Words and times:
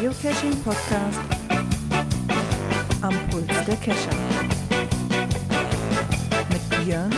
Geocaching-Podcast 0.00 1.18
am 3.02 3.14
Puls 3.30 3.46
der 3.66 3.76
Cacher. 3.76 4.16
Mit 6.50 6.84
Björn, 6.84 7.10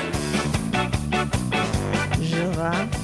Gerard 2.18 2.99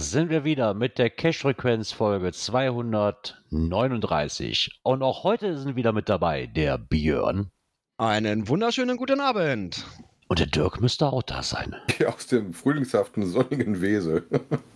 sind 0.00 0.30
wir 0.30 0.44
wieder 0.44 0.72
mit 0.72 0.96
der 0.98 1.10
Cash-Frequenz-Folge 1.10 2.32
239. 2.32 4.80
Und 4.82 5.02
auch 5.02 5.24
heute 5.24 5.58
sind 5.58 5.76
wieder 5.76 5.92
mit 5.92 6.08
dabei 6.08 6.46
der 6.46 6.78
Björn. 6.78 7.50
Einen 7.98 8.48
wunderschönen 8.48 8.96
guten 8.96 9.20
Abend. 9.20 9.84
Und 10.28 10.38
der 10.38 10.46
Dirk 10.46 10.80
müsste 10.80 11.04
auch 11.06 11.22
da 11.22 11.42
sein. 11.42 11.76
Aus 12.06 12.26
dem 12.28 12.54
frühlingshaften, 12.54 13.26
sonnigen 13.26 13.82
Wesel. 13.82 14.26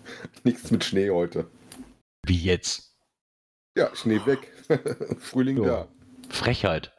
Nichts 0.45 0.71
mit 0.71 0.85
Schnee 0.85 1.09
heute. 1.11 1.47
Wie 2.27 2.37
jetzt? 2.37 2.95
Ja, 3.79 3.89
Schnee 3.95 4.21
weg. 4.27 4.53
Frühling 5.21 5.57
Jo. 5.57 5.65
da. 5.65 5.89
Frechheit. 6.29 6.93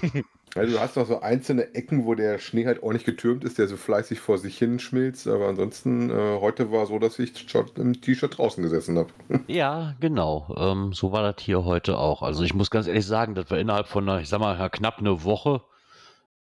Also 0.56 0.74
du 0.74 0.80
hast 0.80 0.96
noch 0.96 1.06
so 1.06 1.20
einzelne 1.20 1.74
Ecken, 1.74 2.06
wo 2.06 2.14
der 2.14 2.38
Schnee 2.38 2.66
halt 2.66 2.82
ordentlich 2.82 3.04
getürmt 3.04 3.44
ist, 3.44 3.58
der 3.58 3.68
so 3.68 3.76
fleißig 3.76 4.18
vor 4.18 4.38
sich 4.38 4.58
hin 4.58 4.80
schmilzt. 4.80 5.28
Aber 5.28 5.48
ansonsten, 5.48 6.10
äh, 6.10 6.40
heute 6.40 6.72
war 6.72 6.86
so, 6.86 6.98
dass 6.98 7.18
ich 7.18 7.48
schon 7.48 7.70
im 7.76 8.00
T-Shirt 8.00 8.36
draußen 8.36 8.62
gesessen 8.62 8.98
habe. 8.98 9.10
Ja, 9.46 9.94
genau. 10.00 10.54
Ähm, 10.58 10.92
so 10.92 11.12
war 11.12 11.22
das 11.22 11.42
hier 11.42 11.64
heute 11.64 11.98
auch. 11.98 12.22
Also 12.22 12.42
ich 12.42 12.54
muss 12.54 12.70
ganz 12.70 12.86
ehrlich 12.86 13.06
sagen, 13.06 13.34
dass 13.34 13.50
wir 13.50 13.58
innerhalb 13.58 13.86
von 13.86 14.08
einer, 14.08 14.20
ich 14.20 14.28
sag 14.28 14.40
mal, 14.40 14.70
knapp 14.70 14.98
eine 14.98 15.24
Woche 15.24 15.62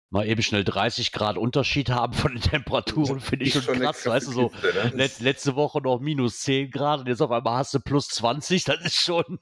mal 0.09 0.25
eben 0.27 0.41
schnell 0.41 0.63
30 0.63 1.11
Grad 1.11 1.37
Unterschied 1.37 1.89
haben 1.89 2.13
von 2.13 2.31
den 2.31 2.41
Temperaturen, 2.41 3.19
finde 3.21 3.45
ich 3.45 3.53
schon 3.53 3.79
krass. 3.79 4.05
Weißt 4.05 4.27
du, 4.27 4.31
so 4.31 4.51
ne? 4.61 4.91
Let, 4.93 5.19
letzte 5.19 5.55
Woche 5.55 5.81
noch 5.81 5.99
minus 5.99 6.39
10 6.41 6.71
Grad 6.71 7.01
und 7.01 7.07
jetzt 7.07 7.21
auf 7.21 7.31
einmal 7.31 7.57
hast 7.57 7.73
du 7.73 7.79
plus 7.79 8.07
20, 8.09 8.63
das 8.63 8.81
ist 8.85 9.01
schon. 9.01 9.39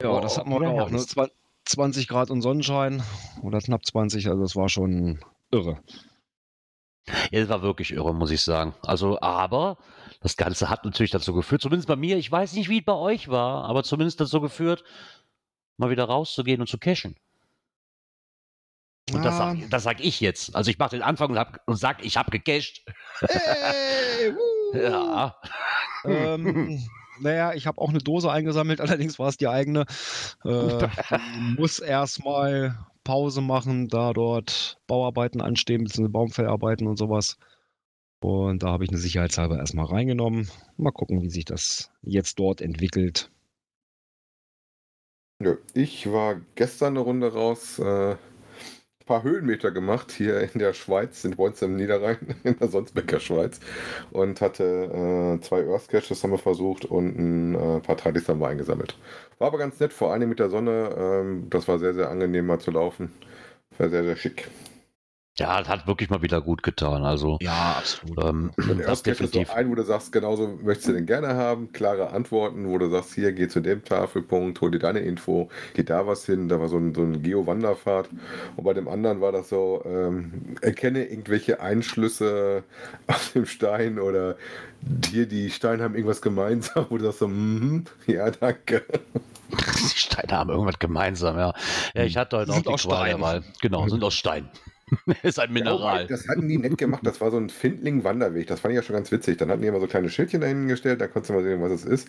Ja, 0.00 0.20
das 0.20 0.38
hatten 0.38 0.50
wir 0.50 0.68
auch. 0.68 0.90
Ne? 0.90 1.04
Das- 1.64 1.72
Zwa- 1.72 1.82
20 1.84 2.08
Grad 2.08 2.30
und 2.30 2.42
Sonnenschein 2.42 3.02
oder 3.42 3.58
knapp 3.60 3.84
20, 3.86 4.28
also 4.28 4.42
das 4.42 4.56
war 4.56 4.68
schon 4.68 5.20
irre. 5.50 5.80
Ja, 7.30 7.40
das 7.40 7.48
war 7.50 7.62
wirklich 7.62 7.90
irre, 7.92 8.14
muss 8.14 8.30
ich 8.30 8.40
sagen. 8.42 8.74
Also, 8.82 9.20
aber 9.20 9.76
das 10.20 10.36
Ganze 10.36 10.70
hat 10.70 10.84
natürlich 10.84 11.10
dazu 11.10 11.34
geführt, 11.34 11.60
zumindest 11.62 11.88
bei 11.88 11.96
mir, 11.96 12.16
ich 12.16 12.30
weiß 12.32 12.54
nicht, 12.54 12.68
wie 12.70 12.78
es 12.78 12.84
bei 12.84 12.94
euch 12.94 13.28
war, 13.28 13.64
aber 13.64 13.82
zumindest 13.84 14.20
dazu 14.20 14.40
geführt, 14.40 14.84
mal 15.76 15.90
wieder 15.90 16.04
rauszugehen 16.04 16.60
und 16.60 16.66
zu 16.68 16.78
cashen. 16.78 17.16
Und 19.12 19.22
das, 19.22 19.34
Ah. 19.38 19.54
sag, 19.80 20.00
ich 20.00 20.20
jetzt. 20.20 20.56
Also 20.56 20.70
ich 20.70 20.78
mache 20.78 20.90
den 20.96 21.02
Anfang 21.02 21.30
und, 21.30 21.38
hab, 21.38 21.60
und 21.68 21.76
sag, 21.76 22.02
ich 22.04 22.16
habe 22.16 22.30
gecasht. 22.30 22.84
Hey. 23.20 24.34
Ja. 24.74 25.36
ähm, 26.04 26.82
naja, 27.20 27.52
ich 27.54 27.66
habe 27.66 27.80
auch 27.80 27.90
eine 27.90 27.98
Dose 27.98 28.30
eingesammelt, 28.30 28.80
allerdings 28.80 29.18
war 29.18 29.28
es 29.28 29.36
die 29.36 29.48
eigene. 29.48 29.86
Äh, 30.44 30.88
muss 31.56 31.78
erstmal 31.78 32.78
Pause 33.04 33.40
machen, 33.40 33.88
da 33.88 34.12
dort 34.12 34.78
Bauarbeiten 34.86 35.40
anstehen, 35.40 35.84
bzw. 35.84 36.08
Baumfellarbeiten 36.08 36.86
und 36.86 36.96
sowas. 36.96 37.36
Und 38.20 38.62
da 38.62 38.68
habe 38.68 38.84
ich 38.84 38.90
eine 38.90 38.98
sicherheitshalber 38.98 39.58
erstmal 39.58 39.84
reingenommen. 39.84 40.48
Mal 40.78 40.92
gucken, 40.92 41.20
wie 41.20 41.28
sich 41.28 41.44
das 41.44 41.90
jetzt 42.00 42.38
dort 42.38 42.62
entwickelt. 42.62 43.30
Ich 45.74 46.10
war 46.10 46.40
gestern 46.54 46.94
eine 46.94 47.00
Runde 47.00 47.34
raus, 47.34 47.78
äh, 47.78 48.16
paar 49.04 49.22
Höhenmeter 49.22 49.70
gemacht 49.70 50.12
hier 50.12 50.40
in 50.40 50.58
der 50.58 50.72
Schweiz, 50.72 51.24
in 51.24 51.36
Boins 51.36 51.62
im 51.62 51.76
Niederrhein, 51.76 52.36
in 52.44 52.58
der 52.58 52.68
Sonsbecker 52.68 53.20
Schweiz. 53.20 53.60
Und 54.10 54.40
hatte 54.40 54.64
äh, 54.64 55.40
zwei 55.40 55.66
Earth 55.66 55.88
Caches 55.88 56.22
haben 56.22 56.30
wir 56.30 56.38
versucht 56.38 56.84
und 56.84 57.18
ein 57.18 57.54
äh, 57.54 57.80
paar 57.80 57.96
Tradis 57.96 58.28
haben 58.28 58.40
wir 58.40 58.48
eingesammelt. 58.48 58.96
War 59.38 59.48
aber 59.48 59.58
ganz 59.58 59.78
nett, 59.80 59.92
vor 59.92 60.12
allem 60.12 60.28
mit 60.28 60.38
der 60.38 60.50
Sonne. 60.50 60.94
Ähm, 60.96 61.50
das 61.50 61.68
war 61.68 61.78
sehr, 61.78 61.94
sehr 61.94 62.10
angenehm 62.10 62.46
mal 62.46 62.58
zu 62.58 62.70
laufen. 62.70 63.12
War 63.78 63.88
sehr, 63.88 64.04
sehr 64.04 64.16
schick. 64.16 64.48
Ja, 65.36 65.58
das 65.58 65.68
hat 65.68 65.86
wirklich 65.88 66.10
mal 66.10 66.22
wieder 66.22 66.40
gut 66.40 66.62
getan. 66.62 67.04
Also, 67.04 67.38
Ja, 67.40 67.76
absolut. 67.78 68.22
ähm, 68.24 68.52
Und 68.56 68.78
das 68.86 69.00
ist 69.02 69.04
so 69.06 69.10
definitiv. 69.10 69.50
ein, 69.50 69.68
wo 69.70 69.74
du 69.74 69.82
sagst, 69.82 70.12
genauso 70.12 70.46
möchtest 70.62 70.88
du 70.88 70.92
den 70.92 71.06
gerne 71.06 71.34
haben, 71.34 71.72
klare 71.72 72.10
Antworten, 72.10 72.68
wo 72.68 72.78
du 72.78 72.88
sagst, 72.88 73.14
hier 73.14 73.32
geh 73.32 73.48
zu 73.48 73.60
dem 73.60 73.84
Tafelpunkt, 73.84 74.60
hol 74.60 74.70
dir 74.70 74.78
deine 74.78 75.00
Info, 75.00 75.48
geht 75.74 75.90
da 75.90 76.06
was 76.06 76.24
hin, 76.24 76.48
da 76.48 76.60
war 76.60 76.68
so 76.68 76.76
ein, 76.76 76.94
so 76.94 77.02
ein 77.02 77.20
Geo-Wanderfahrt. 77.22 78.10
Und 78.56 78.64
bei 78.64 78.74
dem 78.74 78.86
anderen 78.86 79.20
war 79.20 79.32
das 79.32 79.48
so, 79.48 79.82
ähm, 79.84 80.56
erkenne 80.60 81.04
irgendwelche 81.06 81.60
Einschlüsse 81.60 82.62
auf 83.08 83.32
dem 83.32 83.46
Stein 83.46 83.98
oder 83.98 84.36
hier, 85.10 85.26
die 85.26 85.50
Steine 85.50 85.82
haben 85.82 85.94
irgendwas 85.94 86.22
gemeinsam, 86.22 86.86
wo 86.90 86.98
du 86.98 87.04
sagst 87.06 87.20
so, 87.20 87.28
mhm, 87.28 87.84
ja, 88.06 88.30
danke. 88.30 88.84
Die 89.50 89.98
Steine 89.98 90.32
haben 90.32 90.50
irgendwas 90.50 90.78
gemeinsam, 90.78 91.36
ja. 91.38 91.52
Ja, 91.94 92.02
ich 92.02 92.16
hatte 92.16 92.38
heute 92.38 92.52
auch 92.52 92.62
Qual 92.64 92.78
Stein. 92.78 93.10
dabei. 93.20 93.42
Genau, 93.60 93.86
sind 93.88 94.02
aus 94.02 94.14
Stein. 94.14 94.48
ist 95.22 95.38
ein 95.38 95.52
Mineral. 95.52 96.06
Das 96.06 96.28
hatten 96.28 96.48
die 96.48 96.58
nett 96.58 96.78
gemacht. 96.78 97.02
Das 97.04 97.20
war 97.20 97.30
so 97.30 97.36
ein 97.36 97.48
Findling-Wanderweg. 97.48 98.46
Das 98.46 98.60
fand 98.60 98.72
ich 98.72 98.76
ja 98.76 98.82
schon 98.82 98.96
ganz 98.96 99.10
witzig. 99.10 99.38
Dann 99.38 99.50
hatten 99.50 99.62
die 99.62 99.68
immer 99.68 99.80
so 99.80 99.86
kleine 99.86 100.08
Schildchen 100.08 100.40
dahingestellt. 100.40 101.00
Da 101.00 101.06
konntest 101.06 101.30
du 101.30 101.34
mal 101.34 101.42
sehen, 101.42 101.62
was 101.62 101.72
es 101.72 101.84
ist. 101.84 102.08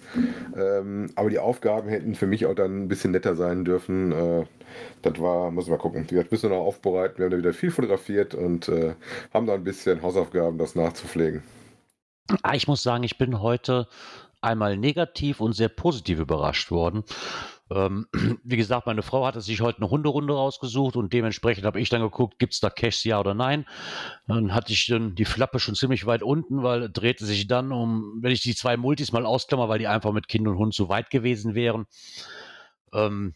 Ähm, 0.55 1.11
aber 1.15 1.29
die 1.29 1.39
Aufgaben 1.39 1.89
hätten 1.89 2.15
für 2.15 2.27
mich 2.27 2.45
auch 2.45 2.55
dann 2.55 2.83
ein 2.83 2.87
bisschen 2.87 3.11
netter 3.11 3.35
sein 3.35 3.65
dürfen. 3.65 4.11
Äh, 4.11 4.45
das 5.01 5.19
war, 5.19 5.51
muss 5.51 5.67
man 5.67 5.77
mal 5.77 5.81
gucken. 5.81 6.05
Wir 6.09 6.25
müssen 6.29 6.49
noch 6.49 6.57
aufbereiten. 6.57 7.17
Wir 7.17 7.25
haben 7.25 7.31
da 7.31 7.37
wieder 7.37 7.53
viel 7.53 7.71
fotografiert 7.71 8.35
und 8.35 8.67
äh, 8.69 8.95
haben 9.33 9.47
da 9.47 9.53
ein 9.53 9.63
bisschen 9.63 10.01
Hausaufgaben, 10.01 10.57
das 10.57 10.75
nachzupflegen. 10.75 11.43
Ah, 12.41 12.55
ich 12.55 12.67
muss 12.67 12.81
sagen, 12.81 13.03
ich 13.03 13.17
bin 13.17 13.39
heute 13.39 13.87
einmal 14.41 14.77
negativ 14.77 15.41
und 15.41 15.53
sehr 15.53 15.69
positiv 15.69 16.19
überrascht 16.19 16.71
worden. 16.71 17.03
Ähm, 17.71 18.07
wie 18.43 18.57
gesagt, 18.57 18.85
meine 18.85 19.01
Frau 19.01 19.25
hatte 19.25 19.41
sich 19.41 19.61
heute 19.61 19.79
eine 19.79 19.89
Hunderunde 19.89 20.33
rausgesucht 20.33 20.95
und 20.95 21.13
dementsprechend 21.13 21.65
habe 21.65 21.79
ich 21.79 21.89
dann 21.89 22.01
geguckt, 22.01 22.37
gibt 22.39 22.53
es 22.53 22.59
da 22.59 22.69
Cash, 22.69 23.05
ja 23.05 23.19
oder 23.19 23.33
nein. 23.33 23.65
Dann 24.27 24.53
hatte 24.53 24.73
ich 24.73 24.85
dann 24.87 25.15
die 25.15 25.25
Flappe 25.25 25.59
schon 25.59 25.75
ziemlich 25.75 26.05
weit 26.05 26.23
unten, 26.23 26.63
weil 26.63 26.89
drehte 26.89 27.25
sich 27.25 27.47
dann 27.47 27.71
um, 27.71 28.19
wenn 28.21 28.31
ich 28.31 28.41
die 28.41 28.55
zwei 28.55 28.77
Multis 28.77 29.11
mal 29.11 29.25
ausklammer, 29.25 29.69
weil 29.69 29.79
die 29.79 29.87
einfach 29.87 30.11
mit 30.11 30.27
Kind 30.27 30.47
und 30.47 30.57
Hund 30.57 30.73
zu 30.73 30.89
weit 30.89 31.09
gewesen 31.09 31.55
wären, 31.55 31.85
ähm, 32.93 33.33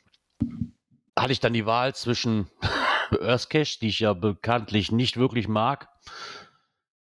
hatte 1.18 1.32
ich 1.32 1.40
dann 1.40 1.54
die 1.54 1.66
Wahl 1.66 1.96
zwischen 1.96 2.50
Earth 3.22 3.50
Cash, 3.50 3.80
die 3.80 3.88
ich 3.88 4.00
ja 4.00 4.14
bekanntlich 4.14 4.92
nicht 4.92 5.18
wirklich 5.18 5.48
mag, 5.48 5.90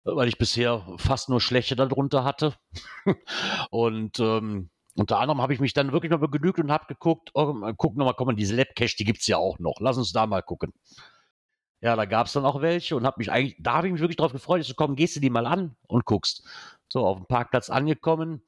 weil 0.05 0.29
ich 0.29 0.39
bisher 0.39 0.87
fast 0.97 1.29
nur 1.29 1.43
schlechte 1.43 1.77
darunter 1.77 2.25
hatte. 2.25 2.55
und 3.71 4.19
ähm, 4.19 4.71
unter 4.99 5.21
anderem 5.21 5.41
habe 5.41 5.55
ich 5.55 5.61
mich 5.61 5.73
dann 5.73 5.93
wirklich 5.93 6.11
mal 6.11 6.19
begnügt 6.19 6.59
und 6.59 6.73
habe 6.73 6.87
geguckt, 6.87 7.31
oh, 7.35 7.55
gucken 7.77 7.99
nochmal, 7.99 8.15
komm 8.15 8.35
diese 8.37 8.57
Lab-Cache, 8.57 8.97
die 8.99 9.05
gibt's 9.05 9.27
ja 9.27 9.37
auch 9.37 9.59
noch. 9.59 9.77
Lass 9.81 9.97
uns 9.97 10.13
da 10.13 10.27
mal 10.27 10.43
gucken. 10.43 10.73
Ja, 11.81 11.95
da 11.95 12.05
gab's 12.05 12.33
dann 12.33 12.45
auch 12.45 12.61
welche 12.61 12.97
und 12.97 13.07
habe 13.07 13.17
mich 13.19 13.31
eigentlich, 13.31 13.57
da 13.61 13.75
habe 13.75 13.87
ich 13.87 13.93
mich 13.93 14.01
wirklich 14.01 14.17
drauf 14.17 14.33
gefreut, 14.33 14.61
ich 14.61 14.67
so, 14.67 14.75
komm, 14.75 14.97
gehst 14.97 15.15
du 15.15 15.21
die 15.21 15.31
mal 15.31 15.47
an 15.47 15.77
und 15.87 16.05
guckst. 16.05 16.45
So, 16.93 17.07
auf 17.07 17.19
dem 17.19 17.27
Parkplatz 17.27 17.71
angekommen. 17.71 18.43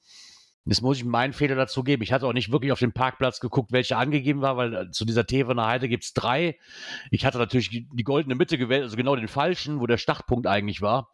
Jetzt 0.65 0.83
muss 0.83 0.99
ich 0.99 1.05
meinen 1.05 1.33
Fehler 1.33 1.55
dazu 1.55 1.85
geben. 1.85 2.03
Ich 2.03 2.13
hatte 2.13 2.27
auch 2.27 2.33
nicht 2.33 2.51
wirklich 2.51 2.73
auf 2.73 2.81
den 2.81 2.93
Parkplatz 2.93 3.41
geguckt, 3.41 3.73
welche 3.73 3.97
angegeben 3.97 4.41
war, 4.41 4.57
weil 4.57 4.75
äh, 4.75 4.91
zu 4.91 5.05
dieser 5.05 5.27
Tevener 5.27 5.67
Heide 5.67 5.89
gibt's 5.89 6.13
drei. 6.13 6.59
Ich 7.11 7.25
hatte 7.25 7.39
natürlich 7.39 7.71
die 7.71 7.89
die 7.93 8.05
goldene 8.05 8.35
Mitte 8.35 8.59
gewählt, 8.59 8.83
also 8.83 8.97
genau 8.97 9.15
den 9.17 9.29
falschen, 9.29 9.81
wo 9.81 9.87
der 9.87 9.99
Startpunkt 9.99 10.47
eigentlich 10.47 10.83
war. 10.83 11.13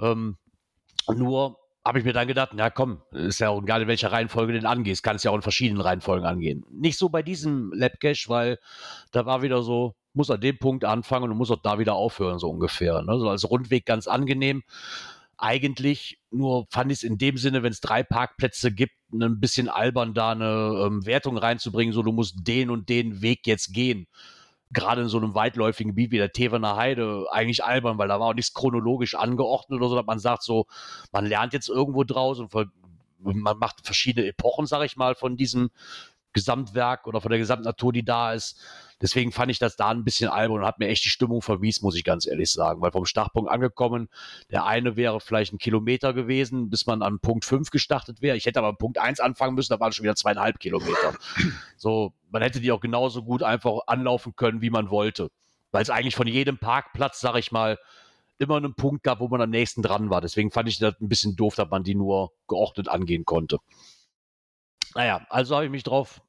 Ähm, 0.00 0.38
nur 1.08 1.58
habe 1.86 2.00
ich 2.00 2.04
mir 2.04 2.12
dann 2.12 2.26
gedacht, 2.26 2.50
na 2.52 2.68
komm, 2.68 3.00
ist 3.12 3.38
ja 3.38 3.50
auch 3.50 3.62
egal, 3.62 3.82
in 3.82 3.88
welcher 3.88 4.10
Reihenfolge 4.10 4.52
du 4.52 4.58
den 4.58 4.66
angehst, 4.66 5.04
kannst 5.04 5.24
ja 5.24 5.30
auch 5.30 5.36
in 5.36 5.42
verschiedenen 5.42 5.80
Reihenfolgen 5.80 6.26
angehen. 6.26 6.64
Nicht 6.68 6.98
so 6.98 7.08
bei 7.08 7.22
diesem 7.22 7.72
Labcache, 7.72 8.28
weil 8.28 8.58
da 9.12 9.24
war 9.24 9.42
wieder 9.42 9.62
so, 9.62 9.94
muss 10.12 10.28
an 10.28 10.40
dem 10.40 10.58
Punkt 10.58 10.84
anfangen 10.84 11.30
und 11.30 11.36
muss 11.36 11.52
auch 11.52 11.62
da 11.62 11.78
wieder 11.78 11.94
aufhören, 11.94 12.40
so 12.40 12.50
ungefähr. 12.50 13.02
Ne? 13.02 13.20
So 13.20 13.28
als 13.28 13.48
Rundweg 13.48 13.86
ganz 13.86 14.08
angenehm. 14.08 14.64
Eigentlich 15.38 16.18
nur 16.32 16.66
fand 16.70 16.90
ich 16.90 16.98
es 16.98 17.02
in 17.04 17.18
dem 17.18 17.36
Sinne, 17.36 17.62
wenn 17.62 17.70
es 17.70 17.80
drei 17.80 18.02
Parkplätze 18.02 18.72
gibt, 18.72 18.94
ein 19.12 19.38
bisschen 19.38 19.68
albern, 19.68 20.12
da 20.12 20.32
eine 20.32 20.86
ähm, 20.86 21.06
Wertung 21.06 21.38
reinzubringen, 21.38 21.94
so 21.94 22.02
du 22.02 22.10
musst 22.10 22.48
den 22.48 22.70
und 22.70 22.88
den 22.88 23.22
Weg 23.22 23.46
jetzt 23.46 23.72
gehen. 23.72 24.08
Gerade 24.76 25.00
in 25.00 25.08
so 25.08 25.16
einem 25.16 25.34
weitläufigen 25.34 25.92
Gebiet 25.92 26.10
wie 26.10 26.18
der 26.18 26.32
Tevener 26.32 26.76
Heide 26.76 27.24
eigentlich 27.30 27.64
albern, 27.64 27.96
weil 27.96 28.08
da 28.08 28.20
war 28.20 28.28
auch 28.28 28.34
nichts 28.34 28.52
chronologisch 28.52 29.14
angeordnet 29.14 29.80
oder 29.80 29.88
so, 29.88 29.96
dass 29.96 30.04
man 30.04 30.18
sagt 30.18 30.42
so, 30.42 30.66
man 31.12 31.24
lernt 31.24 31.54
jetzt 31.54 31.70
irgendwo 31.70 32.04
draus 32.04 32.38
und 32.38 32.52
man 33.18 33.56
macht 33.56 33.86
verschiedene 33.86 34.26
Epochen, 34.26 34.66
sag 34.66 34.84
ich 34.84 34.98
mal, 34.98 35.14
von 35.14 35.38
diesem 35.38 35.70
Gesamtwerk 36.36 37.06
oder 37.06 37.22
von 37.22 37.30
der 37.30 37.38
Gesamtnatur, 37.38 37.92
die 37.92 38.04
da 38.04 38.34
ist. 38.34 38.60
Deswegen 39.00 39.32
fand 39.32 39.50
ich 39.50 39.58
das 39.58 39.76
da 39.76 39.88
ein 39.88 40.04
bisschen 40.04 40.28
albern 40.28 40.58
und 40.58 40.66
hat 40.66 40.78
mir 40.78 40.88
echt 40.88 41.04
die 41.04 41.08
Stimmung 41.08 41.40
verwies, 41.42 41.80
muss 41.80 41.96
ich 41.96 42.04
ganz 42.04 42.26
ehrlich 42.26 42.52
sagen. 42.52 42.82
Weil 42.82 42.92
vom 42.92 43.06
Startpunkt 43.06 43.50
angekommen, 43.50 44.08
der 44.50 44.64
eine 44.64 44.96
wäre 44.96 45.20
vielleicht 45.20 45.54
ein 45.54 45.58
Kilometer 45.58 46.12
gewesen, 46.12 46.68
bis 46.68 46.86
man 46.86 47.02
an 47.02 47.18
Punkt 47.20 47.44
5 47.44 47.70
gestartet 47.70 48.20
wäre. 48.20 48.36
Ich 48.36 48.44
hätte 48.44 48.58
aber 48.58 48.74
Punkt 48.74 48.98
1 48.98 49.20
anfangen 49.20 49.54
müssen, 49.54 49.72
da 49.72 49.80
waren 49.80 49.92
schon 49.92 50.04
wieder 50.04 50.14
zweieinhalb 50.14 50.58
Kilometer. 50.60 51.14
So, 51.76 52.12
man 52.30 52.42
hätte 52.42 52.60
die 52.60 52.72
auch 52.72 52.80
genauso 52.80 53.22
gut 53.22 53.42
einfach 53.42 53.80
anlaufen 53.86 54.36
können, 54.36 54.60
wie 54.60 54.70
man 54.70 54.90
wollte. 54.90 55.30
Weil 55.72 55.82
es 55.82 55.90
eigentlich 55.90 56.16
von 56.16 56.26
jedem 56.26 56.58
Parkplatz, 56.58 57.20
sag 57.20 57.36
ich 57.36 57.52
mal, 57.52 57.78
immer 58.38 58.56
einen 58.56 58.74
Punkt 58.74 59.02
gab, 59.02 59.20
wo 59.20 59.28
man 59.28 59.40
am 59.40 59.50
nächsten 59.50 59.82
dran 59.82 60.10
war. 60.10 60.20
Deswegen 60.20 60.50
fand 60.50 60.68
ich 60.68 60.78
das 60.78 60.94
ein 61.00 61.08
bisschen 61.08 61.36
doof, 61.36 61.54
dass 61.54 61.70
man 61.70 61.82
die 61.82 61.94
nur 61.94 62.32
geordnet 62.46 62.88
angehen 62.88 63.24
konnte. 63.24 63.58
Naja, 64.94 65.26
also 65.28 65.54
habe 65.54 65.66
ich 65.66 65.70
mich 65.70 65.82
drauf 65.82 66.22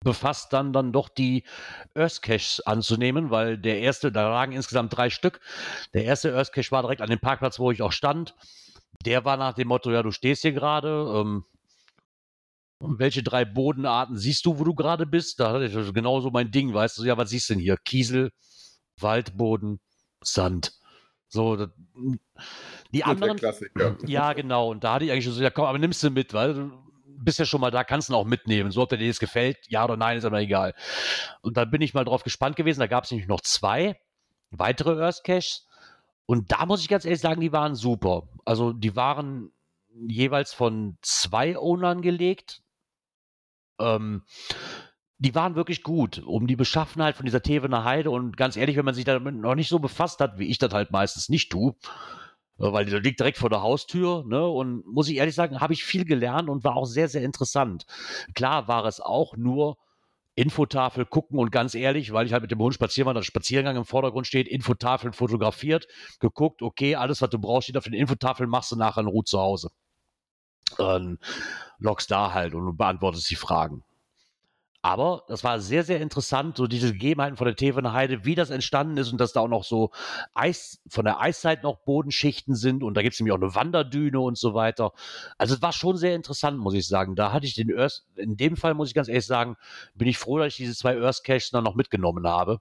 befasst, 0.00 0.52
dann, 0.52 0.72
dann 0.72 0.92
doch 0.92 1.08
die 1.08 1.44
Earth 1.94 2.22
Caches 2.22 2.60
anzunehmen, 2.60 3.30
weil 3.30 3.58
der 3.58 3.80
erste, 3.80 4.12
da 4.12 4.28
lagen 4.28 4.52
insgesamt 4.52 4.96
drei 4.96 5.10
Stück. 5.10 5.40
Der 5.94 6.04
erste 6.04 6.34
Earth 6.34 6.52
Cache 6.52 6.70
war 6.70 6.82
direkt 6.82 7.02
an 7.02 7.10
dem 7.10 7.20
Parkplatz, 7.20 7.58
wo 7.58 7.70
ich 7.70 7.82
auch 7.82 7.92
stand. 7.92 8.34
Der 9.04 9.24
war 9.24 9.36
nach 9.36 9.54
dem 9.54 9.68
Motto, 9.68 9.90
ja, 9.90 10.02
du 10.02 10.10
stehst 10.10 10.42
hier 10.42 10.52
gerade. 10.52 10.88
Ähm, 11.14 11.44
welche 12.80 13.24
drei 13.24 13.44
Bodenarten 13.44 14.16
siehst 14.16 14.46
du, 14.46 14.58
wo 14.58 14.64
du 14.64 14.74
gerade 14.74 15.04
bist? 15.04 15.40
Da 15.40 15.52
hatte 15.52 15.64
ich 15.64 15.94
genauso 15.94 16.30
mein 16.30 16.50
Ding, 16.50 16.72
weißt 16.72 16.98
du, 16.98 17.04
ja, 17.04 17.16
was 17.16 17.30
siehst 17.30 17.50
du 17.50 17.54
denn 17.54 17.62
hier? 17.62 17.76
Kiesel, 17.76 18.30
Waldboden, 19.00 19.80
Sand. 20.22 20.72
So, 21.28 21.56
das, 21.56 21.70
die 22.92 23.04
anderen. 23.04 23.38
Ja, 24.06 24.32
genau. 24.32 24.70
Und 24.70 24.84
da 24.84 24.94
hatte 24.94 25.04
ich 25.04 25.10
eigentlich 25.10 25.24
schon 25.24 25.34
so, 25.34 25.42
ja, 25.42 25.50
komm, 25.50 25.64
aber 25.66 25.78
nimmst 25.78 26.02
du 26.02 26.10
mit, 26.10 26.32
weil 26.32 26.70
bist 27.18 27.38
ja 27.38 27.44
schon 27.44 27.60
mal 27.60 27.70
da, 27.70 27.84
kannst 27.84 28.08
du 28.08 28.14
auch 28.14 28.24
mitnehmen. 28.24 28.70
So, 28.70 28.82
ob 28.82 28.88
dir 28.90 28.96
jetzt 28.98 29.20
gefällt, 29.20 29.58
ja 29.68 29.84
oder 29.84 29.96
nein, 29.96 30.18
ist 30.18 30.24
aber 30.24 30.40
egal. 30.40 30.74
Und 31.42 31.56
da 31.56 31.64
bin 31.64 31.82
ich 31.82 31.94
mal 31.94 32.04
drauf 32.04 32.22
gespannt 32.22 32.56
gewesen. 32.56 32.80
Da 32.80 32.86
gab 32.86 33.04
es 33.04 33.10
nämlich 33.10 33.28
noch 33.28 33.40
zwei 33.40 33.98
weitere 34.50 35.02
Earth 35.02 35.24
Caches. 35.24 35.66
Und 36.26 36.52
da 36.52 36.66
muss 36.66 36.82
ich 36.82 36.88
ganz 36.88 37.04
ehrlich 37.04 37.20
sagen, 37.20 37.40
die 37.40 37.52
waren 37.52 37.74
super. 37.74 38.28
Also, 38.44 38.72
die 38.72 38.96
waren 38.96 39.50
jeweils 40.06 40.52
von 40.52 40.98
zwei 41.02 41.58
Ownern 41.58 42.02
gelegt. 42.02 42.62
Ähm, 43.78 44.24
die 45.18 45.34
waren 45.34 45.56
wirklich 45.56 45.82
gut, 45.82 46.22
um 46.24 46.46
die 46.46 46.56
Beschaffenheit 46.56 47.16
von 47.16 47.26
dieser 47.26 47.42
Tevener 47.42 47.84
Heide. 47.84 48.10
Und 48.10 48.36
ganz 48.36 48.56
ehrlich, 48.56 48.76
wenn 48.76 48.84
man 48.84 48.94
sich 48.94 49.04
damit 49.04 49.34
noch 49.34 49.54
nicht 49.54 49.68
so 49.68 49.78
befasst 49.78 50.20
hat, 50.20 50.38
wie 50.38 50.46
ich 50.46 50.58
das 50.58 50.72
halt 50.72 50.92
meistens 50.92 51.28
nicht 51.28 51.50
tue, 51.50 51.74
weil 52.58 52.84
die 52.84 52.96
liegt 52.96 53.20
direkt 53.20 53.38
vor 53.38 53.50
der 53.50 53.62
Haustür, 53.62 54.24
ne? 54.26 54.46
Und 54.46 54.86
muss 54.86 55.08
ich 55.08 55.16
ehrlich 55.16 55.34
sagen, 55.34 55.60
habe 55.60 55.72
ich 55.72 55.84
viel 55.84 56.04
gelernt 56.04 56.48
und 56.48 56.64
war 56.64 56.76
auch 56.76 56.86
sehr, 56.86 57.08
sehr 57.08 57.22
interessant. 57.22 57.86
Klar 58.34 58.68
war 58.68 58.84
es 58.84 59.00
auch 59.00 59.36
nur 59.36 59.78
Infotafel 60.34 61.04
gucken 61.04 61.38
und 61.38 61.50
ganz 61.50 61.74
ehrlich, 61.74 62.12
weil 62.12 62.26
ich 62.26 62.32
halt 62.32 62.42
mit 62.42 62.50
dem 62.52 62.60
Hund 62.60 62.74
spazieren 62.74 63.06
war, 63.06 63.14
der 63.14 63.22
Spaziergang 63.22 63.76
im 63.76 63.84
Vordergrund 63.84 64.26
steht, 64.26 64.46
Infotafeln 64.46 65.12
fotografiert, 65.12 65.88
geguckt, 66.20 66.62
okay, 66.62 66.94
alles, 66.94 67.20
was 67.22 67.30
du 67.30 67.40
brauchst, 67.40 67.64
steht 67.64 67.76
auf 67.76 67.84
den 67.84 67.92
Infotafeln, 67.92 68.48
machst 68.48 68.70
du 68.70 68.76
nachher 68.76 69.00
in 69.00 69.08
Ruhe 69.08 69.24
zu 69.24 69.40
Hause. 69.40 69.70
Dann 70.76 71.18
loggst 71.78 72.10
da 72.10 72.34
halt 72.34 72.54
und 72.54 72.76
beantwortest 72.76 73.30
die 73.30 73.36
Fragen. 73.36 73.82
Aber 74.80 75.24
das 75.26 75.42
war 75.42 75.58
sehr, 75.58 75.82
sehr 75.82 76.00
interessant, 76.00 76.56
so 76.56 76.68
diese 76.68 76.92
Gegebenheiten 76.92 77.36
von 77.36 77.46
der 77.46 77.56
Tevener 77.56 77.92
Heide, 77.92 78.24
wie 78.24 78.36
das 78.36 78.50
entstanden 78.50 78.96
ist 78.96 79.10
und 79.10 79.20
dass 79.20 79.32
da 79.32 79.40
auch 79.40 79.48
noch 79.48 79.64
so 79.64 79.90
Eis, 80.34 80.80
von 80.88 81.04
der 81.04 81.20
Eiszeit 81.20 81.64
noch 81.64 81.78
Bodenschichten 81.78 82.54
sind 82.54 82.84
und 82.84 82.94
da 82.94 83.02
gibt 83.02 83.14
es 83.14 83.20
nämlich 83.20 83.32
auch 83.32 83.42
eine 83.42 83.54
Wanderdüne 83.56 84.20
und 84.20 84.38
so 84.38 84.54
weiter. 84.54 84.92
Also 85.36 85.56
es 85.56 85.62
war 85.62 85.72
schon 85.72 85.96
sehr 85.96 86.14
interessant, 86.14 86.58
muss 86.58 86.74
ich 86.74 86.86
sagen. 86.86 87.16
Da 87.16 87.32
hatte 87.32 87.46
ich 87.46 87.54
den 87.54 87.76
Earth, 87.76 88.04
in 88.14 88.36
dem 88.36 88.56
Fall 88.56 88.74
muss 88.74 88.88
ich 88.88 88.94
ganz 88.94 89.08
ehrlich 89.08 89.26
sagen, 89.26 89.56
bin 89.94 90.06
ich 90.06 90.16
froh, 90.16 90.38
dass 90.38 90.48
ich 90.48 90.56
diese 90.56 90.76
zwei 90.76 90.96
Earth 91.00 91.24
Caches 91.24 91.50
dann 91.50 91.64
noch 91.64 91.74
mitgenommen 91.74 92.26
habe. 92.28 92.60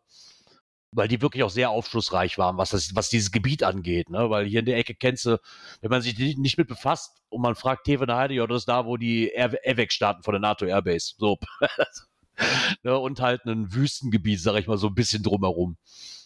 Weil 0.91 1.07
die 1.09 1.21
wirklich 1.21 1.43
auch 1.43 1.49
sehr 1.49 1.69
aufschlussreich 1.69 2.37
waren, 2.37 2.57
was, 2.57 2.69
das, 2.69 2.95
was 2.95 3.09
dieses 3.09 3.31
Gebiet 3.31 3.61
angeht. 3.63 4.09
Ne? 4.09 4.29
Weil 4.29 4.45
hier 4.45 4.61
in 4.61 4.65
der 4.65 4.77
Ecke 4.77 4.95
kennst 4.95 5.25
du, 5.25 5.37
wenn 5.81 5.91
man 5.91 6.01
sich 6.01 6.17
nicht 6.17 6.57
mit 6.57 6.67
befasst 6.67 7.21
und 7.29 7.41
man 7.41 7.55
fragt 7.55 7.83
Tevener 7.83 8.15
Heide, 8.15 8.35
ja, 8.35 8.47
das 8.47 8.59
ist 8.59 8.69
da, 8.69 8.85
wo 8.85 8.95
die 8.95 9.31
AVEC 9.37 9.91
starten 9.91 10.23
von 10.23 10.31
der 10.31 10.39
NATO 10.39 10.65
Airbase. 10.65 11.15
So. 11.17 11.37
ne, 12.83 12.97
und 12.97 13.19
halt 13.19 13.45
ein 13.45 13.73
Wüstengebiet, 13.73 14.39
sag 14.39 14.55
ich 14.55 14.67
mal, 14.67 14.77
so 14.77 14.87
ein 14.87 14.95
bisschen 14.95 15.23
drumherum, 15.23 15.77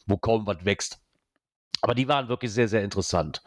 wo 0.06 0.18
kaum 0.18 0.46
was 0.46 0.64
wächst. 0.66 1.00
Aber 1.82 1.96
die 1.96 2.08
waren 2.08 2.30
wirklich 2.30 2.54
sehr, 2.54 2.68
sehr 2.68 2.84
interessant. 2.84 3.42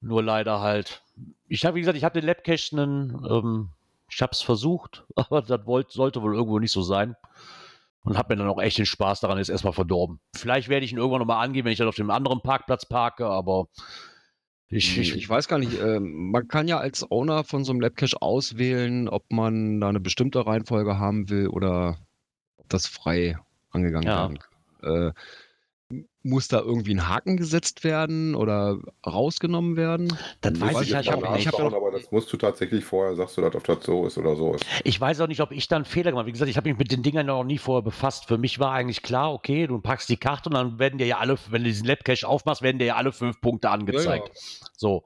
Nur 0.00 0.22
leider 0.22 0.60
halt, 0.60 1.02
ich 1.48 1.64
habe, 1.64 1.76
wie 1.76 1.80
gesagt, 1.80 1.96
ich 1.96 2.04
habe 2.04 2.18
den 2.20 2.26
Labcache, 2.26 2.76
ähm, 2.76 3.70
ich 4.08 4.22
habe 4.22 4.32
es 4.32 4.42
versucht, 4.42 5.04
aber 5.16 5.42
das 5.42 5.66
wollt, 5.66 5.90
sollte 5.90 6.22
wohl 6.22 6.34
irgendwo 6.34 6.58
nicht 6.58 6.72
so 6.72 6.82
sein. 6.82 7.16
Und 8.06 8.16
habe 8.16 8.34
mir 8.34 8.38
dann 8.38 8.48
auch 8.48 8.62
echt 8.62 8.78
den 8.78 8.86
Spaß 8.86 9.18
daran 9.20 9.38
jetzt 9.38 9.48
erstmal 9.48 9.72
verdorben. 9.72 10.20
Vielleicht 10.36 10.68
werde 10.68 10.86
ich 10.86 10.92
ihn 10.92 10.98
irgendwann 10.98 11.18
nochmal 11.18 11.44
angehen, 11.44 11.64
wenn 11.64 11.72
ich 11.72 11.78
dann 11.78 11.88
auf 11.88 11.96
dem 11.96 12.10
anderen 12.10 12.40
Parkplatz 12.40 12.86
parke, 12.86 13.26
aber 13.26 13.66
ich, 14.68 14.96
ich, 14.96 15.16
ich, 15.16 15.28
weiß 15.28 15.48
gar 15.48 15.58
nicht, 15.58 15.80
äh, 15.80 15.98
man 15.98 16.46
kann 16.46 16.68
ja 16.68 16.78
als 16.78 17.08
Owner 17.10 17.42
von 17.42 17.64
so 17.64 17.72
einem 17.72 17.80
Labcache 17.80 18.22
auswählen, 18.22 19.08
ob 19.08 19.32
man 19.32 19.80
da 19.80 19.88
eine 19.88 19.98
bestimmte 19.98 20.46
Reihenfolge 20.46 20.98
haben 20.98 21.28
will 21.30 21.48
oder 21.48 21.98
ob 22.58 22.68
das 22.68 22.86
frei 22.86 23.38
angegangen 23.70 24.06
ja. 24.06 24.22
werden 24.22 24.38
kann. 24.38 25.08
Äh, 25.08 25.12
muss 26.22 26.48
da 26.48 26.58
irgendwie 26.60 26.94
ein 26.94 27.08
Haken 27.08 27.36
gesetzt 27.36 27.84
werden 27.84 28.34
oder 28.34 28.78
rausgenommen 29.06 29.76
werden? 29.76 30.16
Das 30.40 30.60
weiß 30.60 30.80
ich, 30.82 30.90
ich, 30.90 31.10
hab, 31.10 31.38
ich 31.38 31.46
hab 31.46 31.60
aber 31.60 31.92
das 31.92 32.10
musst 32.10 32.32
du 32.32 32.36
tatsächlich 32.36 32.84
vorher, 32.84 33.14
sagst 33.14 33.36
du, 33.36 33.48
dass 33.48 33.62
das 33.62 33.84
so 33.84 34.06
ist 34.06 34.18
oder 34.18 34.34
so 34.34 34.54
ist. 34.54 34.66
Ich 34.82 35.00
weiß 35.00 35.20
auch 35.20 35.28
nicht, 35.28 35.40
ob 35.40 35.52
ich 35.52 35.68
da 35.68 35.76
einen 35.76 35.84
Fehler 35.84 36.10
gemacht 36.10 36.22
habe. 36.22 36.28
Wie 36.28 36.32
gesagt, 36.32 36.50
ich 36.50 36.56
habe 36.56 36.68
mich 36.68 36.78
mit 36.78 36.90
den 36.90 37.04
Dingern 37.04 37.26
noch 37.26 37.44
nie 37.44 37.58
vorher 37.58 37.82
befasst. 37.82 38.26
Für 38.26 38.38
mich 38.38 38.58
war 38.58 38.72
eigentlich 38.72 39.02
klar, 39.02 39.32
okay, 39.32 39.68
du 39.68 39.80
packst 39.80 40.08
die 40.08 40.16
Karte 40.16 40.48
und 40.48 40.54
dann 40.54 40.78
werden 40.80 40.98
dir 40.98 41.06
ja 41.06 41.18
alle, 41.18 41.38
wenn 41.50 41.62
du 41.62 41.68
diesen 41.68 41.86
Labcache 41.86 42.26
aufmachst, 42.26 42.62
werden 42.62 42.80
dir 42.80 42.86
ja 42.86 42.96
alle 42.96 43.12
fünf 43.12 43.40
Punkte 43.40 43.70
angezeigt. 43.70 44.28
Ja, 44.28 44.34
ja. 44.34 44.66
So. 44.76 45.04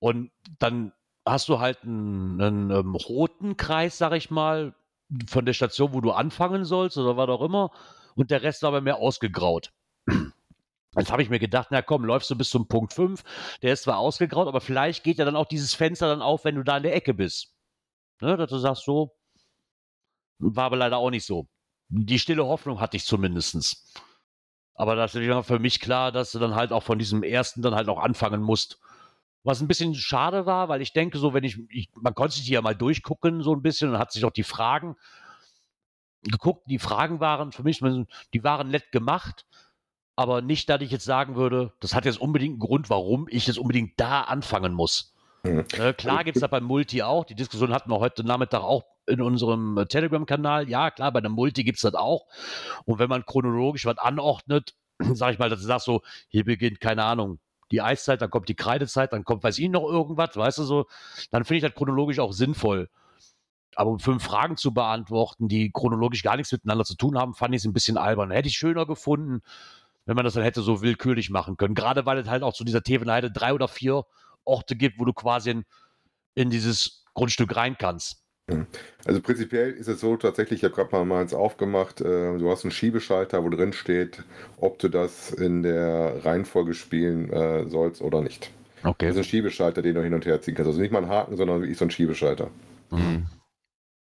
Und 0.00 0.32
dann 0.58 0.92
hast 1.24 1.48
du 1.48 1.60
halt 1.60 1.84
einen, 1.84 2.40
einen, 2.40 2.72
einen 2.72 2.94
roten 2.96 3.56
Kreis, 3.56 3.98
sag 3.98 4.12
ich 4.14 4.30
mal, 4.30 4.74
von 5.28 5.46
der 5.46 5.52
Station, 5.52 5.92
wo 5.92 6.00
du 6.00 6.10
anfangen 6.10 6.64
sollst 6.64 6.98
oder 6.98 7.16
was 7.16 7.28
auch 7.28 7.42
immer. 7.42 7.70
Und 8.18 8.32
der 8.32 8.42
Rest 8.42 8.62
war 8.62 8.70
aber 8.70 8.80
mehr 8.80 8.96
ausgegraut. 8.96 9.72
Jetzt 10.96 11.12
habe 11.12 11.22
ich 11.22 11.30
mir 11.30 11.38
gedacht, 11.38 11.68
na 11.70 11.82
komm, 11.82 12.04
läufst 12.04 12.28
du 12.30 12.34
bis 12.34 12.50
zum 12.50 12.66
Punkt 12.66 12.92
5, 12.92 13.22
der 13.62 13.74
ist 13.74 13.84
zwar 13.84 13.98
ausgegraut, 13.98 14.48
aber 14.48 14.60
vielleicht 14.60 15.04
geht 15.04 15.18
ja 15.18 15.24
dann 15.24 15.36
auch 15.36 15.46
dieses 15.46 15.72
Fenster 15.74 16.08
dann 16.08 16.20
auf, 16.20 16.44
wenn 16.44 16.56
du 16.56 16.64
da 16.64 16.78
in 16.78 16.82
der 16.82 16.96
Ecke 16.96 17.14
bist. 17.14 17.54
Ne, 18.20 18.36
dass 18.36 18.50
du 18.50 18.58
sagst, 18.58 18.84
so, 18.84 19.14
war 20.40 20.64
aber 20.64 20.76
leider 20.76 20.96
auch 20.96 21.10
nicht 21.10 21.24
so. 21.24 21.46
Die 21.90 22.18
stille 22.18 22.44
Hoffnung 22.44 22.80
hatte 22.80 22.96
ich 22.96 23.04
zumindest. 23.04 23.86
Aber 24.74 24.96
das 24.96 25.14
ist 25.14 25.46
für 25.46 25.60
mich 25.60 25.78
klar, 25.78 26.10
dass 26.10 26.32
du 26.32 26.40
dann 26.40 26.56
halt 26.56 26.72
auch 26.72 26.82
von 26.82 26.98
diesem 26.98 27.22
ersten 27.22 27.62
dann 27.62 27.76
halt 27.76 27.88
auch 27.88 28.00
anfangen 28.00 28.42
musst. 28.42 28.80
Was 29.44 29.60
ein 29.60 29.68
bisschen 29.68 29.94
schade 29.94 30.44
war, 30.44 30.68
weil 30.68 30.82
ich 30.82 30.92
denke, 30.92 31.18
so, 31.18 31.34
wenn 31.34 31.44
ich, 31.44 31.56
ich 31.70 31.88
man 31.94 32.16
konnte 32.16 32.34
sich 32.34 32.48
ja 32.48 32.62
mal 32.62 32.74
durchgucken, 32.74 33.44
so 33.44 33.54
ein 33.54 33.62
bisschen, 33.62 33.90
und 33.90 33.98
hat 33.98 34.10
sich 34.10 34.24
auch 34.24 34.32
die 34.32 34.42
Fragen 34.42 34.96
geguckt. 36.22 36.64
Die 36.66 36.78
Fragen 36.78 37.20
waren 37.20 37.52
für 37.52 37.62
mich, 37.62 37.80
die 38.34 38.44
waren 38.44 38.70
nett 38.70 38.92
gemacht, 38.92 39.46
aber 40.16 40.42
nicht, 40.42 40.68
dass 40.68 40.80
ich 40.80 40.90
jetzt 40.90 41.04
sagen 41.04 41.36
würde, 41.36 41.72
das 41.80 41.94
hat 41.94 42.04
jetzt 42.04 42.20
unbedingt 42.20 42.54
einen 42.54 42.60
Grund, 42.60 42.90
warum 42.90 43.26
ich 43.30 43.46
jetzt 43.46 43.58
unbedingt 43.58 43.92
da 43.98 44.22
anfangen 44.22 44.74
muss. 44.74 45.14
Mhm. 45.44 45.64
Äh, 45.78 45.92
klar 45.92 46.24
gibt 46.24 46.36
es 46.36 46.40
da 46.40 46.48
beim 46.48 46.64
Multi 46.64 47.02
auch, 47.02 47.24
die 47.24 47.34
Diskussion 47.34 47.72
hatten 47.72 47.90
wir 47.90 48.00
heute 48.00 48.24
Nachmittag 48.24 48.62
auch 48.62 48.84
in 49.06 49.20
unserem 49.20 49.78
äh, 49.78 49.86
Telegram-Kanal. 49.86 50.68
Ja, 50.68 50.90
klar, 50.90 51.12
bei 51.12 51.20
einem 51.20 51.32
Multi 51.32 51.64
gibt 51.64 51.76
es 51.76 51.82
das 51.82 51.94
auch. 51.94 52.26
Und 52.84 52.98
wenn 52.98 53.08
man 53.08 53.24
chronologisch 53.24 53.86
was 53.86 53.98
anordnet, 53.98 54.74
sage 54.98 55.34
ich 55.34 55.38
mal, 55.38 55.50
dass 55.50 55.60
du 55.60 55.66
sagst 55.66 55.86
so, 55.86 56.02
hier 56.28 56.44
beginnt, 56.44 56.80
keine 56.80 57.04
Ahnung, 57.04 57.38
die 57.70 57.82
Eiszeit, 57.82 58.22
dann 58.22 58.30
kommt 58.30 58.48
die 58.48 58.54
Kreidezeit, 58.54 59.12
dann 59.12 59.24
kommt, 59.24 59.42
weiß 59.42 59.58
ich 59.58 59.68
noch 59.68 59.84
irgendwas, 59.84 60.36
weißt 60.36 60.58
du 60.58 60.64
so, 60.64 60.86
dann 61.30 61.44
finde 61.44 61.58
ich 61.58 61.62
das 61.62 61.74
chronologisch 61.74 62.18
auch 62.18 62.32
sinnvoll. 62.32 62.88
Aber 63.78 63.90
um 63.90 64.00
fünf 64.00 64.24
Fragen 64.24 64.56
zu 64.56 64.74
beantworten, 64.74 65.46
die 65.46 65.70
chronologisch 65.70 66.24
gar 66.24 66.36
nichts 66.36 66.50
miteinander 66.50 66.84
zu 66.84 66.96
tun 66.96 67.16
haben, 67.16 67.32
fand 67.32 67.54
ich 67.54 67.60
es 67.60 67.64
ein 67.64 67.72
bisschen 67.72 67.96
albern. 67.96 68.32
Hätte 68.32 68.48
ich 68.48 68.56
schöner 68.56 68.86
gefunden, 68.86 69.40
wenn 70.04 70.16
man 70.16 70.24
das 70.24 70.34
dann 70.34 70.42
hätte 70.42 70.62
so 70.62 70.82
willkürlich 70.82 71.30
machen 71.30 71.56
können. 71.56 71.76
Gerade 71.76 72.04
weil 72.04 72.18
es 72.18 72.28
halt 72.28 72.42
auch 72.42 72.54
zu 72.54 72.64
dieser 72.64 72.82
Tevenheide 72.82 73.30
drei 73.30 73.52
oder 73.54 73.68
vier 73.68 74.04
Orte 74.44 74.74
gibt, 74.74 74.98
wo 74.98 75.04
du 75.04 75.12
quasi 75.12 75.50
in, 75.50 75.64
in 76.34 76.50
dieses 76.50 77.04
Grundstück 77.14 77.54
rein 77.54 77.76
kannst. 77.78 78.24
Also 79.04 79.20
prinzipiell 79.20 79.70
ist 79.70 79.86
es 79.86 80.00
so 80.00 80.16
tatsächlich, 80.16 80.58
ich 80.58 80.64
habe 80.64 80.74
gerade 80.74 80.90
mal 80.90 81.04
meins 81.04 81.32
aufgemacht, 81.32 82.00
äh, 82.00 82.36
du 82.36 82.50
hast 82.50 82.64
einen 82.64 82.72
Schiebeschalter, 82.72 83.44
wo 83.44 83.48
drin 83.48 83.72
steht, 83.72 84.24
ob 84.56 84.80
du 84.80 84.88
das 84.88 85.30
in 85.30 85.62
der 85.62 86.24
Reihenfolge 86.24 86.74
spielen 86.74 87.30
äh, 87.30 87.68
sollst 87.68 88.02
oder 88.02 88.22
nicht. 88.22 88.50
Okay. 88.82 89.06
Das 89.06 89.14
ist 89.14 89.20
ein 89.20 89.24
Schiebeschalter, 89.24 89.82
den 89.82 89.94
du 89.94 90.02
hin 90.02 90.14
und 90.14 90.26
her 90.26 90.40
ziehen 90.40 90.56
kannst. 90.56 90.66
Also 90.66 90.80
nicht 90.80 90.90
mal 90.90 91.04
ein 91.04 91.08
Haken, 91.08 91.36
sondern 91.36 91.60
wirklich 91.60 91.78
so 91.78 91.84
ein 91.84 91.92
Schiebeschalter. 91.92 92.50
Mhm. 92.90 93.28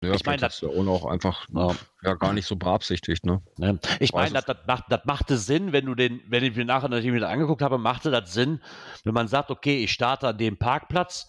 Ja, 0.03 0.13
ich 0.13 0.25
meine, 0.25 0.41
das 0.41 0.55
ist 0.55 0.62
ja 0.62 0.69
auch 0.69 0.83
noch 0.83 1.05
einfach 1.05 1.48
ja. 1.53 1.75
ja. 2.03 2.13
gar 2.15 2.33
nicht 2.33 2.45
so 2.45 2.55
beabsichtigt, 2.57 3.25
ne? 3.25 3.41
ne? 3.57 3.79
Ich 4.00 4.12
meine, 4.12 4.33
das, 4.33 4.45
das, 4.45 4.57
macht, 4.67 4.83
das 4.89 5.05
machte 5.05 5.38
Sinn, 5.38 5.72
wenn 5.72 5.86
du 5.86 5.95
den, 5.95 6.22
wenn 6.27 6.43
ich 6.43 6.55
mir 6.55 6.65
nachher 6.65 6.89
natürlich 6.89 7.13
wieder 7.13 7.29
angeguckt 7.29 7.62
habe, 7.62 7.77
machte 7.77 8.12
das 8.12 8.33
Sinn, 8.33 8.62
wenn 9.05 9.13
man 9.13 9.29
sagt, 9.29 9.50
okay, 9.50 9.83
ich 9.83 9.93
starte 9.93 10.27
an 10.27 10.38
dem 10.38 10.57
Parkplatz 10.57 11.27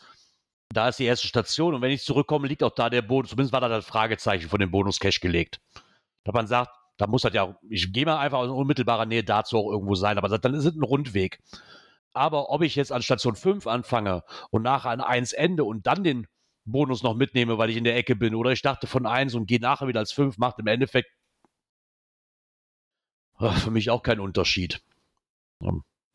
Da 0.73 0.88
ist 0.88 0.99
die 0.99 1.04
erste 1.04 1.28
Station 1.28 1.75
und 1.75 1.83
wenn 1.83 1.93
ich 1.93 2.02
zurückkomme, 2.02 2.49
liegt 2.49 2.64
auch 2.64 2.75
da 2.75 2.90
der 2.90 3.02
Bonus. 3.02 3.31
Zumindest 3.31 3.52
war 3.52 3.61
da 3.61 3.69
das 3.69 3.87
Fragezeichen 3.87 4.49
von 4.49 4.59
dem 4.59 4.73
Bonus-Cache 4.73 5.21
gelegt. 5.21 5.61
Da 6.25 6.33
man 6.33 6.47
sagt, 6.47 6.71
da 6.97 7.07
muss 7.07 7.23
das 7.23 7.35
ja, 7.35 7.57
ich 7.69 7.93
gehe 7.93 8.07
mal 8.07 8.19
einfach 8.19 8.43
in 8.43 8.50
unmittelbarer 8.50 9.07
Nähe 9.07 9.25
dazu 9.25 9.59
auch 9.59 9.71
irgendwo 9.71 9.95
sein, 9.95 10.19
aber 10.19 10.37
dann 10.38 10.54
ist 10.54 10.64
es 10.64 10.75
ein 10.75 10.83
Rundweg. 10.83 11.38
Aber 12.12 12.50
ob 12.50 12.62
ich 12.62 12.76
jetzt 12.76 12.93
an 12.93 13.02
Station 13.02 13.37
5 13.37 13.66
anfange 13.66 14.23
und 14.50 14.62
nachher 14.62 14.90
an 14.90 15.00
1 15.00 15.33
ende 15.33 15.64
und 15.64 15.87
dann 15.87 16.04
den 16.04 16.26
Bonus 16.64 17.02
noch 17.02 17.14
mitnehme, 17.14 17.59
weil 17.59 17.71
ich 17.71 17.76
in 17.76 17.85
der 17.85 17.97
Ecke 17.97 18.16
bin, 18.16 18.35
oder 18.35 18.50
ich 18.50 18.62
dachte 18.62 18.87
von 18.87 19.06
1 19.06 19.35
und 19.35 19.47
gehe 19.47 19.61
nachher 19.61 19.88
wieder 19.88 20.00
als 20.00 20.12
5, 20.12 20.38
macht 20.38 20.59
im 20.59 20.66
Endeffekt 20.66 21.11
für 23.38 23.71
mich 23.71 23.90
auch 23.90 24.02
keinen 24.02 24.21
Unterschied. 24.21 24.80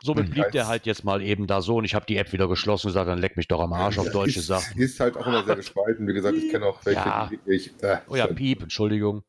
Somit 0.02 0.28
hm, 0.28 0.32
blieb 0.32 0.52
der 0.52 0.68
halt 0.68 0.86
jetzt 0.86 1.04
mal 1.04 1.22
eben 1.22 1.46
da 1.46 1.62
so 1.62 1.78
und 1.78 1.86
ich 1.86 1.94
habe 1.94 2.06
die 2.06 2.16
App 2.16 2.32
wieder 2.32 2.48
geschlossen 2.48 2.88
und 2.88 2.92
gesagt, 2.92 3.10
dann 3.10 3.20
leck 3.20 3.36
mich 3.36 3.50
doch 3.50 3.60
am 3.60 3.74
Arsch 3.74 3.98
auf 3.98 4.10
deutsche 4.12 4.40
Sachen. 4.42 4.80
Ist 4.80 5.00
halt 5.00 5.18
auch 5.18 5.28
immer 5.28 5.44
sehr 5.44 5.58
gespalten. 5.58 6.08
Wie 6.08 6.14
gesagt, 6.14 6.38
ich 6.38 6.50
kenne 6.50 6.66
auch 6.66 6.86
welche, 6.86 7.02
ja. 7.02 7.30
wirklich. 7.30 7.72
Äh, 7.82 7.98
oh 8.08 8.16
ja, 8.16 8.28
Piep, 8.28 8.64
Entschuldigung. 8.64 9.24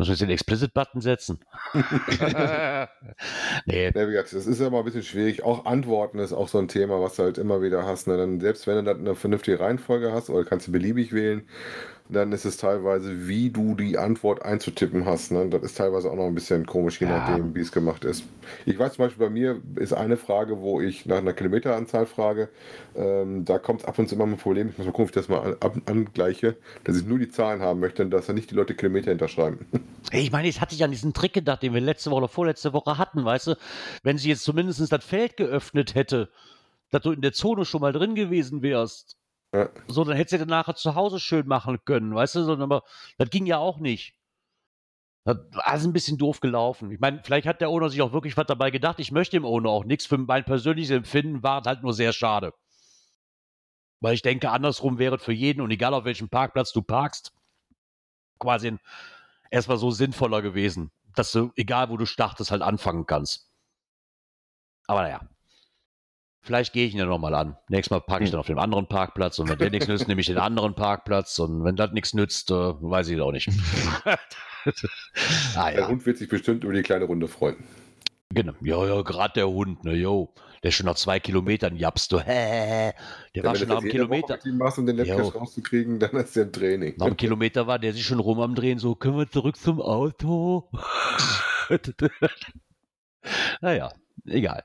Muss 0.00 0.08
wir 0.08 0.14
jetzt 0.14 0.22
den 0.22 0.30
Explicit-Button 0.30 1.02
setzen? 1.02 1.40
nee. 1.74 3.84
Ja, 3.84 4.08
wie 4.08 4.12
gesagt, 4.12 4.32
das 4.32 4.46
ist 4.46 4.58
ja 4.58 4.70
mal 4.70 4.78
ein 4.78 4.86
bisschen 4.86 5.02
schwierig. 5.02 5.42
Auch 5.42 5.66
Antworten 5.66 6.20
ist 6.20 6.32
auch 6.32 6.48
so 6.48 6.56
ein 6.56 6.68
Thema, 6.68 7.02
was 7.02 7.16
du 7.16 7.24
halt 7.24 7.36
immer 7.36 7.60
wieder 7.60 7.84
hast. 7.84 8.06
Ne? 8.06 8.16
Dann, 8.16 8.40
selbst 8.40 8.66
wenn 8.66 8.76
du 8.76 8.84
dann 8.84 9.00
eine 9.00 9.14
vernünftige 9.14 9.60
Reihenfolge 9.60 10.10
hast, 10.10 10.30
oder 10.30 10.46
kannst 10.46 10.68
du 10.68 10.72
beliebig 10.72 11.12
wählen, 11.12 11.46
dann 12.12 12.32
ist 12.32 12.44
es 12.44 12.56
teilweise, 12.56 13.28
wie 13.28 13.50
du 13.50 13.74
die 13.74 13.98
Antwort 13.98 14.42
einzutippen 14.42 15.04
hast. 15.04 15.30
Ne? 15.30 15.48
Das 15.48 15.62
ist 15.62 15.76
teilweise 15.76 16.10
auch 16.10 16.16
noch 16.16 16.26
ein 16.26 16.34
bisschen 16.34 16.66
komisch, 16.66 17.00
je 17.00 17.06
ja. 17.06 17.18
nachdem, 17.18 17.54
wie 17.54 17.60
es 17.60 17.72
gemacht 17.72 18.04
ist. 18.04 18.24
Ich 18.66 18.78
weiß 18.78 18.94
zum 18.94 19.04
Beispiel, 19.04 19.26
bei 19.26 19.30
mir 19.30 19.60
ist 19.76 19.92
eine 19.92 20.16
Frage, 20.16 20.60
wo 20.60 20.80
ich 20.80 21.06
nach 21.06 21.18
einer 21.18 21.32
Kilometeranzahl 21.32 22.06
frage. 22.06 22.48
Ähm, 22.96 23.44
da 23.44 23.58
kommt 23.58 23.80
es 23.80 23.86
ab 23.86 23.98
und 23.98 24.08
zu 24.08 24.16
immer 24.16 24.26
ein 24.26 24.36
Problem. 24.36 24.70
Ich 24.70 24.78
muss 24.78 24.86
mal 24.86 24.92
gucken, 24.92 25.04
ob 25.04 25.10
ich 25.10 25.14
das 25.14 25.28
mal 25.28 25.56
an, 25.60 25.82
angleiche, 25.86 26.56
dass 26.84 26.96
ich 26.96 27.06
nur 27.06 27.18
die 27.18 27.28
Zahlen 27.28 27.60
haben 27.60 27.80
möchte 27.80 28.02
und 28.02 28.10
dass 28.10 28.26
da 28.26 28.32
nicht 28.32 28.50
die 28.50 28.54
Leute 28.54 28.74
Kilometer 28.74 29.10
hinterschreiben. 29.10 29.66
Hey, 30.10 30.22
ich 30.22 30.32
meine, 30.32 30.48
jetzt 30.48 30.60
hatte 30.60 30.74
ich 30.74 30.82
an 30.82 30.90
diesen 30.90 31.12
Trick 31.12 31.34
gedacht, 31.34 31.62
den 31.62 31.72
wir 31.72 31.80
letzte 31.80 32.10
Woche 32.10 32.18
oder 32.18 32.28
vorletzte 32.28 32.72
Woche 32.72 32.98
hatten, 32.98 33.24
weißt 33.24 33.48
du? 33.48 33.54
Wenn 34.02 34.18
sie 34.18 34.30
jetzt 34.30 34.42
zumindest 34.42 34.90
das 34.90 35.04
Feld 35.04 35.36
geöffnet 35.36 35.94
hätte, 35.94 36.30
dass 36.90 37.02
du 37.02 37.12
in 37.12 37.20
der 37.20 37.32
Zone 37.32 37.64
schon 37.64 37.80
mal 37.80 37.92
drin 37.92 38.16
gewesen 38.16 38.62
wärst 38.62 39.19
ja. 39.54 39.68
So, 39.88 40.04
dann 40.04 40.16
hättest 40.16 40.34
du 40.34 40.38
dann 40.38 40.48
nachher 40.48 40.74
zu 40.74 40.94
Hause 40.94 41.18
schön 41.18 41.46
machen 41.46 41.78
können, 41.84 42.14
weißt 42.14 42.36
du, 42.36 42.52
aber 42.52 42.82
das 43.18 43.30
ging 43.30 43.46
ja 43.46 43.58
auch 43.58 43.78
nicht. 43.78 44.14
Das 45.24 45.36
war 45.52 45.66
ein 45.66 45.92
bisschen 45.92 46.16
doof 46.16 46.40
gelaufen. 46.40 46.90
Ich 46.90 46.98
meine, 46.98 47.22
vielleicht 47.22 47.46
hat 47.46 47.60
der 47.60 47.68
Owner 47.68 47.90
sich 47.90 48.00
auch 48.00 48.12
wirklich 48.12 48.36
was 48.36 48.46
dabei 48.46 48.70
gedacht. 48.70 48.98
Ich 49.00 49.12
möchte 49.12 49.36
dem 49.36 49.44
Owner 49.44 49.68
auch 49.68 49.84
nichts. 49.84 50.06
Für 50.06 50.16
mein 50.16 50.44
persönliches 50.44 50.90
Empfinden 50.90 51.42
war 51.42 51.60
es 51.60 51.66
halt 51.66 51.82
nur 51.82 51.92
sehr 51.92 52.12
schade. 52.12 52.54
Weil 54.00 54.14
ich 54.14 54.22
denke, 54.22 54.50
andersrum 54.50 54.98
wäre 54.98 55.16
es 55.16 55.22
für 55.22 55.32
jeden 55.32 55.60
und 55.60 55.70
egal 55.70 55.92
auf 55.92 56.04
welchem 56.04 56.30
Parkplatz 56.30 56.72
du 56.72 56.80
parkst, 56.80 57.34
quasi 58.38 58.78
erstmal 59.50 59.76
so 59.76 59.90
sinnvoller 59.90 60.40
gewesen, 60.40 60.90
dass 61.14 61.32
du, 61.32 61.52
egal 61.54 61.90
wo 61.90 61.98
du 61.98 62.06
startest, 62.06 62.50
halt 62.50 62.62
anfangen 62.62 63.04
kannst. 63.04 63.50
Aber 64.86 65.02
naja, 65.02 65.20
Vielleicht 66.42 66.72
gehe 66.72 66.86
ich 66.86 66.94
ihn 66.94 66.98
ja 66.98 67.04
nochmal 67.04 67.34
an. 67.34 67.56
Nächstes 67.68 67.90
Mal 67.90 68.00
parke 68.00 68.24
ich 68.24 68.30
hm. 68.30 68.32
dann 68.32 68.40
auf 68.40 68.46
dem 68.46 68.58
anderen 68.58 68.86
Parkplatz 68.86 69.38
und 69.38 69.48
wenn 69.48 69.58
der 69.58 69.70
nichts 69.70 69.88
nützt, 69.88 70.08
nehme 70.08 70.20
ich 70.20 70.26
den 70.26 70.38
anderen 70.38 70.74
Parkplatz 70.74 71.38
und 71.38 71.64
wenn 71.64 71.76
das 71.76 71.92
nichts 71.92 72.14
nützt, 72.14 72.50
äh, 72.50 72.54
weiß 72.54 73.08
ich 73.08 73.16
es 73.16 73.22
auch 73.22 73.32
nicht. 73.32 73.48
ah, 74.04 74.18
ja. 75.54 75.70
Der 75.72 75.88
Hund 75.88 76.06
wird 76.06 76.16
sich 76.18 76.28
bestimmt 76.28 76.64
über 76.64 76.72
die 76.72 76.82
kleine 76.82 77.04
Runde 77.04 77.28
freuen. 77.28 77.56
Genau, 78.32 78.52
ja, 78.62 78.86
ja, 78.86 79.02
gerade 79.02 79.34
der 79.34 79.48
Hund, 79.48 79.84
ne, 79.84 79.94
jo. 79.94 80.32
Der 80.62 80.68
ist 80.68 80.76
schon 80.76 80.86
nach 80.86 80.94
zwei 80.94 81.18
Kilometern 81.18 81.74
japst 81.76 82.12
du. 82.12 82.20
Hä, 82.20 82.92
der 83.34 83.42
ja, 83.42 83.44
war 83.44 83.56
schon 83.56 83.68
nach 83.68 83.78
einem 83.78 83.90
Kilometer. 83.90 84.38
Wenn 84.42 84.52
du 84.52 84.58
machst, 84.58 84.78
um 84.78 84.86
den 84.86 84.96
Laptop 84.96 85.34
rauszukriegen, 85.34 85.98
dann 85.98 86.10
ist 86.12 86.36
der 86.36 86.44
im 86.44 86.52
Training. 86.52 86.94
Nach 86.98 87.06
einem 87.06 87.16
Kilometer 87.16 87.66
war 87.66 87.78
der 87.78 87.92
sich 87.92 88.04
schon 88.04 88.20
rum 88.20 88.40
am 88.40 88.54
Drehen, 88.54 88.78
so, 88.78 88.94
können 88.94 89.16
wir 89.16 89.28
zurück 89.28 89.56
zum 89.56 89.80
Auto? 89.80 90.68
naja, 93.60 93.92
egal. 94.26 94.64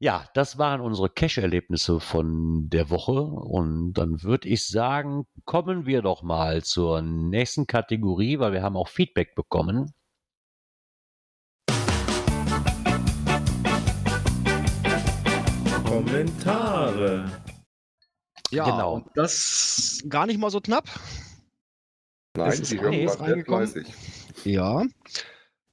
Ja, 0.00 0.28
das 0.32 0.58
waren 0.58 0.80
unsere 0.80 1.10
Cache-Erlebnisse 1.10 1.98
von 1.98 2.70
der 2.70 2.88
Woche. 2.88 3.20
Und 3.20 3.94
dann 3.94 4.22
würde 4.22 4.48
ich 4.48 4.68
sagen, 4.68 5.26
kommen 5.44 5.86
wir 5.86 6.02
doch 6.02 6.22
mal 6.22 6.62
zur 6.62 7.02
nächsten 7.02 7.66
Kategorie, 7.66 8.38
weil 8.38 8.52
wir 8.52 8.62
haben 8.62 8.76
auch 8.76 8.86
Feedback 8.86 9.34
bekommen. 9.34 9.92
Kommentare. 15.84 17.42
Ja, 18.52 18.66
genau. 18.66 19.04
das 19.16 20.04
gar 20.08 20.26
nicht 20.26 20.38
mal 20.38 20.50
so 20.50 20.60
knapp. 20.60 20.84
Nein, 22.36 22.50
es 22.50 22.60
ist 22.60 22.70
die 22.70 22.76
irgendwann 22.76 23.18
reingekommen. 23.18 23.86
Ja. 24.44 24.84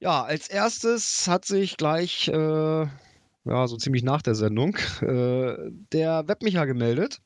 Ja, 0.00 0.24
als 0.24 0.48
erstes 0.48 1.28
hat 1.28 1.44
sich 1.44 1.76
gleich 1.76 2.26
äh, 2.26 2.86
ja, 3.46 3.68
so 3.68 3.76
ziemlich 3.76 4.02
nach 4.02 4.22
der 4.22 4.34
Sendung, 4.34 4.76
äh, 5.00 5.70
der 5.92 6.28
Webmicha 6.28 6.64
gemeldet 6.64 7.20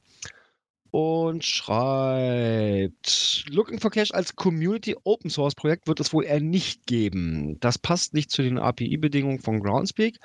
und 0.90 1.44
schreibt, 1.44 3.44
Looking 3.48 3.78
for 3.78 3.90
Cash 3.90 4.12
als 4.12 4.34
Community 4.34 4.96
Open 5.04 5.30
Source 5.30 5.54
Projekt 5.54 5.86
wird 5.86 6.00
es 6.00 6.12
wohl 6.12 6.24
eher 6.24 6.40
nicht 6.40 6.86
geben. 6.86 7.58
Das 7.60 7.78
passt 7.78 8.14
nicht 8.14 8.30
zu 8.30 8.42
den 8.42 8.58
API-Bedingungen 8.58 9.38
von 9.38 9.60
Groundspeak. 9.60 10.18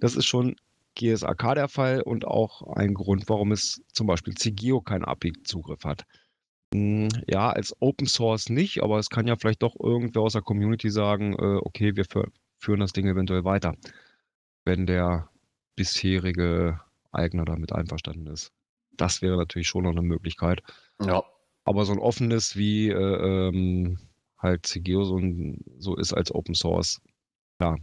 Das 0.00 0.16
ist 0.16 0.26
schon 0.26 0.56
GSAK 0.96 1.54
der 1.54 1.68
Fall 1.68 2.02
und 2.02 2.26
auch 2.26 2.62
ein 2.74 2.94
Grund, 2.94 3.28
warum 3.28 3.52
es 3.52 3.80
zum 3.92 4.08
Beispiel 4.08 4.34
CGO 4.34 4.80
keinen 4.80 5.04
API-Zugriff 5.04 5.84
hat. 5.84 6.04
Hm, 6.74 7.08
ja, 7.28 7.50
als 7.50 7.74
Open 7.80 8.08
Source 8.08 8.50
nicht, 8.50 8.82
aber 8.82 8.98
es 8.98 9.10
kann 9.10 9.28
ja 9.28 9.36
vielleicht 9.36 9.62
doch 9.62 9.76
irgendwer 9.80 10.22
aus 10.22 10.32
der 10.32 10.42
Community 10.42 10.90
sagen, 10.90 11.34
äh, 11.34 11.60
okay, 11.62 11.94
wir 11.94 12.04
führen 12.58 12.80
das 12.80 12.92
Ding 12.92 13.06
eventuell 13.06 13.44
weiter, 13.44 13.76
wenn 14.64 14.86
der 14.86 15.28
bisherige 15.78 16.80
Eigner 17.12 17.44
damit 17.44 17.72
einverstanden 17.72 18.26
ist. 18.26 18.52
Das 18.96 19.22
wäre 19.22 19.36
natürlich 19.36 19.68
schon 19.68 19.84
noch 19.84 19.92
eine 19.92 20.02
Möglichkeit. 20.02 20.60
Ja. 21.00 21.22
Aber 21.64 21.84
so 21.84 21.92
ein 21.92 22.00
offenes 22.00 22.56
wie 22.56 22.88
äh, 22.88 22.94
ähm, 23.48 23.98
halt 24.38 24.66
CGO 24.66 25.04
so, 25.04 25.18
ein, 25.18 25.64
so 25.78 25.96
ist 25.96 26.12
als 26.12 26.34
Open 26.34 26.54
Source, 26.54 27.00
ja, 27.60 27.76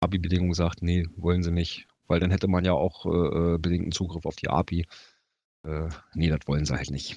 API-Bedingung 0.00 0.54
sagt, 0.54 0.82
nee, 0.82 1.06
wollen 1.16 1.42
sie 1.42 1.50
nicht, 1.50 1.88
weil 2.06 2.20
dann 2.20 2.30
hätte 2.30 2.46
man 2.46 2.64
ja 2.64 2.72
auch 2.72 3.06
äh, 3.06 3.54
äh 3.54 3.58
bedingten 3.58 3.92
Zugriff 3.92 4.26
auf 4.26 4.36
die 4.36 4.48
API. 4.48 4.86
Äh, 5.64 5.88
nee, 6.14 6.28
das 6.28 6.40
wollen 6.46 6.64
sie 6.64 6.76
halt 6.76 6.90
nicht. 6.90 7.16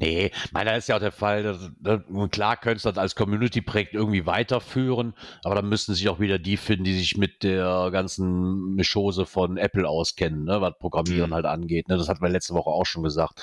Nee, 0.00 0.30
meiner 0.52 0.76
ist 0.76 0.88
ja 0.88 0.94
auch 0.94 1.00
der 1.00 1.10
Fall, 1.10 1.42
dass, 1.42 1.72
dass, 1.80 2.00
klar 2.30 2.56
könntest 2.56 2.86
du 2.86 2.90
das 2.90 2.98
als 2.98 3.16
Community-Projekt 3.16 3.94
irgendwie 3.94 4.26
weiterführen, 4.26 5.12
aber 5.42 5.56
dann 5.56 5.68
müssten 5.68 5.92
sich 5.92 6.08
auch 6.08 6.20
wieder 6.20 6.38
die 6.38 6.56
finden, 6.56 6.84
die 6.84 6.96
sich 6.96 7.16
mit 7.16 7.42
der 7.42 7.90
ganzen 7.90 8.76
Mischose 8.76 9.26
von 9.26 9.56
Apple 9.56 9.88
auskennen, 9.88 10.44
ne, 10.44 10.60
was 10.60 10.78
Programmieren 10.78 11.30
mhm. 11.30 11.34
halt 11.34 11.46
angeht. 11.46 11.88
Ne, 11.88 11.96
das 11.96 12.08
hatten 12.08 12.22
wir 12.22 12.28
letzte 12.28 12.54
Woche 12.54 12.70
auch 12.70 12.86
schon 12.86 13.02
gesagt. 13.02 13.42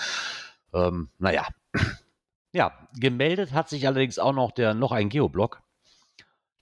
Ähm, 0.74 1.10
naja. 1.20 1.48
Ja, 2.54 2.72
gemeldet 2.98 3.52
hat 3.52 3.68
sich 3.68 3.86
allerdings 3.86 4.18
auch 4.18 4.32
noch 4.32 4.54
der 4.54 4.74
noch 4.74 4.94
ein 4.94 5.10
Geoblog. 5.10 5.62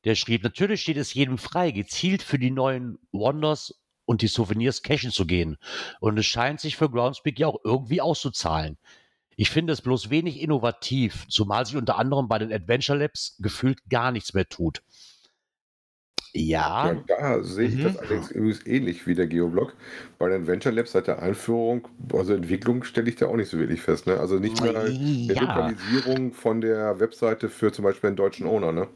Der 0.06 0.16
schrieb, 0.16 0.44
natürlich 0.44 0.82
steht 0.82 0.98
es 0.98 1.14
jedem 1.14 1.38
frei, 1.38 1.70
gezielt 1.70 2.24
für 2.24 2.40
die 2.40 2.50
neuen 2.50 2.98
Wonders 3.12 3.80
und 4.06 4.24
die 4.24 4.28
Souvenirs 4.28 4.82
cashen 4.82 5.12
zu 5.12 5.28
gehen. 5.28 5.58
Und 6.00 6.18
es 6.18 6.26
scheint 6.26 6.60
sich 6.60 6.78
für 6.78 6.90
Groundspeak 6.90 7.38
ja 7.38 7.46
auch 7.46 7.60
irgendwie 7.64 8.02
auszuzahlen. 8.02 8.80
Ich 9.36 9.50
finde 9.50 9.74
es 9.74 9.82
bloß 9.82 10.10
wenig 10.10 10.42
innovativ, 10.42 11.26
zumal 11.28 11.66
sich 11.66 11.76
unter 11.76 11.98
anderem 11.98 12.28
bei 12.28 12.40
den 12.40 12.52
Adventure 12.52 12.98
Labs 12.98 13.38
gefühlt 13.40 13.80
gar 13.90 14.12
nichts 14.12 14.34
mehr 14.34 14.48
tut. 14.48 14.82
Ja. 16.36 16.92
ja 16.92 17.04
da 17.08 17.44
sehe 17.44 17.68
ich 17.68 17.76
mhm. 17.76 17.84
das 17.84 17.98
allerdings 17.98 18.32
übrigens 18.32 18.66
ähnlich 18.66 19.06
wie 19.06 19.14
der 19.14 19.28
Geoblog. 19.28 19.76
Bei 20.18 20.30
den 20.30 20.42
Adventure 20.42 20.74
Labs 20.74 20.92
seit 20.92 21.08
der 21.08 21.22
Einführung, 21.22 21.88
also 22.12 22.34
Entwicklung, 22.34 22.84
stelle 22.84 23.10
ich 23.10 23.16
da 23.16 23.28
auch 23.28 23.36
nicht 23.36 23.50
so 23.50 23.60
wirklich 23.60 23.82
fest. 23.82 24.08
Ne? 24.08 24.20
Also 24.20 24.40
nicht 24.40 24.62
mehr 24.62 24.88
ja. 24.90 25.42
Lokalisierung 25.42 26.34
von 26.34 26.62
der 26.62 27.00
Webseite 27.00 27.50
für 27.50 27.72
zum 27.72 27.84
Beispiel 27.84 28.08
einen 28.08 28.18
deutschen 28.18 28.48
Owner. 28.48 28.72
Ne? 28.72 28.88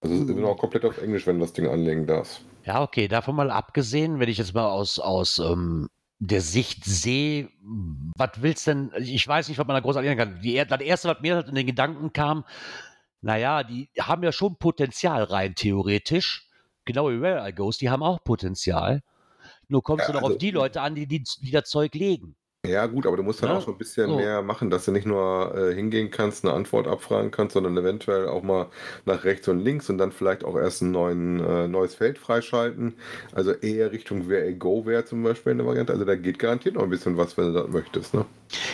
Also 0.00 0.14
es 0.14 0.22
ist 0.22 0.30
immer 0.30 0.42
noch 0.42 0.58
komplett 0.58 0.84
auf 0.84 1.00
Englisch, 1.02 1.26
wenn 1.26 1.38
du 1.38 1.44
das 1.44 1.54
Ding 1.54 1.66
anlegen 1.66 2.06
darfst. 2.06 2.42
Ja, 2.64 2.82
okay, 2.82 3.08
davon 3.08 3.34
mal 3.34 3.50
abgesehen, 3.50 4.20
wenn 4.20 4.28
ich 4.28 4.38
jetzt 4.38 4.54
mal 4.54 4.68
aus, 4.68 4.98
aus 4.98 5.38
ähm, 5.38 5.88
der 6.20 6.40
Sicht 6.40 6.84
sehe, 6.84 7.48
was 7.62 8.30
willst 8.42 8.66
denn, 8.66 8.92
ich 8.98 9.26
weiß 9.26 9.48
nicht, 9.48 9.58
was 9.58 9.66
man 9.66 9.74
da 9.74 9.80
groß 9.80 9.96
erklären 9.96 10.18
kann. 10.18 10.40
Die, 10.40 10.54
das 10.54 10.80
erste, 10.80 11.08
was 11.08 11.20
mir 11.20 11.36
halt 11.36 11.48
in 11.48 11.54
den 11.54 11.66
Gedanken 11.66 12.12
kam, 12.12 12.44
naja, 13.20 13.62
die 13.62 13.88
haben 14.00 14.22
ja 14.22 14.32
schon 14.32 14.56
Potenzial 14.56 15.24
rein 15.24 15.54
theoretisch. 15.54 16.48
Genau 16.84 17.10
wie 17.10 17.20
Where 17.20 17.48
I 17.48 17.52
Goes, 17.52 17.78
die 17.78 17.90
haben 17.90 18.02
auch 18.02 18.22
Potenzial. 18.22 19.02
Nur 19.68 19.82
kommst 19.82 20.02
ja, 20.02 20.06
du 20.08 20.12
noch 20.14 20.22
also, 20.22 20.34
auf 20.34 20.38
die 20.38 20.50
Leute 20.50 20.80
an, 20.80 20.94
die, 20.94 21.06
die, 21.06 21.22
die 21.40 21.50
das 21.50 21.68
Zeug 21.68 21.94
legen. 21.94 22.36
Ja, 22.66 22.86
gut, 22.86 23.06
aber 23.06 23.16
du 23.16 23.22
musst 23.22 23.42
dann 23.42 23.50
Ja, 23.50 23.56
auch 23.56 23.62
schon 23.62 23.74
ein 23.74 23.78
bisschen 23.78 24.10
so. 24.10 24.16
mehr 24.16 24.42
machen, 24.42 24.68
dass 24.68 24.84
du 24.84 24.90
nicht 24.92 25.06
nur 25.06 25.54
äh, 25.56 25.74
hingehen 25.74 26.10
kannst, 26.10 26.44
eine 26.44 26.52
Antwort 26.54 26.86
abfragen 26.88 27.30
kannst, 27.30 27.54
sondern 27.54 27.76
eventuell 27.78 28.26
auch 28.28 28.42
mal 28.42 28.68
nach 29.06 29.24
rechts 29.24 29.46
und 29.48 29.60
links 29.60 29.88
und 29.90 29.98
dann 29.98 30.10
vielleicht 30.12 30.44
auch 30.44 30.56
erst 30.56 30.82
ein 30.82 30.90
neuen, 30.90 31.38
äh, 31.40 31.68
neues 31.68 31.94
Feld 31.94 32.18
freischalten. 32.18 32.94
Also 33.32 33.52
eher 33.52 33.92
Richtung 33.92 34.28
Where 34.28 34.46
a 34.48 34.52
Go 34.52 34.84
wäre 34.86 35.04
zum 35.04 35.22
Beispiel 35.22 35.52
eine 35.52 35.64
Variante. 35.66 35.92
Also 35.92 36.04
da 36.04 36.16
geht 36.16 36.38
garantiert 36.40 36.74
noch 36.74 36.82
ein 36.82 36.90
bisschen 36.90 37.16
was, 37.16 37.36
wenn 37.36 37.52
du 37.54 37.60
das 37.62 37.68
möchtest. 37.68 38.14
Ne? 38.14 38.26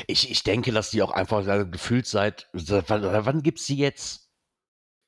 Ich, 0.06 0.30
ich 0.30 0.42
denke, 0.42 0.72
dass 0.72 0.90
die 0.90 1.02
auch 1.02 1.10
einfach 1.10 1.46
äh, 1.46 1.66
gefühlt 1.66 2.06
seit, 2.06 2.48
seit 2.54 2.88
wann, 2.90 3.02
wann 3.26 3.42
gibt 3.42 3.58
es 3.60 3.66
die 3.66 3.76
jetzt? 3.76 4.30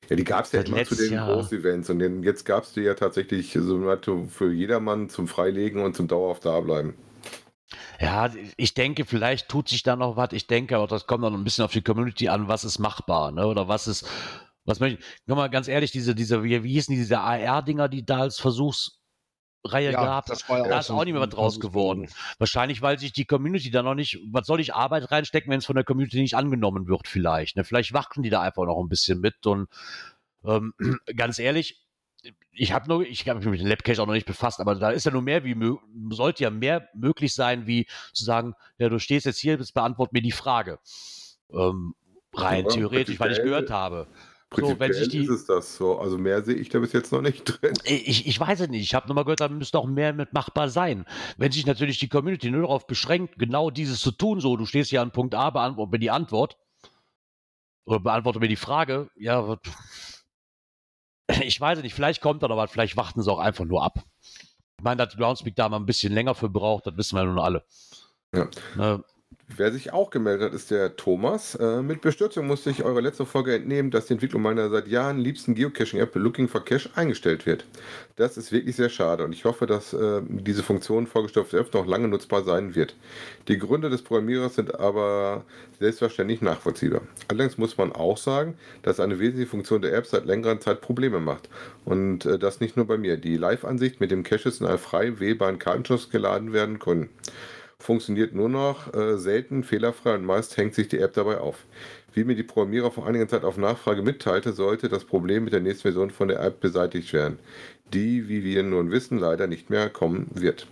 Ja, 0.08 0.16
die 0.16 0.24
gab 0.24 0.44
es 0.46 0.52
ja 0.52 0.60
immer 0.62 0.82
zu 0.82 0.94
den 0.96 1.12
Jahr. 1.12 1.26
Groß-Events 1.26 1.90
und 1.90 1.98
den, 2.00 2.22
jetzt 2.24 2.44
gab 2.44 2.64
es 2.64 2.72
die 2.72 2.80
ja 2.82 2.94
tatsächlich 2.94 3.52
so 3.52 4.26
für 4.28 4.52
jedermann 4.52 5.08
zum 5.08 5.26
Freilegen 5.28 5.80
und 5.82 5.94
zum 5.96 6.08
dauerhaft 6.08 6.44
Dableiben. 6.44 6.94
Ja, 8.00 8.30
ich 8.56 8.74
denke, 8.74 9.04
vielleicht 9.04 9.48
tut 9.48 9.68
sich 9.68 9.82
da 9.82 9.96
noch 9.96 10.16
was. 10.16 10.32
Ich 10.32 10.46
denke, 10.46 10.76
aber 10.76 10.86
das 10.86 11.06
kommt 11.06 11.24
dann 11.24 11.34
ein 11.34 11.44
bisschen 11.44 11.64
auf 11.64 11.72
die 11.72 11.82
Community 11.82 12.28
an, 12.28 12.48
was 12.48 12.64
ist 12.64 12.78
machbar, 12.78 13.32
ne? 13.32 13.46
Oder 13.46 13.66
was 13.66 13.88
ist, 13.88 14.08
was 14.64 14.78
möchte 14.78 15.00
ich. 15.00 15.06
Nur 15.26 15.36
mal 15.36 15.48
ganz 15.48 15.66
ehrlich, 15.66 15.90
diese, 15.90 16.14
diese, 16.14 16.44
wie, 16.44 16.62
wie 16.62 16.72
hießen 16.72 16.92
die, 16.92 17.00
diese 17.00 17.20
AR-Dinger, 17.20 17.88
die 17.88 18.04
da 18.04 18.20
als 18.20 18.38
Versuchsreihe 18.38 19.92
gab, 19.92 20.26
das 20.26 20.48
war 20.48 20.58
ja 20.58 20.68
da 20.68 20.78
ist 20.78 20.86
so 20.86 20.94
auch 20.94 21.04
nicht 21.04 21.12
mehr 21.12 21.22
was 21.22 21.30
draus 21.30 21.58
geworden. 21.58 22.08
Wahrscheinlich, 22.38 22.82
weil 22.82 23.00
sich 23.00 23.12
die 23.12 23.24
Community 23.24 23.70
da 23.70 23.82
noch 23.82 23.94
nicht, 23.94 24.20
was 24.30 24.46
soll 24.46 24.60
ich 24.60 24.74
Arbeit 24.74 25.10
reinstecken, 25.10 25.50
wenn 25.50 25.58
es 25.58 25.66
von 25.66 25.76
der 25.76 25.84
Community 25.84 26.20
nicht 26.20 26.36
angenommen 26.36 26.86
wird, 26.86 27.08
vielleicht. 27.08 27.56
Ne? 27.56 27.64
Vielleicht 27.64 27.92
warten 27.92 28.22
die 28.22 28.30
da 28.30 28.42
einfach 28.42 28.64
noch 28.64 28.80
ein 28.80 28.88
bisschen 28.88 29.20
mit 29.20 29.44
und 29.44 29.68
ähm, 30.44 30.72
ganz 31.16 31.40
ehrlich, 31.40 31.85
ich 32.52 32.72
habe 32.72 32.88
nur, 32.88 33.06
ich 33.06 33.28
habe 33.28 33.38
mich 33.38 33.48
mit 33.48 33.60
dem 33.60 33.66
Labcache 33.66 34.00
auch 34.00 34.06
noch 34.06 34.14
nicht 34.14 34.26
befasst, 34.26 34.60
aber 34.60 34.74
da 34.74 34.90
ist 34.90 35.04
ja 35.04 35.12
nur 35.12 35.22
mehr 35.22 35.44
wie 35.44 35.56
sollte 36.10 36.44
ja 36.44 36.50
mehr 36.50 36.88
möglich 36.94 37.34
sein, 37.34 37.66
wie 37.66 37.86
zu 38.12 38.24
sagen, 38.24 38.54
ja, 38.78 38.88
du 38.88 38.98
stehst 38.98 39.26
jetzt 39.26 39.38
hier, 39.38 39.56
jetzt 39.56 39.74
beantwort 39.74 40.12
mir 40.12 40.22
die 40.22 40.32
Frage. 40.32 40.78
Ähm, 41.52 41.94
rein 42.34 42.64
Ja, 42.64 42.70
theoretisch, 42.70 43.20
weil 43.20 43.32
ich 43.32 43.42
gehört 43.42 43.70
habe. 43.70 44.08
So, 44.54 44.78
wenn 44.78 44.92
sich 44.92 45.08
die, 45.08 45.18
ist 45.18 45.28
es 45.28 45.44
das 45.44 45.76
so. 45.76 45.98
Also 45.98 46.18
mehr 46.18 46.42
sehe 46.42 46.54
ich 46.54 46.68
da 46.68 46.78
bis 46.78 46.92
jetzt 46.92 47.12
noch 47.12 47.20
nicht 47.20 47.44
drin. 47.44 47.74
ich, 47.84 48.26
ich 48.26 48.40
weiß 48.40 48.60
es 48.60 48.68
nicht. 48.68 48.82
Ich 48.82 48.94
habe 48.94 49.08
nochmal 49.08 49.24
gehört, 49.24 49.40
da 49.40 49.48
müsste 49.48 49.78
auch 49.78 49.86
mehr 49.86 50.12
mit 50.12 50.32
machbar 50.32 50.68
sein. 50.68 51.04
Wenn 51.36 51.50
sich 51.50 51.66
natürlich 51.66 51.98
die 51.98 52.08
Community 52.08 52.50
nur 52.50 52.62
darauf 52.62 52.86
beschränkt, 52.86 53.38
genau 53.38 53.70
dieses 53.70 54.00
zu 54.00 54.12
tun, 54.12 54.40
so, 54.40 54.56
du 54.56 54.64
stehst 54.64 54.90
hier 54.90 55.02
an 55.02 55.10
Punkt 55.10 55.34
A, 55.34 55.50
beantworte 55.50 55.90
mir 55.90 55.98
die 55.98 56.10
Antwort 56.10 56.56
oder 57.84 58.00
beantworte 58.00 58.38
mir 58.38 58.48
die 58.48 58.56
Frage, 58.56 59.10
ja, 59.16 59.58
ich 61.42 61.60
weiß 61.60 61.78
es 61.78 61.84
nicht, 61.84 61.94
vielleicht 61.94 62.20
kommt 62.20 62.42
dann 62.42 62.52
aber, 62.52 62.68
vielleicht 62.68 62.96
warten 62.96 63.22
sie 63.22 63.30
auch 63.30 63.38
einfach 63.38 63.64
nur 63.64 63.82
ab. 63.82 63.98
Ich 64.78 64.84
meine, 64.84 65.04
dass 65.04 65.16
Groundspeak 65.16 65.56
da 65.56 65.68
mal 65.68 65.78
ein 65.78 65.86
bisschen 65.86 66.12
länger 66.12 66.34
für 66.34 66.48
braucht, 66.48 66.86
das 66.86 66.96
wissen 66.96 67.16
wir 67.16 67.24
nun 67.24 67.38
alle. 67.38 67.64
Ja. 68.34 68.48
Ne, 68.76 69.04
Wer 69.48 69.72
sich 69.72 69.92
auch 69.92 70.10
gemeldet 70.10 70.48
hat, 70.48 70.54
ist 70.54 70.70
der 70.70 70.96
Thomas. 70.96 71.54
Äh, 71.54 71.80
mit 71.80 72.00
Bestürzung 72.00 72.46
musste 72.46 72.68
ich 72.68 72.82
eurer 72.82 73.00
letzte 73.00 73.24
Folge 73.24 73.54
entnehmen, 73.54 73.90
dass 73.90 74.06
die 74.06 74.12
Entwicklung 74.12 74.42
meiner 74.42 74.68
seit 74.70 74.86
Jahren 74.86 75.18
liebsten 75.18 75.54
Geocaching-App 75.54 76.14
Looking 76.16 76.48
for 76.48 76.64
Cache 76.64 76.90
eingestellt 76.94 77.46
wird. 77.46 77.64
Das 78.16 78.36
ist 78.36 78.52
wirklich 78.52 78.76
sehr 78.76 78.90
schade 78.90 79.24
und 79.24 79.32
ich 79.32 79.44
hoffe, 79.44 79.66
dass 79.66 79.94
äh, 79.94 80.20
diese 80.28 80.62
Funktion 80.62 81.06
vorgestopfte 81.06 81.58
App 81.58 81.72
noch 81.72 81.86
lange 81.86 82.08
nutzbar 82.08 82.42
sein 82.44 82.74
wird. 82.74 82.96
Die 83.48 83.56
Gründe 83.56 83.88
des 83.88 84.02
Programmierers 84.02 84.56
sind 84.56 84.78
aber 84.78 85.44
selbstverständlich 85.78 86.42
nachvollziehbar. 86.42 87.02
Allerdings 87.28 87.56
muss 87.56 87.78
man 87.78 87.92
auch 87.92 88.18
sagen, 88.18 88.58
dass 88.82 89.00
eine 89.00 89.18
wesentliche 89.20 89.48
Funktion 89.48 89.80
der 89.80 89.94
App 89.94 90.06
seit 90.06 90.26
längerer 90.26 90.60
Zeit 90.60 90.80
Probleme 90.80 91.20
macht. 91.20 91.48
Und 91.84 92.26
äh, 92.26 92.38
das 92.38 92.60
nicht 92.60 92.76
nur 92.76 92.86
bei 92.86 92.98
mir. 92.98 93.16
Die 93.16 93.36
Live-Ansicht 93.36 94.00
mit 94.00 94.10
dem 94.10 94.22
Caches 94.22 94.60
in 94.60 94.66
einem 94.66 94.78
frei 94.78 95.18
wählbaren 95.18 95.58
Kartenschuss 95.58 96.10
geladen 96.10 96.52
werden 96.52 96.78
können 96.78 97.08
funktioniert 97.78 98.34
nur 98.34 98.48
noch 98.48 98.92
äh, 98.94 99.18
selten 99.18 99.62
fehlerfrei 99.62 100.14
und 100.14 100.24
meist 100.24 100.56
hängt 100.56 100.74
sich 100.74 100.88
die 100.88 100.98
App 100.98 101.12
dabei 101.12 101.38
auf. 101.38 101.64
Wie 102.12 102.24
mir 102.24 102.34
die 102.34 102.42
Programmierer 102.42 102.90
vor 102.90 103.06
einiger 103.06 103.28
Zeit 103.28 103.44
auf 103.44 103.58
Nachfrage 103.58 104.02
mitteilte, 104.02 104.52
sollte 104.52 104.88
das 104.88 105.04
Problem 105.04 105.44
mit 105.44 105.52
der 105.52 105.60
nächsten 105.60 105.82
Version 105.82 106.10
von 106.10 106.28
der 106.28 106.40
App 106.40 106.60
beseitigt 106.60 107.12
werden, 107.12 107.38
die, 107.92 108.28
wie 108.28 108.42
wir 108.42 108.62
nun 108.62 108.90
wissen, 108.90 109.18
leider 109.18 109.46
nicht 109.46 109.68
mehr 109.68 109.90
kommen 109.90 110.30
wird. 110.34 110.66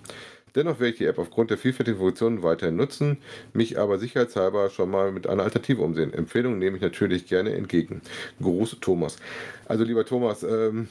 Dennoch 0.54 0.78
werde 0.78 0.92
ich 0.92 0.98
die 0.98 1.06
App 1.06 1.18
aufgrund 1.18 1.50
der 1.50 1.58
vielfältigen 1.58 1.98
Funktionen 1.98 2.42
weiterhin 2.42 2.76
nutzen, 2.76 3.18
mich 3.52 3.78
aber 3.78 3.98
sicherheitshalber 3.98 4.70
schon 4.70 4.90
mal 4.90 5.12
mit 5.12 5.26
einer 5.26 5.42
Alternative 5.42 5.82
umsehen. 5.82 6.14
Empfehlungen 6.14 6.58
nehme 6.58 6.76
ich 6.76 6.82
natürlich 6.82 7.26
gerne 7.26 7.54
entgegen. 7.54 8.02
Gruß 8.40 8.78
Thomas. 8.80 9.16
Also 9.66 9.82
lieber 9.84 10.04
Thomas, 10.04 10.42
ähm, 10.42 10.88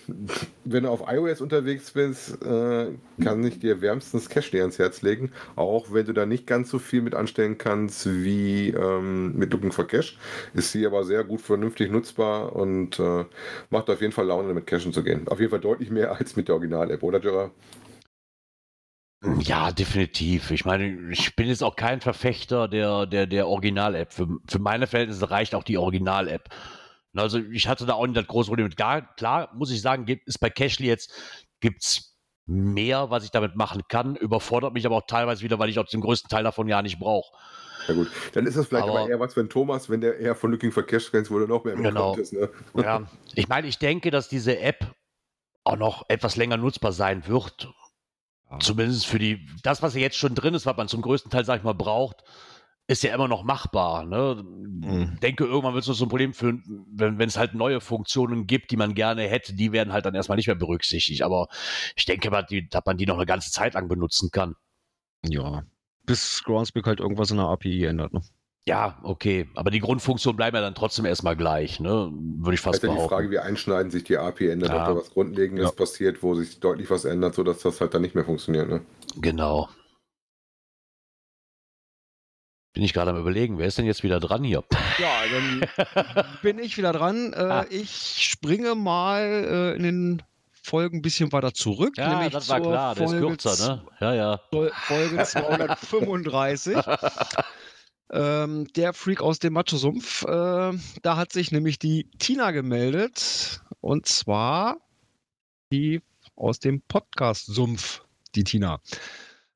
wenn 0.65 0.83
du 0.83 0.89
auf 0.89 1.03
iOS 1.07 1.41
unterwegs 1.41 1.91
bist, 1.91 2.41
äh, 2.43 2.87
kann 3.23 3.43
ich 3.43 3.59
dir 3.59 3.81
wärmstens 3.81 4.29
Cashly 4.29 4.61
ans 4.61 4.79
Herz 4.79 5.01
legen, 5.01 5.31
auch 5.55 5.93
wenn 5.93 6.05
du 6.05 6.13
da 6.13 6.25
nicht 6.25 6.47
ganz 6.47 6.69
so 6.69 6.79
viel 6.79 7.01
mit 7.01 7.13
anstellen 7.13 7.57
kannst 7.57 8.07
wie 8.07 8.69
ähm, 8.69 9.37
mit 9.37 9.53
Looking 9.53 9.71
for 9.71 9.87
Cash. 9.87 10.17
Ist 10.53 10.71
sie 10.71 10.85
aber 10.85 11.03
sehr 11.03 11.23
gut 11.23 11.41
vernünftig 11.41 11.91
nutzbar 11.91 12.55
und 12.55 12.99
äh, 12.99 13.25
macht 13.69 13.89
auf 13.89 14.01
jeden 14.01 14.13
Fall 14.13 14.25
Laune, 14.25 14.53
mit 14.53 14.67
Cashen 14.67 14.91
zu 14.91 15.03
gehen. 15.03 15.27
Auf 15.27 15.39
jeden 15.39 15.51
Fall 15.51 15.59
deutlich 15.59 15.89
mehr 15.89 16.15
als 16.15 16.35
mit 16.35 16.47
der 16.47 16.55
Original-App, 16.55 17.03
oder 17.03 17.19
Gerard? 17.19 17.51
Ja, 19.39 19.71
definitiv. 19.71 20.51
Ich 20.51 20.65
meine, 20.65 21.11
ich 21.11 21.35
bin 21.35 21.47
jetzt 21.47 21.63
auch 21.63 21.75
kein 21.75 22.01
Verfechter 22.01 22.67
der, 22.67 23.05
der, 23.05 23.25
der 23.25 23.47
Original-App. 23.47 24.11
Für, 24.11 24.27
für 24.47 24.59
meine 24.59 24.87
Verhältnisse 24.87 25.29
reicht 25.31 25.55
auch 25.55 25.63
die 25.63 25.77
Original-App. 25.77 26.49
Also 27.15 27.37
ich 27.37 27.67
hatte 27.67 27.85
da 27.85 27.93
auch 27.93 28.05
nicht 28.05 28.17
das 28.17 28.27
große 28.27 28.49
Problem 28.49 28.67
mit. 28.67 28.75
Gar, 28.77 29.13
klar, 29.15 29.49
muss 29.53 29.71
ich 29.71 29.81
sagen, 29.81 30.05
gibt, 30.05 30.27
ist 30.27 30.39
bei 30.39 30.49
Cashly 30.49 30.87
jetzt, 30.87 31.11
gibt's 31.59 32.17
mehr, 32.45 33.09
was 33.11 33.23
ich 33.23 33.31
damit 33.31 33.55
machen 33.55 33.83
kann. 33.87 34.15
Überfordert 34.15 34.73
mich 34.73 34.85
aber 34.85 34.97
auch 34.97 35.07
teilweise 35.07 35.41
wieder, 35.41 35.59
weil 35.59 35.69
ich 35.69 35.79
auch 35.79 35.85
den 35.85 36.01
größten 36.01 36.29
Teil 36.29 36.43
davon 36.43 36.67
ja 36.67 36.81
nicht 36.81 36.99
brauche. 36.99 37.31
Ja 37.87 37.93
gut, 37.93 38.09
dann 38.33 38.45
ist 38.45 38.57
das 38.57 38.67
vielleicht 38.67 38.87
aber, 38.87 39.01
Aber- 39.01 39.09
eher 39.09 39.19
was 39.19 39.33
für 39.33 39.41
ein 39.41 39.49
Thomas, 39.49 39.89
wenn 39.89 40.01
der 40.01 40.17
eher 40.17 40.35
von 40.35 40.51
Looking 40.51 40.71
for 40.71 40.83
Cash 40.83 41.11
kennt, 41.11 41.29
wo 41.29 41.39
du 41.39 41.47
noch 41.47 41.63
mehr 41.63 41.75
mit 41.75 41.85
Genau. 41.85 42.11
konntest, 42.11 42.33
ne? 42.33 42.49
Ja, 42.75 43.03
ich 43.35 43.47
meine, 43.47 43.67
ich 43.67 43.77
denke, 43.77 44.09
dass 44.09 44.27
diese 44.29 44.59
App 44.59 44.93
auch 45.65 45.77
noch 45.77 46.03
etwas 46.09 46.35
länger 46.35 46.57
nutzbar 46.57 46.91
sein 46.93 47.27
wird. 47.27 47.69
Zumindest 48.59 49.05
für 49.05 49.19
die, 49.19 49.45
das, 49.63 49.81
was 49.81 49.93
ja 49.95 50.01
jetzt 50.01 50.17
schon 50.17 50.35
drin 50.35 50.53
ist, 50.53 50.65
was 50.65 50.77
man 50.77 50.87
zum 50.87 51.01
größten 51.01 51.31
Teil, 51.31 51.45
sag 51.45 51.57
ich 51.59 51.63
mal, 51.63 51.73
braucht, 51.73 52.23
ist 52.87 53.03
ja 53.03 53.13
immer 53.13 53.27
noch 53.27 53.43
machbar. 53.43 54.05
Ne? 54.05 54.43
Mhm. 54.43 55.19
Denke, 55.21 55.45
irgendwann 55.45 55.73
wird 55.73 55.87
es 55.87 55.97
so 55.97 56.05
ein 56.05 56.09
Problem 56.09 56.33
für, 56.33 56.53
wenn 56.91 57.21
es 57.21 57.37
halt 57.37 57.53
neue 57.53 57.79
Funktionen 57.79 58.45
gibt, 58.45 58.71
die 58.71 58.77
man 58.77 58.93
gerne 58.93 59.23
hätte, 59.23 59.53
die 59.53 59.71
werden 59.71 59.93
halt 59.93 60.05
dann 60.05 60.15
erstmal 60.15 60.35
nicht 60.35 60.47
mehr 60.47 60.55
berücksichtigt. 60.55 61.21
Aber 61.23 61.47
ich 61.95 62.05
denke, 62.05 62.29
die- 62.49 62.67
dass 62.67 62.83
man 62.85 62.97
die 62.97 63.05
noch 63.05 63.15
eine 63.15 63.25
ganze 63.25 63.51
Zeit 63.51 63.73
lang 63.73 63.87
benutzen 63.87 64.31
kann. 64.31 64.55
Ja. 65.25 65.63
Bis 66.05 66.43
Groundspeak 66.43 66.85
halt 66.85 66.99
irgendwas 66.99 67.31
in 67.31 67.37
der 67.37 67.45
API 67.47 67.85
ändert, 67.85 68.13
ne? 68.13 68.21
Ja, 68.65 68.97
okay. 69.03 69.49
Aber 69.55 69.71
die 69.71 69.79
Grundfunktionen 69.79 70.37
bleiben 70.37 70.55
ja 70.55 70.61
dann 70.61 70.73
trotzdem 70.75 71.03
erstmal 71.05 71.35
gleich, 71.35 71.81
ne? 71.81 72.09
Würde 72.13 72.55
ich 72.55 72.61
Das 72.61 72.63
fast 72.63 72.75
ist 72.77 72.83
ja 72.83 72.89
die 72.89 72.95
behaupten. 72.95 73.15
Frage, 73.15 73.29
wie 73.31 73.39
einschneidend 73.39 73.91
sich 73.91 74.05
die 74.05 74.17
API 74.17 74.51
ändert, 74.51 74.69
Ja. 74.69 74.83
ob 74.83 74.87
da 74.87 74.95
was 75.01 75.09
Grundlegendes 75.11 75.65
Ja. 75.65 75.71
passiert, 75.71 76.23
wo 76.23 76.33
sich 76.35 76.59
deutlich 76.61 76.89
was 76.89 77.03
ändert, 77.03 77.35
sodass 77.35 77.59
das 77.59 77.81
halt 77.81 77.93
dann 77.93 78.01
nicht 78.01 78.15
mehr 78.15 78.23
funktioniert. 78.23 78.69
Ne? 78.69 78.81
Genau. 79.17 79.67
Bin 82.73 82.83
ich 82.83 82.93
gerade 82.93 83.11
am 83.11 83.17
überlegen, 83.19 83.59
wer 83.59 83.67
ist 83.67 83.77
denn 83.77 83.85
jetzt 83.85 84.01
wieder 84.03 84.19
dran 84.19 84.43
hier? 84.43 84.63
Ja, 84.97 85.11
dann 85.31 86.25
bin 86.41 86.57
ich 86.57 86.77
wieder 86.77 86.91
dran. 86.93 87.33
Äh, 87.33 87.37
Ah. 87.37 87.65
Ich 87.69 87.91
springe 88.23 88.73
mal 88.75 89.21
äh, 89.23 89.75
in 89.75 89.83
den 89.83 90.23
Folgen 90.49 90.97
ein 90.99 91.01
bisschen 91.01 91.31
weiter 91.33 91.53
zurück. 91.53 91.95
Ja, 91.97 92.07
nämlich 92.09 92.31
das 92.31 92.47
war 92.49 92.63
zur 92.63 92.71
klar, 92.71 92.95
der 92.95 93.03
ist 93.05 93.11
Folge 93.11 93.27
kürzer, 93.27 93.67
ne? 93.75 93.83
Ja, 93.99 94.13
ja. 94.15 94.39
Fol- 94.51 94.71
Folge 94.73 95.17
235. 95.25 96.77
ähm, 98.13 98.67
der 98.75 98.93
Freak 98.93 99.21
aus 99.21 99.39
dem 99.39 99.53
Macho-Sumpf. 99.53 100.23
Äh, 100.23 100.27
da 101.01 101.17
hat 101.17 101.33
sich 101.33 101.51
nämlich 101.51 101.79
die 101.79 102.09
Tina 102.19 102.51
gemeldet. 102.51 103.61
Und 103.81 104.05
zwar 104.05 104.77
die 105.71 106.01
aus 106.35 106.59
dem 106.59 106.81
Podcast-Sumpf, 106.81 108.03
die 108.35 108.43
Tina. 108.43 108.79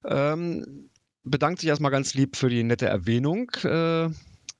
Ähm, 0.03 0.89
bedankt 1.23 1.61
sich 1.61 1.69
erstmal 1.69 1.91
ganz 1.91 2.13
lieb 2.13 2.35
für 2.35 2.49
die 2.49 2.63
nette 2.63 2.87
Erwähnung, 2.87 3.51
äh, 3.63 4.09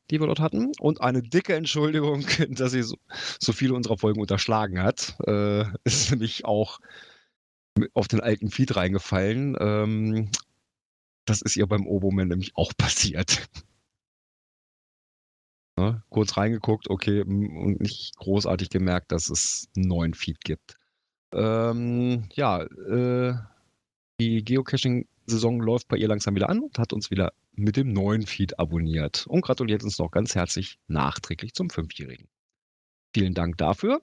die 0.09 0.19
wir 0.19 0.27
dort 0.27 0.39
hatten. 0.39 0.71
Und 0.79 1.01
eine 1.01 1.23
dicke 1.23 1.55
Entschuldigung, 1.55 2.25
dass 2.49 2.71
sie 2.71 2.83
so, 2.83 2.97
so 3.39 3.51
viele 3.51 3.73
unserer 3.73 3.97
Folgen 3.97 4.21
unterschlagen 4.21 4.81
hat. 4.81 5.17
Äh, 5.25 5.65
ist 5.83 6.11
nämlich 6.11 6.45
auch 6.45 6.79
auf 7.93 8.07
den 8.07 8.21
alten 8.21 8.49
Feed 8.51 8.75
reingefallen. 8.75 9.57
Ähm, 9.59 10.29
das 11.25 11.41
ist 11.41 11.57
ihr 11.57 11.67
beim 11.67 11.87
Oboman 11.87 12.27
nämlich 12.27 12.55
auch 12.55 12.71
passiert. 12.77 13.47
Ne, 15.77 16.01
kurz 16.09 16.37
reingeguckt, 16.37 16.89
okay, 16.89 17.21
und 17.21 17.79
nicht 17.79 18.17
großartig 18.17 18.71
gemerkt, 18.71 19.11
dass 19.11 19.29
es 19.29 19.67
einen 19.75 19.87
neuen 19.87 20.13
Feed 20.15 20.43
gibt. 20.43 20.75
Ähm, 21.31 22.27
ja, 22.33 22.63
äh, 22.63 23.35
die 24.19 24.43
Geocaching-Saison 24.43 25.61
läuft 25.61 25.87
bei 25.87 25.97
ihr 25.97 26.07
langsam 26.07 26.33
wieder 26.33 26.49
an 26.49 26.61
und 26.61 26.79
hat 26.79 26.93
uns 26.93 27.11
wieder 27.11 27.31
mit 27.51 27.77
dem 27.77 27.93
neuen 27.93 28.25
Feed 28.25 28.57
abonniert 28.57 29.27
und 29.27 29.41
gratuliert 29.41 29.83
uns 29.83 29.99
noch 29.99 30.09
ganz 30.09 30.33
herzlich 30.33 30.79
nachträglich 30.87 31.53
zum 31.53 31.69
Fünfjährigen. 31.69 32.27
Vielen 33.13 33.35
Dank 33.35 33.57
dafür. 33.57 34.01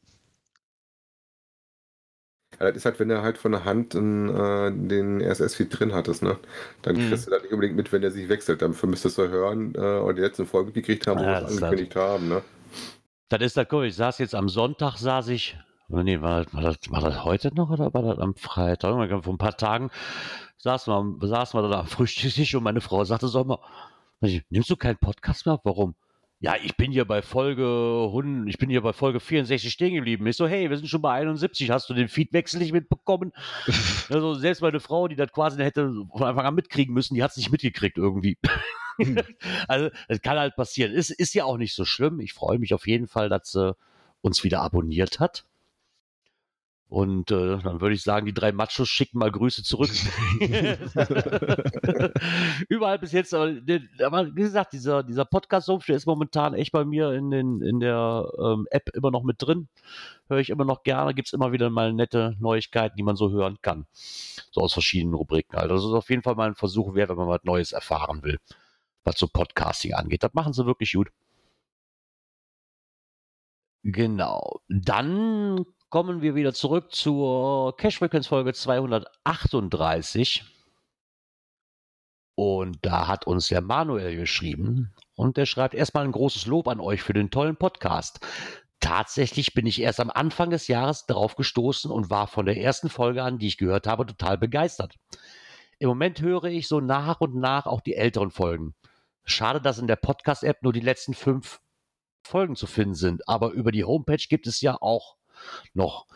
Ja, 2.60 2.66
das 2.68 2.76
ist 2.76 2.84
halt, 2.84 3.00
wenn 3.00 3.08
du 3.08 3.20
halt 3.22 3.38
von 3.38 3.52
der 3.52 3.64
Hand 3.64 3.94
in, 3.94 4.28
äh, 4.28 4.70
den 4.72 5.20
RSS-Feed 5.20 5.78
drin 5.78 5.92
hattest, 5.92 6.22
ne? 6.22 6.38
Dann 6.82 6.96
Mhm. 6.96 7.08
kriegst 7.08 7.26
du 7.26 7.30
das 7.30 7.42
nicht 7.42 7.52
unbedingt 7.52 7.76
mit, 7.76 7.92
wenn 7.92 8.02
der 8.02 8.10
sich 8.10 8.28
wechselt. 8.28 8.62
Dafür 8.62 8.88
müsstest 8.88 9.18
du 9.18 9.28
hören 9.28 9.74
äh, 9.74 9.78
oder 9.78 10.14
die 10.14 10.20
letzten 10.22 10.46
Folgen 10.46 10.72
gekriegt 10.72 11.06
haben, 11.06 11.20
wo 11.20 11.24
Ja, 11.24 11.40
wir 11.40 11.48
es 11.48 11.56
angekündigt 11.62 11.96
haben, 11.96 12.28
ne? 12.28 12.42
Das 13.28 13.40
ist 13.42 13.56
das 13.56 13.66
cool. 13.72 13.86
Ich 13.86 13.96
saß 13.96 14.18
jetzt 14.18 14.34
am 14.34 14.48
Sonntag, 14.48 14.96
saß 14.98 15.28
ich, 15.28 15.56
nee, 15.88 16.20
war, 16.20 16.44
das- 16.44 16.54
war, 16.54 16.62
das, 16.62 16.76
war 16.90 17.00
das 17.00 17.24
heute 17.24 17.54
noch 17.54 17.70
oder 17.70 17.92
war 17.92 18.02
das 18.02 18.18
am 18.18 18.34
Freitag? 18.36 18.92
Vor 19.24 19.34
ein 19.34 19.38
paar 19.38 19.56
Tagen 19.56 19.90
saßen 20.58 20.92
wir, 21.20 21.28
saßen 21.28 21.58
wir 21.58 21.62
dann 21.68 21.80
am 21.80 21.86
Frühstückstisch 21.86 22.54
und 22.54 22.62
meine 22.62 22.80
Frau 22.80 23.04
sagte, 23.04 23.28
sag 23.28 23.46
mal, 23.46 23.58
nimmst 24.50 24.70
du 24.70 24.76
keinen 24.76 24.98
Podcast 24.98 25.46
mehr? 25.46 25.58
Warum? 25.64 25.94
Ja, 26.40 26.56
ich 26.62 26.76
bin 26.76 26.92
hier 26.92 27.06
bei 27.06 27.22
Folge 27.22 27.62
100, 28.08 28.48
ich 28.48 28.58
bin 28.58 28.68
hier 28.68 28.82
bei 28.82 28.92
Folge 28.92 29.20
64 29.20 29.72
stehen 29.72 29.94
geblieben. 29.94 30.26
Ich 30.26 30.36
so, 30.36 30.46
hey, 30.46 30.68
wir 30.68 30.76
sind 30.76 30.88
schon 30.88 31.00
bei 31.00 31.12
71. 31.12 31.70
Hast 31.70 31.88
du 31.88 31.94
den 31.94 32.08
Feedwechsel 32.08 32.60
nicht 32.60 32.72
mitbekommen? 32.72 33.32
also 34.10 34.34
selbst 34.34 34.60
meine 34.60 34.80
Frau, 34.80 35.08
die 35.08 35.16
das 35.16 35.32
quasi 35.32 35.62
hätte 35.62 35.92
von 36.12 36.22
Anfang 36.22 36.44
an 36.44 36.54
mitkriegen 36.54 36.92
müssen, 36.92 37.14
die 37.14 37.22
hat 37.22 37.30
es 37.30 37.38
nicht 37.38 37.50
mitgekriegt 37.50 37.96
irgendwie. 37.96 38.36
also, 39.68 39.88
das 40.08 40.20
kann 40.20 40.38
halt 40.38 40.54
passieren. 40.56 40.92
Ist, 40.92 41.10
ist 41.10 41.34
ja 41.34 41.44
auch 41.44 41.56
nicht 41.56 41.74
so 41.74 41.84
schlimm. 41.84 42.20
Ich 42.20 42.34
freue 42.34 42.58
mich 42.58 42.74
auf 42.74 42.86
jeden 42.86 43.06
Fall, 43.06 43.28
dass 43.28 43.52
sie 43.52 43.74
uns 44.20 44.44
wieder 44.44 44.60
abonniert 44.60 45.20
hat. 45.20 45.44
Und 46.94 47.32
äh, 47.32 47.58
dann 47.58 47.80
würde 47.80 47.96
ich 47.96 48.04
sagen, 48.04 48.24
die 48.24 48.32
drei 48.32 48.52
Machos 48.52 48.88
schicken 48.88 49.18
mal 49.18 49.32
Grüße 49.32 49.64
zurück. 49.64 49.90
Überall 52.68 53.00
bis 53.00 53.10
jetzt, 53.10 53.34
aber, 53.34 53.50
ne, 53.50 53.88
aber 53.98 54.28
wie 54.36 54.42
gesagt, 54.42 54.74
dieser, 54.74 55.02
dieser 55.02 55.24
podcast 55.24 55.68
der 55.68 55.96
ist 55.96 56.06
momentan 56.06 56.54
echt 56.54 56.70
bei 56.70 56.84
mir 56.84 57.10
in, 57.10 57.32
den, 57.32 57.60
in 57.62 57.80
der 57.80 58.30
ähm, 58.40 58.68
App 58.70 58.90
immer 58.94 59.10
noch 59.10 59.24
mit 59.24 59.42
drin. 59.42 59.66
Höre 60.28 60.38
ich 60.38 60.50
immer 60.50 60.64
noch 60.64 60.84
gerne. 60.84 61.14
Gibt 61.14 61.26
es 61.26 61.32
immer 61.32 61.50
wieder 61.50 61.68
mal 61.68 61.92
nette 61.92 62.36
Neuigkeiten, 62.38 62.94
die 62.96 63.02
man 63.02 63.16
so 63.16 63.32
hören 63.32 63.58
kann. 63.60 63.86
So 64.52 64.60
aus 64.60 64.72
verschiedenen 64.72 65.14
Rubriken. 65.14 65.56
Also 65.56 65.74
das 65.74 65.84
ist 65.84 65.90
auf 65.90 66.10
jeden 66.10 66.22
Fall 66.22 66.36
mal 66.36 66.46
ein 66.46 66.54
Versuch 66.54 66.94
wert, 66.94 67.10
wenn 67.10 67.16
man 67.16 67.26
was 67.26 67.42
Neues 67.42 67.72
erfahren 67.72 68.22
will, 68.22 68.38
was 69.02 69.18
so 69.18 69.26
Podcasting 69.26 69.94
angeht. 69.94 70.22
Das 70.22 70.34
machen 70.34 70.52
sie 70.52 70.64
wirklich 70.64 70.92
gut. 70.92 71.10
Genau. 73.82 74.60
Dann 74.68 75.64
kommen 75.94 76.22
wir 76.22 76.34
wieder 76.34 76.52
zurück 76.52 76.92
zur 76.92 77.76
Cash 77.76 77.98
Frequenz 77.98 78.26
Folge 78.26 78.52
238. 78.52 80.42
Und 82.34 82.78
da 82.82 83.06
hat 83.06 83.28
uns 83.28 83.46
der 83.46 83.60
Manuel 83.60 84.16
geschrieben 84.16 84.92
und 85.14 85.36
der 85.36 85.46
schreibt 85.46 85.72
erstmal 85.72 86.02
ein 86.02 86.10
großes 86.10 86.46
Lob 86.46 86.66
an 86.66 86.80
euch 86.80 87.00
für 87.00 87.12
den 87.12 87.30
tollen 87.30 87.54
Podcast. 87.54 88.18
Tatsächlich 88.80 89.54
bin 89.54 89.66
ich 89.66 89.80
erst 89.80 90.00
am 90.00 90.10
Anfang 90.10 90.50
des 90.50 90.66
Jahres 90.66 91.06
darauf 91.06 91.36
gestoßen 91.36 91.92
und 91.92 92.10
war 92.10 92.26
von 92.26 92.44
der 92.44 92.56
ersten 92.56 92.88
Folge 92.88 93.22
an, 93.22 93.38
die 93.38 93.46
ich 93.46 93.56
gehört 93.56 93.86
habe, 93.86 94.04
total 94.04 94.36
begeistert. 94.36 94.96
Im 95.78 95.88
Moment 95.88 96.20
höre 96.20 96.46
ich 96.46 96.66
so 96.66 96.80
nach 96.80 97.20
und 97.20 97.36
nach 97.36 97.66
auch 97.66 97.80
die 97.80 97.94
älteren 97.94 98.32
Folgen. 98.32 98.74
Schade, 99.24 99.60
dass 99.60 99.78
in 99.78 99.86
der 99.86 99.94
Podcast-App 99.94 100.60
nur 100.60 100.72
die 100.72 100.80
letzten 100.80 101.14
fünf 101.14 101.60
Folgen 102.24 102.56
zu 102.56 102.66
finden 102.66 102.96
sind, 102.96 103.28
aber 103.28 103.52
über 103.52 103.70
die 103.70 103.84
Homepage 103.84 104.26
gibt 104.28 104.48
es 104.48 104.60
ja 104.60 104.76
auch 104.80 105.18
noch. 105.72 106.06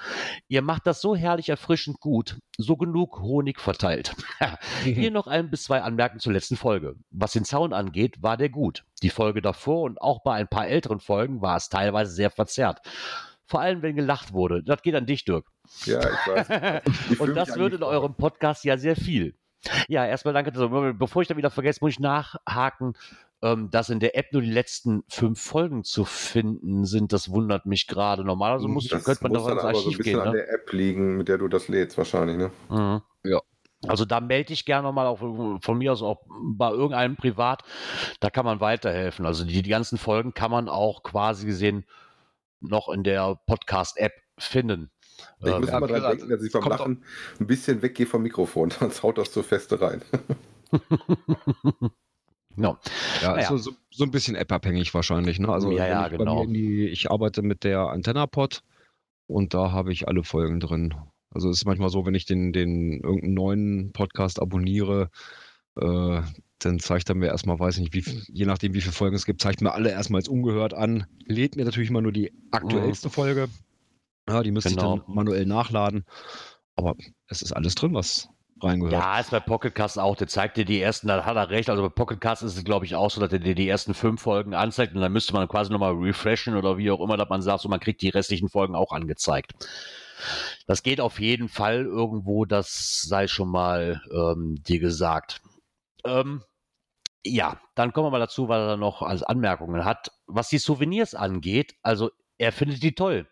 Ihr 0.49 0.63
macht 0.63 0.87
das 0.87 1.01
so 1.01 1.15
herrlich 1.17 1.49
erfrischend 1.49 2.01
gut, 2.01 2.39
so 2.57 2.77
genug 2.77 3.21
Honig 3.21 3.61
verteilt. 3.61 4.15
Hier 4.85 5.11
noch 5.11 5.27
ein 5.27 5.51
bis 5.51 5.65
zwei 5.65 5.83
Anmerkungen 5.83 6.21
zur 6.21 6.33
letzten 6.33 6.57
Folge. 6.57 6.97
Was 7.11 7.33
den 7.33 7.45
Sound 7.45 7.75
angeht, 7.75 8.23
war 8.23 8.37
der 8.37 8.49
gut. 8.49 8.85
Die 9.03 9.11
Folge 9.11 9.43
davor 9.43 9.83
und 9.83 10.01
auch 10.01 10.23
bei 10.23 10.35
ein 10.35 10.49
paar 10.49 10.67
älteren 10.67 11.01
Folgen 11.01 11.41
war 11.41 11.57
es 11.57 11.69
teilweise 11.69 12.13
sehr 12.13 12.31
verzerrt. 12.31 12.81
Vor 13.45 13.61
allem, 13.61 13.81
wenn 13.81 13.97
gelacht 13.97 14.35
wurde. 14.35 14.63
Das 14.63 14.83
geht 14.83 14.95
an 14.95 15.07
dich, 15.07 15.25
Dirk. 15.25 15.47
Ja, 15.87 16.01
ich 16.01 16.27
weiß. 16.27 16.83
Ich 17.11 17.21
und 17.21 17.35
das 17.35 17.57
wird 17.57 17.73
in 17.73 17.83
eurem 17.83 18.15
Podcast 18.15 18.65
ja 18.65 18.77
sehr 18.77 18.95
viel. 18.95 19.35
Ja, 19.89 20.07
erstmal 20.07 20.35
danke. 20.35 20.53
Bevor 20.95 21.23
ich 21.23 21.29
da 21.29 21.37
wieder 21.37 21.51
vergesse, 21.51 21.81
muss 21.83 21.93
ich 21.93 22.01
nachhaken, 22.01 22.95
ähm, 23.43 23.71
dass 23.71 23.91
in 23.91 24.01
der 24.01 24.17
App 24.17 24.33
nur 24.33 24.43
die 24.43 24.51
letzten 24.51 25.03
fünf 25.09 25.41
Folgen 25.41 25.85
zu 25.85 26.05
finden 26.05 26.85
sind. 26.85 27.13
Das 27.13 27.31
wundert 27.31 27.67
mich 27.67 27.87
gerade. 27.87 28.25
Normalerweise 28.25 28.69
muss 28.69 28.85
ich, 28.85 28.91
das 28.91 29.05
könnte 29.05 29.25
man 29.25 29.33
muss 29.33 29.43
doch 29.43 29.51
ins 29.51 29.61
aber 29.63 29.75
so 29.75 29.81
ein 29.81 29.85
Archiv 29.85 29.99
bisschen 29.99 30.13
gehen. 30.19 30.21
an 30.21 30.33
Ne? 30.33 30.39
der 30.39 30.55
App 30.55 30.73
liegen, 30.73 31.17
mit 31.17 31.29
der 31.29 31.39
du 31.39 31.49
das 31.49 31.69
lädst, 31.69 31.99
wahrscheinlich, 31.99 32.37
ne? 32.37 32.51
Mhm. 32.69 33.03
Ja. 33.25 33.41
Also 33.87 34.05
da 34.05 34.21
melde 34.21 34.53
ich 34.53 34.65
gerne 34.65 34.91
mal 34.91 35.07
auch 35.07 35.19
von 35.19 35.79
mir 35.79 35.93
aus 35.93 36.03
auch 36.03 36.23
bei 36.57 36.71
irgendeinem 36.71 37.15
Privat, 37.15 37.63
da 38.19 38.29
kann 38.29 38.45
man 38.45 38.61
weiterhelfen. 38.61 39.25
Also 39.25 39.45
die, 39.45 39.63
die 39.63 39.71
ganzen 39.71 39.99
Folgen 39.99 40.35
kann 40.35 40.51
man 40.51 40.69
auch 40.69 41.05
quasi 41.05 41.47
gesehen 41.47 41.85
noch 42.61 42.89
in 42.89 43.05
der 43.05 43.39
Podcast-App 43.47 44.13
finden. 44.37 44.91
Ich 45.41 45.47
Ähm, 45.47 45.61
muss 45.61 45.69
ja, 45.71 45.79
immer 45.79 45.87
gesagt, 45.89 46.21
denken, 46.21 46.31
dass 46.31 46.43
ich 46.43 46.53
kommt 46.53 46.67
Lachen 46.69 47.03
ein 47.41 47.47
bisschen 47.47 47.83
weggehe 47.83 48.07
vom 48.07 48.23
Mikrofon, 48.23 48.71
sonst 48.79 49.03
haut 49.03 49.19
das 49.19 49.33
zu 49.33 49.43
feste 49.43 49.81
rein. 49.81 50.03
no. 52.57 52.79
Ja, 53.23 53.31
Naja. 53.33 53.41
ist 53.43 53.49
so, 53.49 53.57
so, 53.59 53.73
so 53.91 54.05
ein 54.05 54.11
bisschen 54.11 54.35
app-abhängig 54.37 54.93
wahrscheinlich. 54.95 55.39
Ne? 55.39 55.49
Also 55.49 55.71
Ja, 55.73 55.87
ja, 55.87 56.09
genau. 56.09 56.45
die, 56.47 56.87
ich 56.89 57.11
arbeite 57.11 57.43
mit 57.43 57.65
der 57.65 57.81
AntennaPod 57.89 58.63
und 59.27 59.55
da 59.55 59.71
habe 59.73 59.93
ich 59.93 60.09
alle 60.09 60.25
Folgen 60.25 60.61
drin. 60.61 60.95
Also 61.31 61.51
es 61.51 61.59
ist 61.59 61.65
manchmal 61.67 61.91
so, 61.91 62.07
wenn 62.07 62.15
ich 62.15 62.25
den, 62.27 62.53
den 62.53 63.01
irgendeinen 63.03 63.35
neuen 63.35 63.93
Podcast 63.93 64.41
abonniere, 64.41 65.11
äh, 65.77 66.23
dann 66.61 66.79
zeigt 66.81 67.09
er 67.09 67.15
mir 67.15 67.27
erstmal, 67.27 67.59
weiß 67.61 67.79
nicht, 67.79 67.93
wie, 67.95 68.03
viel- 68.03 68.23
je 68.29 68.47
nachdem, 68.47 68.75
wie 68.75 68.81
viele 68.81 68.93
Folgen 68.95 69.15
es 69.15 69.27
gibt, 69.27 69.41
zeigt 69.43 69.61
mir 69.61 69.73
alle 69.75 69.91
erstmal 69.91 70.21
als 70.21 70.29
ungehört 70.29 70.75
an, 70.75 71.07
lädt 71.27 71.55
mir 71.57 71.65
natürlich 71.65 71.91
immer 71.91 72.01
nur 72.01 72.13
die 72.13 72.33
aktuellste 72.51 73.11
Folge. 73.11 73.49
Ja, 74.29 74.43
die 74.43 74.51
müsste 74.51 74.71
Genau. 74.71 74.97
ich 74.97 75.03
dann 75.05 75.15
manuell 75.15 75.47
nachladen. 75.47 76.05
Aber 76.77 76.95
es 77.27 77.43
ist 77.43 77.53
alles 77.53 77.75
drin, 77.75 77.95
was 77.95 78.29
reingehört. 78.63 78.93
Ja, 78.93 79.19
ist 79.21 79.31
bei 79.31 79.41
Pocket 79.41 79.75
Cast 79.75 79.99
auch. 79.99 80.17
Der 80.17 80.29
zeigt 80.29 80.57
dir 80.57 80.65
die 80.65 80.81
ersten, 80.81 81.09
da 81.09 81.25
hat 81.25 81.37
er 81.37 81.51
recht. 81.51 81.71
Also 81.71 81.83
bei 81.83 81.89
Pocket 81.89 82.21
Cast 82.21 82.43
ist 82.43 82.57
es, 82.57 82.65
glaube 82.65 82.87
ich, 82.87 82.95
auch 82.95 83.11
so, 83.11 83.21
dass 83.21 83.33
er 83.33 83.39
dir 83.39 83.55
die 83.55 83.69
ersten 83.69 83.95
fünf 83.95 84.23
Folgen 84.23 84.55
anzeigt 84.55 84.95
und 84.95 85.01
dann 85.01 85.13
müsste 85.13 85.33
man 85.33 85.49
quasi 85.49 85.73
nochmal 85.73 85.95
refreshen 85.95 86.57
oder 86.57 86.77
wie 86.79 86.91
auch 86.91 87.01
immer, 87.01 87.17
dass 87.17 87.29
man 87.29 87.43
sagt, 87.43 87.63
so 87.63 87.69
man 87.69 87.81
kriegt 87.81 88.03
die 88.03 88.09
restlichen 88.11 88.49
Folgen 88.49 88.75
auch 88.75 88.93
angezeigt. 88.93 89.53
Das 90.67 90.83
geht 90.83 91.01
auf 91.01 91.21
jeden 91.21 91.49
Fall 91.49 91.85
irgendwo, 91.85 92.45
das 92.45 93.03
sei 93.03 93.29
schon 93.29 93.49
mal 93.49 94.03
ähm, 94.13 94.57
dir 94.67 94.81
gesagt. 94.81 95.41
Ähm, 96.05 96.43
ja, 97.25 97.61
dann 97.75 97.93
kommen 97.93 98.07
wir 98.07 98.11
mal 98.11 98.19
dazu, 98.21 98.49
was 98.49 98.59
er 98.61 98.77
noch 98.77 99.03
als 99.03 99.23
Anmerkungen 99.23 99.85
hat. 99.85 100.11
Was 100.27 100.49
die 100.49 100.59
Souvenirs 100.59 101.15
angeht, 101.15 101.75
also 101.83 102.11
er 102.39 102.53
findet 102.53 102.83
die 102.83 102.95
toll. 102.95 103.27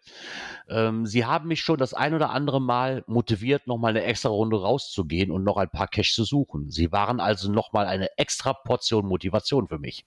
Ähm, 0.68 1.06
sie 1.06 1.24
haben 1.24 1.48
mich 1.48 1.60
schon 1.60 1.78
das 1.78 1.94
ein 1.94 2.14
oder 2.14 2.30
andere 2.30 2.60
Mal 2.60 3.04
motiviert, 3.06 3.66
nochmal 3.66 3.90
eine 3.90 4.02
extra 4.02 4.28
Runde 4.28 4.60
rauszugehen 4.60 5.30
und 5.30 5.44
noch 5.44 5.56
ein 5.56 5.70
paar 5.70 5.88
Cash 5.88 6.14
zu 6.14 6.24
suchen. 6.24 6.70
Sie 6.70 6.90
waren 6.92 7.20
also 7.20 7.50
nochmal 7.50 7.86
eine 7.86 8.18
extra 8.18 8.52
Portion 8.52 9.06
Motivation 9.06 9.68
für 9.68 9.78
mich. 9.78 10.04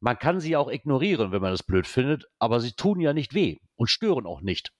Man 0.00 0.18
kann 0.18 0.40
sie 0.40 0.56
auch 0.56 0.70
ignorieren, 0.70 1.32
wenn 1.32 1.40
man 1.40 1.52
es 1.52 1.62
blöd 1.62 1.86
findet, 1.86 2.26
aber 2.38 2.60
sie 2.60 2.72
tun 2.72 3.00
ja 3.00 3.12
nicht 3.12 3.32
weh 3.32 3.58
und 3.76 3.88
stören 3.88 4.26
auch 4.26 4.40
nicht. 4.40 4.72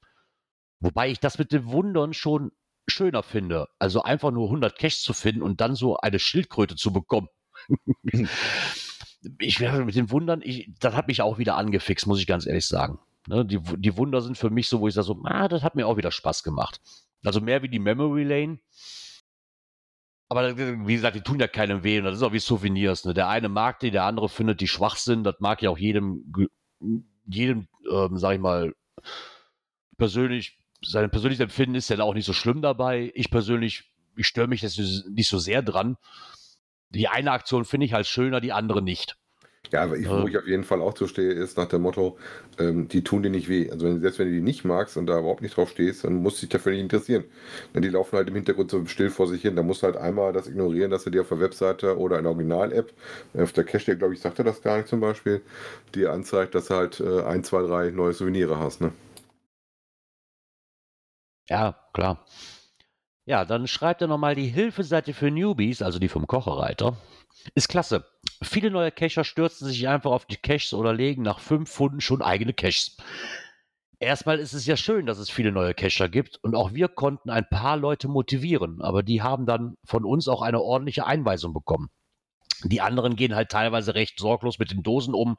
Wobei 0.80 1.08
ich 1.08 1.20
das 1.20 1.38
mit 1.38 1.52
dem 1.52 1.70
Wundern 1.70 2.12
schon 2.12 2.50
schöner 2.88 3.22
finde. 3.22 3.68
Also 3.78 4.02
einfach 4.02 4.30
nur 4.30 4.46
100 4.46 4.76
Cash 4.76 5.00
zu 5.00 5.12
finden 5.12 5.42
und 5.42 5.60
dann 5.60 5.74
so 5.74 5.96
eine 5.96 6.18
Schildkröte 6.18 6.76
zu 6.76 6.92
bekommen. 6.92 7.28
ich 9.38 9.60
werde 9.60 9.84
mit 9.84 9.94
den 9.94 10.10
Wundern, 10.10 10.42
ich, 10.42 10.70
das 10.78 10.94
hat 10.94 11.08
mich 11.08 11.22
auch 11.22 11.38
wieder 11.38 11.56
angefixt, 11.56 12.06
muss 12.06 12.20
ich 12.20 12.26
ganz 12.26 12.46
ehrlich 12.46 12.66
sagen. 12.66 12.98
Ne, 13.28 13.44
die, 13.44 13.58
die 13.58 13.96
Wunder 13.96 14.20
sind 14.22 14.38
für 14.38 14.50
mich 14.50 14.68
so, 14.68 14.80
wo 14.80 14.88
ich 14.88 14.94
sage 14.94 15.06
so, 15.06 15.20
ah, 15.24 15.48
das 15.48 15.62
hat 15.62 15.74
mir 15.74 15.86
auch 15.86 15.96
wieder 15.96 16.12
Spaß 16.12 16.42
gemacht. 16.42 16.80
Also 17.24 17.40
mehr 17.40 17.62
wie 17.62 17.68
die 17.68 17.80
Memory 17.80 18.22
Lane. 18.22 18.60
Aber 20.28 20.56
wie 20.56 20.94
gesagt, 20.94 21.16
die 21.16 21.22
tun 21.22 21.38
ja 21.38 21.48
keinem 21.48 21.84
weh 21.84 21.98
und 21.98 22.04
das 22.04 22.16
ist 22.16 22.22
auch 22.22 22.32
wie 22.32 22.40
Souvenirs. 22.40 23.04
Ne? 23.04 23.14
Der 23.14 23.28
eine 23.28 23.48
mag 23.48 23.78
die, 23.80 23.90
der 23.90 24.04
andere 24.04 24.28
findet 24.28 24.60
die 24.60 24.68
schwach 24.68 24.96
sind. 24.96 25.24
Das 25.24 25.36
mag 25.38 25.62
ja 25.62 25.70
auch 25.70 25.78
jedem, 25.78 26.32
jedem, 27.26 27.68
ähm, 27.90 28.18
sag 28.18 28.34
ich 28.34 28.40
mal, 28.40 28.74
persönlich, 29.96 30.58
sein 30.82 31.10
persönliches 31.10 31.42
Empfinden 31.42 31.76
ist 31.76 31.90
ja 31.90 31.98
auch 32.00 32.14
nicht 32.14 32.26
so 32.26 32.32
schlimm 32.32 32.60
dabei. 32.60 33.12
Ich 33.14 33.30
persönlich, 33.30 33.92
ich 34.16 34.26
störe 34.26 34.48
mich 34.48 34.62
jetzt 34.62 34.78
nicht 34.78 35.28
so 35.28 35.38
sehr 35.38 35.62
dran. 35.62 35.96
Die 36.90 37.08
eine 37.08 37.32
Aktion 37.32 37.64
finde 37.64 37.86
ich 37.86 37.92
halt 37.92 38.06
schöner, 38.06 38.40
die 38.40 38.52
andere 38.52 38.82
nicht. 38.82 39.16
Ja, 39.72 39.82
aber 39.82 39.96
ich, 39.96 40.08
wo 40.08 40.26
ich 40.28 40.38
auf 40.38 40.46
jeden 40.46 40.64
Fall 40.64 40.80
auch 40.80 40.94
zu 40.94 41.06
stehe, 41.08 41.32
ist 41.32 41.56
nach 41.56 41.66
dem 41.66 41.82
Motto, 41.82 42.16
ähm, 42.58 42.88
die 42.88 43.02
tun 43.02 43.22
dir 43.22 43.30
nicht 43.30 43.48
weh. 43.48 43.70
Also 43.70 43.86
wenn, 43.86 44.00
selbst 44.00 44.18
wenn 44.18 44.28
du 44.28 44.34
die 44.34 44.40
nicht 44.40 44.64
magst 44.64 44.96
und 44.96 45.06
da 45.06 45.18
überhaupt 45.18 45.42
nicht 45.42 45.56
drauf 45.56 45.70
stehst, 45.70 46.04
dann 46.04 46.14
musst 46.14 46.38
du 46.38 46.40
dich 46.42 46.50
dafür 46.50 46.72
nicht 46.72 46.82
interessieren. 46.82 47.24
Denn 47.74 47.82
die 47.82 47.88
laufen 47.88 48.16
halt 48.16 48.28
im 48.28 48.34
Hintergrund 48.34 48.70
so 48.70 48.84
still 48.86 49.10
vor 49.10 49.26
sich 49.26 49.42
hin. 49.42 49.56
Da 49.56 49.62
musst 49.62 49.82
du 49.82 49.86
halt 49.86 49.96
einmal 49.96 50.32
das 50.32 50.46
ignorieren, 50.46 50.90
dass 50.90 51.04
du 51.04 51.10
dir 51.10 51.22
auf 51.22 51.28
der 51.28 51.40
Webseite 51.40 51.98
oder 51.98 52.18
in 52.18 52.24
der 52.24 52.32
Original-App, 52.32 52.92
auf 53.34 53.52
der 53.52 53.64
Cache, 53.64 53.96
glaube 53.96 54.14
ich, 54.14 54.20
sagt 54.20 54.38
er 54.38 54.44
das 54.44 54.62
gar 54.62 54.76
nicht 54.76 54.88
zum 54.88 55.00
Beispiel, 55.00 55.42
dir 55.94 56.12
anzeigt, 56.12 56.54
dass 56.54 56.68
du 56.68 56.74
halt 56.74 57.00
äh, 57.00 57.22
ein, 57.22 57.42
zwei, 57.44 57.62
drei 57.62 57.90
neue 57.90 58.12
Souvenire 58.12 58.58
hast. 58.58 58.80
Ne? 58.80 58.92
Ja, 61.48 61.76
klar. 61.92 62.24
Ja, 63.24 63.44
dann 63.44 63.66
schreibt 63.66 64.02
er 64.02 64.08
nochmal 64.08 64.36
die 64.36 64.46
Hilfeseite 64.46 65.12
für 65.12 65.30
Newbies, 65.30 65.82
also 65.82 65.98
die 65.98 66.08
vom 66.08 66.28
Kochereiter. 66.28 66.96
Ist 67.54 67.68
klasse. 67.68 68.06
Viele 68.42 68.70
neue 68.70 68.92
Cacher 68.92 69.24
stürzen 69.24 69.66
sich 69.68 69.88
einfach 69.88 70.10
auf 70.10 70.26
die 70.26 70.36
Caches 70.36 70.74
oder 70.74 70.92
legen 70.92 71.22
nach 71.22 71.40
fünf 71.40 71.70
Pfunden 71.70 72.00
schon 72.00 72.22
eigene 72.22 72.52
Caches. 72.52 72.96
erstmal 73.98 74.38
ist 74.38 74.52
es 74.52 74.66
ja 74.66 74.76
schön, 74.76 75.06
dass 75.06 75.18
es 75.18 75.30
viele 75.30 75.52
neue 75.52 75.74
Cacher 75.74 76.08
gibt 76.08 76.38
und 76.42 76.54
auch 76.54 76.74
wir 76.74 76.88
konnten 76.88 77.30
ein 77.30 77.48
paar 77.48 77.76
Leute 77.76 78.08
motivieren, 78.08 78.82
aber 78.82 79.02
die 79.02 79.22
haben 79.22 79.46
dann 79.46 79.76
von 79.84 80.04
uns 80.04 80.28
auch 80.28 80.42
eine 80.42 80.60
ordentliche 80.60 81.06
Einweisung 81.06 81.54
bekommen. 81.54 81.88
Die 82.64 82.80
anderen 82.80 83.16
gehen 83.16 83.34
halt 83.34 83.50
teilweise 83.50 83.94
recht 83.94 84.18
sorglos 84.18 84.58
mit 84.58 84.70
den 84.70 84.82
Dosen 84.82 85.14
um, 85.14 85.36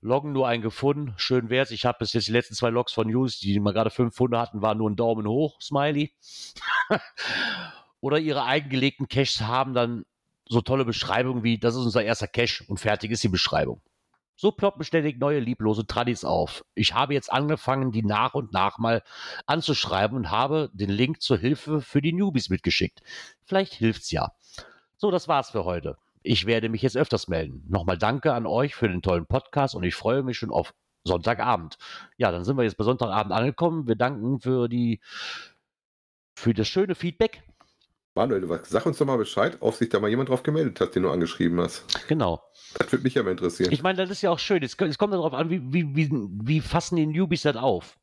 loggen 0.00 0.32
nur 0.32 0.46
einen 0.46 0.62
gefunden, 0.62 1.14
schön 1.16 1.48
wär's. 1.48 1.70
Ich 1.70 1.84
habe 1.84 1.98
bis 2.00 2.12
jetzt 2.12 2.28
die 2.28 2.32
letzten 2.32 2.54
zwei 2.54 2.70
Logs 2.70 2.92
von 2.92 3.08
News, 3.08 3.38
die 3.38 3.58
mal 3.60 3.72
gerade 3.72 3.90
fünf 3.90 4.14
Funde 4.14 4.38
hatten, 4.38 4.62
waren 4.62 4.78
nur 4.78 4.90
ein 4.90 4.96
Daumen 4.96 5.26
hoch, 5.26 5.60
Smiley. 5.60 6.12
Oder 8.00 8.18
ihre 8.18 8.44
eigengelegten 8.44 9.08
Caches 9.08 9.40
haben 9.40 9.72
dann 9.72 10.04
so 10.48 10.60
tolle 10.60 10.84
Beschreibungen 10.84 11.42
wie, 11.42 11.58
das 11.58 11.74
ist 11.74 11.84
unser 11.84 12.04
erster 12.04 12.28
Cache 12.28 12.64
und 12.68 12.78
fertig 12.78 13.10
ist 13.10 13.22
die 13.22 13.28
Beschreibung. 13.28 13.80
So 14.36 14.50
ploppen 14.50 14.84
ständig 14.84 15.20
neue 15.20 15.38
lieblose 15.38 15.86
Tradis 15.86 16.24
auf. 16.24 16.64
Ich 16.74 16.92
habe 16.92 17.14
jetzt 17.14 17.32
angefangen, 17.32 17.92
die 17.92 18.02
nach 18.02 18.34
und 18.34 18.52
nach 18.52 18.78
mal 18.78 19.02
anzuschreiben 19.46 20.16
und 20.16 20.30
habe 20.30 20.70
den 20.72 20.90
Link 20.90 21.22
zur 21.22 21.38
Hilfe 21.38 21.80
für 21.80 22.02
die 22.02 22.12
Newbies 22.12 22.50
mitgeschickt. 22.50 23.00
Vielleicht 23.44 23.74
hilft's 23.74 24.10
ja. 24.10 24.32
So, 24.96 25.10
das 25.10 25.28
war's 25.28 25.50
für 25.50 25.64
heute. 25.64 25.98
Ich 26.22 26.46
werde 26.46 26.68
mich 26.68 26.82
jetzt 26.82 26.96
öfters 26.96 27.28
melden. 27.28 27.64
Nochmal 27.68 27.98
danke 27.98 28.32
an 28.32 28.46
euch 28.46 28.74
für 28.74 28.88
den 28.88 29.02
tollen 29.02 29.26
Podcast 29.26 29.74
und 29.74 29.84
ich 29.84 29.94
freue 29.94 30.22
mich 30.22 30.38
schon 30.38 30.50
auf 30.50 30.74
Sonntagabend. 31.04 31.76
Ja, 32.16 32.32
dann 32.32 32.44
sind 32.44 32.56
wir 32.56 32.64
jetzt 32.64 32.76
bei 32.76 32.84
Sonntagabend 32.84 33.32
angekommen. 33.32 33.86
Wir 33.86 33.94
danken 33.94 34.40
für 34.40 34.68
die 34.68 35.00
für 36.34 36.54
das 36.54 36.66
schöne 36.66 36.94
Feedback. 36.94 37.42
Manuel, 38.14 38.60
sag 38.64 38.86
uns 38.86 38.98
doch 38.98 39.06
mal 39.06 39.16
Bescheid, 39.18 39.56
ob 39.60 39.74
sich 39.74 39.88
da 39.88 39.98
mal 39.98 40.08
jemand 40.08 40.28
drauf 40.28 40.44
gemeldet 40.44 40.80
hat, 40.80 40.94
den 40.94 41.02
du 41.02 41.10
angeschrieben 41.10 41.60
hast. 41.60 41.84
Genau. 42.08 42.42
Das 42.78 42.90
würde 42.92 43.02
mich 43.02 43.14
ja 43.14 43.22
mal 43.24 43.32
interessieren. 43.32 43.72
Ich 43.72 43.82
meine, 43.82 43.98
das 43.98 44.10
ist 44.10 44.22
ja 44.22 44.30
auch 44.30 44.38
schön. 44.38 44.62
Es, 44.62 44.76
kommt 44.76 45.12
darauf 45.12 45.34
an, 45.34 45.50
wie, 45.50 45.60
wie, 45.72 45.96
wie, 45.96 46.10
wie 46.10 46.60
fassen 46.60 46.96
die 46.96 47.06
Newbies 47.06 47.42
das 47.42 47.56
auf? 47.56 47.98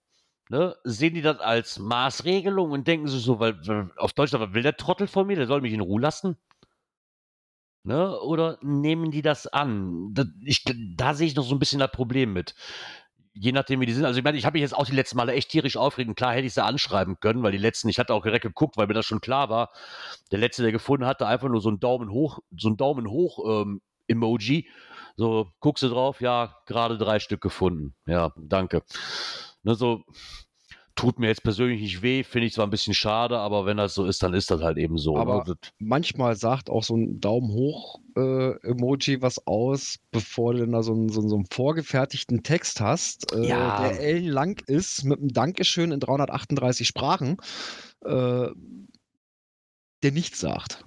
Ne? 0.50 0.76
Sehen 0.84 1.13
die 1.13 1.21
das 1.21 1.39
als 1.39 1.80
Maßregelung 1.80 2.71
und 2.71 2.86
denken 2.86 3.08
sie 3.08 3.19
so, 3.19 3.39
weil, 3.39 3.65
weil 3.65 3.89
auf 3.95 4.12
Deutsch, 4.12 4.34
was 4.34 4.54
will 4.54 4.63
der 4.63 4.76
Trottel 4.76 5.08
von 5.08 5.28
mir? 5.28 5.38
Der 5.38 5.47
soll 5.47 5.62
mich 5.62 5.71
in 5.71 5.80
Ruhe 5.80 6.02
lassen? 6.02 6.36
Ne? 7.84 8.19
Oder 8.19 8.60
nehmen 8.62 9.12
die 9.12 9.21
das 9.21 9.47
an? 9.47 10.13
Da, 10.13 10.26
ich, 10.43 10.65
da 10.97 11.13
sehe 11.13 11.28
ich 11.28 11.36
noch 11.36 11.45
so 11.45 11.56
ein 11.56 11.60
bisschen 11.60 11.80
das 11.80 11.91
Problem 11.91 12.34
mit. 12.34 12.54
Je 13.34 13.54
nachdem, 13.54 13.80
wie 13.80 13.86
die 13.86 13.94
sind. 13.94 14.06
Also 14.06 14.17
ich 14.17 14.24
meine, 14.24 14.38
ich 14.38 14.46
habe 14.46 14.56
mich 14.56 14.62
jetzt 14.62 14.76
auch 14.76 14.86
die 14.86 14.96
letzten 14.96 15.17
Male 15.17 15.34
echt 15.34 15.50
tierisch 15.50 15.78
aufgeregt. 15.78 16.15
Klar 16.17 16.34
hätte 16.34 16.48
ich 16.48 16.54
sie 16.54 16.63
anschreiben 16.63 17.20
können, 17.20 17.44
weil 17.44 17.54
die 17.54 17.58
letzten, 17.58 17.88
ich 17.88 17.98
hatte 17.98 18.13
auch 18.13 18.24
direkt 18.24 18.44
geguckt, 18.44 18.76
weil 18.78 18.88
mir 18.88 18.94
das 18.94 19.06
schon 19.06 19.22
klar 19.22 19.50
war. 19.50 19.72
Der 20.32 20.39
letzte, 20.39 20.63
der 20.63 20.72
gefunden 20.74 21.06
hatte, 21.06 21.28
einfach 21.28 21.48
nur 21.48 21.62
so 21.62 21.70
einen 21.70 21.80
Daumen 21.80 22.12
hoch, 22.12 22.39
so 22.58 22.67
einen 22.67 22.78
Daumen 22.78 23.10
hoch 23.10 23.63
ähm, 23.63 23.82
Emoji. 24.08 24.67
So, 25.15 25.52
guckst 25.60 25.84
du 25.84 25.89
drauf, 25.89 26.22
ja, 26.22 26.58
gerade 26.65 26.98
drei 26.98 27.20
Stück 27.20 27.41
gefunden. 27.41 27.96
Ja, 28.06 28.34
danke. 28.38 28.84
Ne, 29.63 29.76
so, 29.76 30.04
tut 30.95 31.19
mir 31.19 31.27
jetzt 31.27 31.43
persönlich 31.43 31.82
nicht 31.82 32.01
weh, 32.01 32.23
finde 32.23 32.47
ich 32.47 32.54
zwar 32.54 32.67
ein 32.67 32.71
bisschen 32.71 32.93
schade, 32.93 33.38
aber 33.39 33.65
wenn 33.65 33.77
das 33.77 33.93
so 33.93 34.06
ist, 34.06 34.23
dann 34.23 34.34
ist 34.34 34.51
das 34.51 34.62
halt 34.62 34.77
eben 34.77 34.97
so. 34.97 35.17
Aber 35.17 35.43
ne? 35.47 35.56
manchmal 35.80 36.36
sagt 36.36 36.69
auch 36.69 36.84
so 36.84 36.95
ein 36.95 37.19
Daumen 37.19 37.49
hoch 37.51 37.99
äh, 38.15 38.51
Emoji 38.67 39.21
was 39.21 39.45
aus, 39.47 39.99
bevor 40.12 40.54
du 40.54 40.60
dann 40.60 40.71
da 40.71 40.84
so 40.84 40.93
einen, 40.93 41.10
so, 41.10 41.27
so 41.27 41.36
einen 41.36 41.45
vorgefertigten 41.45 42.43
Text 42.43 42.82
hast, 42.82 43.34
äh, 43.34 43.47
Ja. 43.47 43.80
der 43.80 43.99
ellenlang 43.99 44.60
ist, 44.67 45.04
mit 45.04 45.19
einem 45.19 45.30
Dankeschön 45.30 45.91
in 45.91 45.99
338 45.99 46.88
Sprachen, 46.88 47.38
äh, 48.04 48.47
der 50.04 50.12
nichts 50.12 50.39
sagt. 50.39 50.86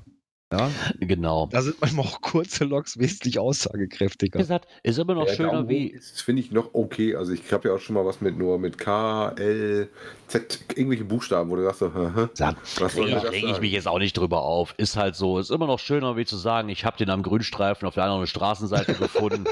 Ja, 0.58 0.70
Genau. 1.00 1.48
da 1.50 1.62
sind 1.62 1.80
manchmal 1.80 2.04
auch 2.06 2.20
kurze 2.20 2.64
Logs 2.64 2.98
wesentlich 2.98 3.34
Wie 3.34 3.38
aussagekräftiger. 3.38 4.38
gesagt, 4.38 4.68
ist 4.82 4.98
immer 4.98 5.14
noch 5.14 5.26
Der 5.26 5.34
schöner 5.34 5.68
wie. 5.68 5.88
ist, 5.88 6.22
finde 6.22 6.40
ich, 6.42 6.50
noch 6.52 6.70
okay. 6.74 7.16
Also 7.16 7.32
ich 7.32 7.52
habe 7.52 7.68
ja 7.68 7.74
auch 7.74 7.80
schon 7.80 7.94
mal 7.94 8.04
was 8.06 8.20
mit 8.20 8.36
nur 8.38 8.58
mit 8.58 8.78
K, 8.78 9.30
L, 9.36 9.88
Z, 10.28 10.60
irgendwelche 10.76 11.04
Buchstaben, 11.04 11.50
wo 11.50 11.56
du 11.56 11.62
sagst 11.64 11.80
so, 11.80 11.90
Sag, 12.34 12.56
was 12.78 12.94
soll 12.94 13.06
mir 13.06 13.14
das 13.20 13.24
reg 13.32 13.44
ich 13.44 13.60
mich 13.60 13.72
jetzt 13.72 13.88
auch 13.88 13.98
nicht 13.98 14.16
drüber 14.16 14.42
auf. 14.42 14.74
Ist 14.78 14.96
halt 14.96 15.16
so. 15.16 15.38
Ist 15.38 15.50
immer 15.50 15.66
noch 15.66 15.78
schöner, 15.78 16.16
wie 16.16 16.24
zu 16.24 16.36
sagen, 16.36 16.68
ich 16.68 16.84
habe 16.84 16.96
den 16.96 17.10
am 17.10 17.22
Grünstreifen 17.22 17.86
auf 17.88 17.94
der 17.94 18.04
anderen 18.04 18.26
Straßenseite 18.26 18.94
gefunden. 18.94 19.44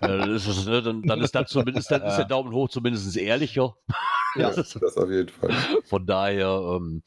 äh, 0.00 0.08
das 0.26 0.46
ist, 0.46 0.66
ne, 0.66 0.82
dann, 0.82 1.02
dann 1.02 1.20
ist 1.20 1.34
das 1.34 1.48
zumindest, 1.50 1.90
dann 1.90 2.02
ist 2.02 2.16
der 2.16 2.24
Daumen 2.24 2.52
hoch 2.52 2.68
zumindest 2.68 3.16
ehrlicher. 3.16 3.74
Ja, 4.34 4.48
Das 4.48 4.58
ist- 4.58 4.78
das 4.82 4.96
auf 4.96 5.10
jeden 5.10 5.28
Fall. 5.28 5.50
Von 5.84 6.06
daher, 6.06 6.76
ähm, 6.76 7.02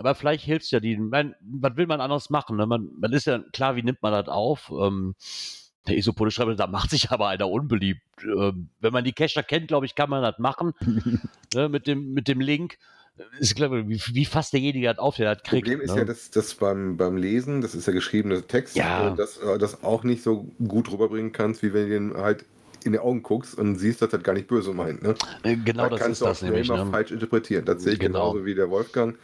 aber 0.00 0.14
vielleicht 0.14 0.44
hilft 0.44 0.64
es 0.64 0.70
ja 0.70 0.80
die. 0.80 0.96
Man, 0.96 1.34
was 1.40 1.76
will 1.76 1.86
man 1.86 2.00
anders 2.00 2.30
machen? 2.30 2.56
Ne? 2.56 2.66
Man, 2.66 2.88
man 2.98 3.12
ist 3.12 3.26
ja 3.26 3.38
klar, 3.52 3.76
wie 3.76 3.82
nimmt 3.82 4.02
man 4.02 4.12
das 4.12 4.28
auf? 4.28 4.70
Ähm, 4.70 5.14
der 5.86 5.96
Isopode 5.96 6.30
schreibt, 6.30 6.58
da 6.60 6.66
macht 6.66 6.90
sich 6.90 7.10
aber 7.10 7.28
einer 7.28 7.48
unbeliebt. 7.48 8.02
Ähm, 8.22 8.68
wenn 8.80 8.92
man 8.92 9.04
die 9.04 9.12
Cacher 9.12 9.42
kennt, 9.42 9.68
glaube 9.68 9.86
ich, 9.86 9.94
kann 9.94 10.10
man 10.10 10.22
das 10.22 10.38
machen. 10.38 10.72
ne? 11.54 11.68
mit, 11.68 11.86
dem, 11.86 12.12
mit 12.12 12.28
dem 12.28 12.40
Link. 12.40 12.78
Ist, 13.40 13.56
glaube 13.56 13.80
ich, 13.80 13.88
wie, 13.88 14.14
wie 14.14 14.24
fasst 14.24 14.52
derjenige 14.52 14.86
das 14.86 14.98
auf, 14.98 15.16
der 15.16 15.34
das 15.34 15.42
kriegt? 15.42 15.64
Problem 15.64 15.80
ist 15.80 15.92
ne? 15.92 16.00
ja, 16.00 16.04
dass 16.04 16.30
das 16.30 16.54
beim, 16.54 16.96
beim 16.96 17.16
Lesen, 17.16 17.60
das 17.62 17.74
ist 17.74 17.86
ja 17.86 17.92
geschriebener 17.92 18.46
Text, 18.46 18.76
Ja. 18.76 19.12
äh, 19.12 19.16
dass 19.16 19.38
äh, 19.38 19.58
das 19.58 19.82
auch 19.82 20.04
nicht 20.04 20.22
so 20.22 20.44
gut 20.66 20.90
rüberbringen 20.92 21.32
kannst, 21.32 21.62
wie 21.62 21.72
wenn 21.72 21.88
du 21.88 21.90
den 21.90 22.16
halt 22.16 22.44
in 22.84 22.92
die 22.92 22.98
Augen 22.98 23.22
guckst 23.22 23.56
und 23.58 23.76
siehst, 23.76 24.00
dass 24.02 24.10
das 24.10 24.22
gar 24.22 24.32
nicht 24.32 24.46
böse 24.48 24.72
meint. 24.72 25.02
Ne? 25.02 25.14
Äh, 25.42 25.56
Genau 25.56 25.84
Da 25.84 25.88
das 25.90 26.00
kannst 26.00 26.12
ist 26.12 26.20
du 26.20 26.24
auch 26.24 26.28
das 26.30 26.38
schnell 26.38 26.50
nämlich. 26.52 26.68
mal 26.68 26.84
Ne? 26.84 26.90
falsch 26.90 27.10
interpretieren. 27.10 27.64
Das 27.64 27.82
sehe 27.82 27.94
ich 27.94 27.98
Genau. 27.98 28.30
genauso 28.32 28.46
wie 28.46 28.54
der 28.54 28.70
Wolfgang. 28.70 29.16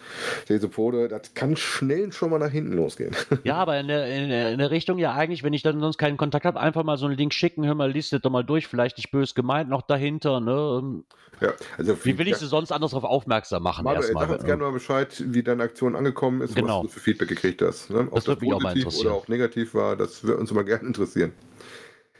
Der 0.49 0.57
Isopode, 0.57 1.09
das 1.09 1.35
kann 1.35 1.57
schnell 1.57 2.13
schon 2.13 2.31
mal 2.31 2.39
nach 2.39 2.51
hinten 2.51 2.73
losgehen. 2.75 3.15
Ja, 3.45 3.57
aber 3.57 3.79
in 3.79 3.89
der, 3.89 4.07
in, 4.09 4.29
der, 4.29 4.53
in 4.53 4.59
der 4.59 4.71
Richtung 4.71 4.99
ja 4.99 5.13
eigentlich, 5.15 5.43
wenn 5.43 5.53
ich 5.53 5.63
dann 5.63 5.81
sonst 5.81 5.99
keinen 5.99 6.17
Kontakt 6.17 6.45
habe, 6.47 6.59
einfach 6.61 6.83
mal 6.85 6.97
so 6.97 7.07
einen 7.07 7.17
Link 7.17 7.33
schicken, 7.35 7.67
hör 7.67 7.75
mal, 7.75 7.91
liest 7.91 8.13
das 8.13 8.21
doch 8.23 8.31
mal 8.31 8.43
durch, 8.45 8.67
vielleicht 8.69 8.97
nicht 8.97 9.11
böse 9.11 9.35
gemeint 9.35 9.69
noch 9.69 9.83
dahinter. 9.83 10.41
Ne? 10.41 10.81
Ähm, 10.83 11.05
ja, 11.41 11.53
also 11.77 11.97
Wie 12.05 12.17
will 12.19 12.29
ich 12.29 12.37
sie 12.37 12.47
sonst 12.47 12.71
anders 12.73 12.93
darauf 12.93 13.05
aufmerksam 13.05 13.63
machen? 13.63 13.85
Manuel, 13.85 14.13
sag 14.13 14.31
uns 14.31 14.41
ne? 14.43 14.47
gerne 14.47 14.63
mal 14.63 14.73
Bescheid, 14.73 15.23
wie 15.27 15.43
deine 15.43 15.65
Aktion 15.65 15.97
angekommen 15.97 16.41
ist, 16.43 16.55
Genau. 16.55 16.79
was 16.79 16.83
du 16.83 16.89
für 16.89 17.01
Feedback 17.01 17.29
gekriegt 17.29 17.61
hast. 17.61 17.91
Ne? 17.91 18.07
Ob 18.11 18.15
Das 18.25 18.27
mal 18.27 18.37
positiv 18.37 19.01
oder 19.01 19.13
auch 19.15 19.29
negativ 19.29 19.75
war, 19.75 19.97
das 19.97 20.23
würde 20.25 20.39
uns 20.39 20.51
immer 20.51 20.65
gerne 20.65 20.87
interessieren. 20.87 21.33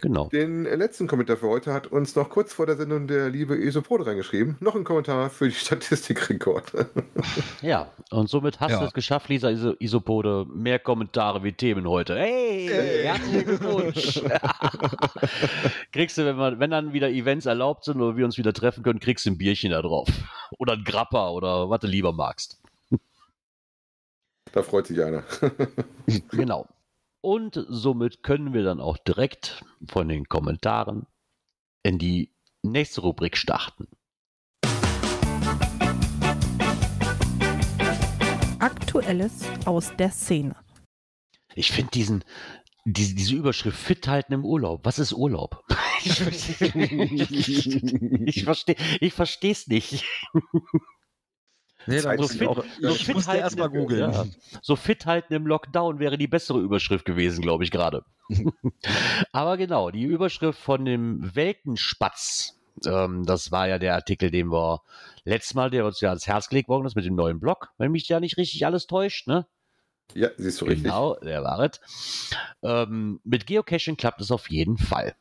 Genau. 0.01 0.29
Den 0.29 0.67
äh, 0.67 0.75
letzten 0.75 1.07
Kommentar 1.07 1.37
für 1.39 1.49
heute 1.49 1.73
hat 1.73 1.87
uns 1.87 2.15
noch 2.15 2.29
kurz 2.29 2.53
vor 2.53 2.67
der 2.67 2.77
Sendung 2.77 3.07
der 3.07 3.31
liebe 3.31 3.57
Isopode 3.57 4.05
reingeschrieben. 4.07 4.57
Noch 4.61 4.75
ein 4.75 4.85
Kommentar 4.85 5.31
für 5.31 5.49
die 5.49 5.55
Statistikrekord. 5.55 6.73
Ja, 7.63 7.91
und 8.11 8.29
somit 8.29 8.61
hast 8.61 8.73
Ja. 8.73 8.81
du 8.81 8.87
es 8.87 8.93
geschafft, 8.93 9.29
Lisa 9.31 9.49
Iso 9.49 9.73
Isopode. 9.79 10.45
Mehr 10.53 10.79
Kommentare 10.79 11.43
wie 11.43 11.53
Themen 11.53 11.89
heute. 11.89 12.17
Hey, 12.19 12.69
herzlichen 13.05 13.45
Glückwunsch. 13.47 14.23
kriegst 15.93 16.19
du, 16.19 16.27
wenn, 16.27 16.37
man, 16.37 16.61
wenn 16.61 16.71
dann 16.71 16.93
wieder 16.93 17.09
Events 17.09 17.47
erlaubt 17.47 17.85
sind 17.85 18.01
oder 18.03 18.17
wir 18.17 18.25
uns 18.27 18.37
wieder 18.37 18.53
treffen 18.53 18.83
können, 18.83 19.01
kriegst 19.01 19.25
du 19.25 19.31
ein 19.31 19.39
Bierchen 19.39 19.71
da 19.71 19.81
drauf. 19.81 20.09
Oder 20.59 20.75
ein 20.75 20.85
Grappa 20.85 21.31
oder 21.31 21.71
was 21.71 21.81
du 21.81 21.87
lieber 21.87 22.13
magst. 22.13 22.61
da 24.53 24.63
freut 24.63 24.87
sich 24.87 25.03
einer. 25.03 25.25
Genau. 26.33 26.67
Und 27.25 27.65
somit 27.71 28.23
können 28.23 28.53
wir 28.53 28.63
dann 28.65 28.83
auch 28.83 28.99
direkt 28.99 29.65
von 29.89 30.11
den 30.11 30.29
Kommentaren 30.29 31.07
in 31.83 31.99
die 31.99 32.35
nächste 32.63 33.01
Rubrik 33.01 33.39
starten. 33.39 33.89
Aktuelles 38.59 39.45
aus 39.65 39.97
der 39.97 40.11
Szene. 40.11 40.55
Ich 41.55 41.73
finde 41.73 41.93
diesen, 41.93 42.25
diese, 42.85 43.15
diese 43.15 43.37
Überschrift 43.37 43.79
fit 43.79 44.07
halten 44.07 44.35
im 44.35 44.45
Urlaub. 44.45 44.85
Was 44.85 44.99
ist 44.99 45.15
Urlaub? 45.15 45.65
ich 46.05 46.13
verstehe 48.45 48.77
ich 49.01 49.15
verstehe 49.15 49.53
es 49.53 49.67
nicht. 49.67 50.05
Nee, 51.87 52.01
da 52.01 52.15
muss 52.15 52.35
ich 52.35 52.47
auch- 52.47 52.65
so 52.81 52.89
ich 52.89 53.05
fit 53.05 53.15
musste 53.15 53.31
halten 53.33 53.43
erst 53.45 53.59
mal 53.59 53.67
im- 53.67 53.73
googeln. 53.73 54.13
ja. 54.13 54.25
So 54.63 54.77
fit 54.77 55.07
halten 55.07 55.35
im 55.35 55.47
Lockdown 55.47 55.99
wäre 55.99 56.17
die 56.19 56.27
bessere 56.27 56.61
Überschrift 56.61 57.05
gewesen, 57.05 57.43
glaube 57.43 57.65
ich 57.65 57.71
gerade. 57.71 58.05
Aber 59.33 59.57
genau, 59.57 59.91
die 59.91 60.05
Überschrift 60.05 60.59
von 60.59 60.85
dem 60.85 61.35
Weltenspatz, 61.35 62.59
ähm, 62.87 63.25
das 63.27 63.53
war 63.53 63.69
ja 63.69 63.79
der 63.79 63.95
Artikel, 63.95 64.31
den 64.31 64.49
wir 64.51 64.83
letztes 65.25 65.55
Mal, 65.55 65.71
der 65.71 65.85
uns 65.87 66.01
ja 66.01 66.09
ans 66.11 66.27
Herz 66.27 66.49
gelegt 66.49 66.69
worden 66.69 66.87
ist 66.87 66.97
mit 66.97 67.05
dem 67.05 67.15
neuen 67.15 67.41
Blog, 67.41 67.69
wenn 67.79 67.93
mich 67.93 68.09
ja 68.09 68.21
nicht 68.21 68.37
richtig 68.37 68.65
alles 68.67 68.87
täuscht, 68.87 69.27
ne? 69.27 69.47
ja, 70.15 70.29
siehst 70.37 70.61
du 70.61 70.67
richtig. 70.67 70.85
Genau, 70.85 71.15
der 71.17 71.43
war 71.43 71.61
es. 71.61 71.81
Ähm, 72.63 73.21
mit 73.25 73.47
Geocaching 73.47 73.97
klappt 73.97 74.21
es 74.21 74.31
auf 74.31 74.51
jeden 74.51 74.77
Fall. 74.79 75.15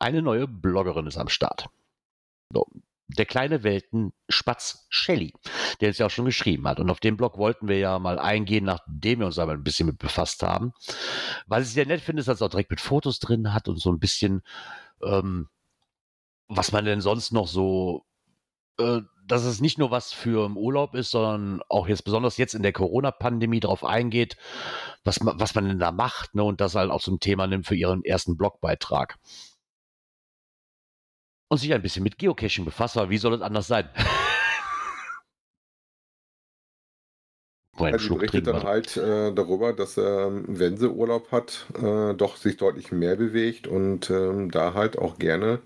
Eine 0.00 0.22
neue 0.22 0.46
Bloggerin 0.48 1.06
ist 1.06 1.16
am 1.18 1.28
Start. 1.28 1.68
So, 2.52 2.66
der 3.08 3.26
kleine 3.26 3.62
Weltenspatz 3.62 4.86
Shelly, 4.90 5.32
der 5.80 5.90
es 5.90 5.98
ja 5.98 6.06
auch 6.06 6.10
schon 6.10 6.26
geschrieben 6.26 6.68
hat. 6.68 6.78
Und 6.78 6.90
auf 6.90 7.00
den 7.00 7.16
Blog 7.16 7.38
wollten 7.38 7.68
wir 7.68 7.78
ja 7.78 7.98
mal 7.98 8.18
eingehen, 8.18 8.64
nachdem 8.64 9.20
wir 9.20 9.26
uns 9.26 9.38
aber 9.38 9.52
ein 9.52 9.64
bisschen 9.64 9.86
mit 9.86 9.98
befasst 9.98 10.42
haben. 10.42 10.72
Was 11.46 11.66
ich 11.66 11.72
sehr 11.72 11.86
nett 11.86 12.00
finde, 12.00 12.22
dass 12.22 12.36
es 12.36 12.42
auch 12.42 12.50
direkt 12.50 12.70
mit 12.70 12.80
Fotos 12.80 13.18
drin 13.18 13.54
hat 13.54 13.68
und 13.68 13.80
so 13.80 13.90
ein 13.90 13.98
bisschen, 13.98 14.42
ähm, 15.02 15.48
was 16.48 16.72
man 16.72 16.84
denn 16.84 17.00
sonst 17.00 17.32
noch 17.32 17.48
so 17.48 18.04
äh, 18.78 19.00
dass 19.26 19.44
es 19.44 19.60
nicht 19.60 19.78
nur 19.78 19.90
was 19.90 20.12
für 20.12 20.46
im 20.46 20.56
Urlaub 20.56 20.94
ist, 20.94 21.10
sondern 21.10 21.60
auch 21.68 21.86
jetzt 21.86 22.02
besonders 22.02 22.38
jetzt 22.38 22.54
in 22.54 22.62
der 22.62 22.72
Corona-Pandemie 22.72 23.60
darauf 23.60 23.84
eingeht, 23.84 24.36
was 25.04 25.20
man, 25.20 25.38
was 25.38 25.54
man 25.54 25.66
denn 25.68 25.78
da 25.78 25.92
macht, 25.92 26.34
ne, 26.34 26.42
und 26.42 26.60
das 26.62 26.74
halt 26.74 26.90
auch 26.90 27.02
zum 27.02 27.20
Thema 27.20 27.46
nimmt 27.46 27.66
für 27.66 27.74
ihren 27.74 28.04
ersten 28.04 28.38
Blogbeitrag. 28.38 29.18
Und 31.48 31.58
sich 31.58 31.72
ein 31.72 31.82
bisschen 31.82 32.02
mit 32.02 32.18
Geocaching 32.18 32.64
befasst, 32.64 32.96
weil 32.96 33.10
wie 33.10 33.18
soll 33.18 33.34
es 33.34 33.40
anders 33.42 33.66
sein? 33.66 33.88
Ja, 37.80 37.96
die 37.96 38.08
berichtet 38.08 38.46
dann 38.46 38.64
halt 38.64 38.96
äh, 38.96 39.32
darüber, 39.32 39.72
dass 39.72 39.96
er, 39.96 40.30
wenn 40.48 40.76
sie 40.76 40.90
Urlaub 40.90 41.30
hat, 41.30 41.66
äh, 41.80 42.12
doch 42.14 42.36
sich 42.36 42.56
deutlich 42.56 42.90
mehr 42.90 43.14
bewegt 43.14 43.68
und 43.68 44.10
ähm, 44.10 44.50
da 44.50 44.74
halt 44.74 44.98
auch 44.98 45.18
gerne 45.18 45.60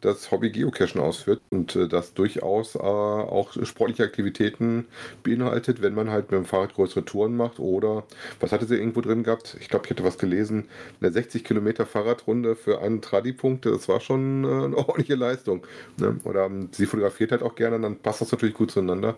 das 0.00 0.30
Hobby 0.30 0.50
Geocachen 0.50 1.00
ausführt 1.00 1.40
und 1.50 1.76
äh, 1.76 1.88
das 1.88 2.14
durchaus 2.14 2.74
äh, 2.74 2.78
auch 2.78 3.52
sportliche 3.64 4.04
Aktivitäten 4.04 4.86
beinhaltet, 5.22 5.82
wenn 5.82 5.94
man 5.94 6.10
halt 6.10 6.30
mit 6.30 6.38
dem 6.38 6.44
Fahrrad 6.44 6.74
größere 6.74 7.04
Touren 7.04 7.36
macht 7.36 7.58
oder, 7.58 8.04
was 8.40 8.52
hatte 8.52 8.66
sie 8.66 8.76
irgendwo 8.76 9.00
drin 9.00 9.22
gehabt? 9.22 9.56
Ich 9.60 9.68
glaube, 9.68 9.84
ich 9.84 9.90
hätte 9.90 10.04
was 10.04 10.18
gelesen, 10.18 10.68
eine 11.00 11.12
60 11.12 11.44
Kilometer 11.44 11.86
Fahrradrunde 11.86 12.56
für 12.56 12.80
einen 12.80 13.02
Tradi-Punkt, 13.02 13.66
das 13.66 13.88
war 13.88 14.00
schon 14.00 14.44
äh, 14.44 14.46
eine 14.46 14.76
ordentliche 14.76 15.14
Leistung. 15.14 15.66
Ne? 15.98 16.16
Oder 16.24 16.46
ähm, 16.46 16.68
sie 16.72 16.86
fotografiert 16.86 17.32
halt 17.32 17.42
auch 17.42 17.54
gerne, 17.54 17.80
dann 17.80 17.96
passt 17.96 18.20
das 18.20 18.32
natürlich 18.32 18.54
gut 18.54 18.70
zueinander. 18.70 19.16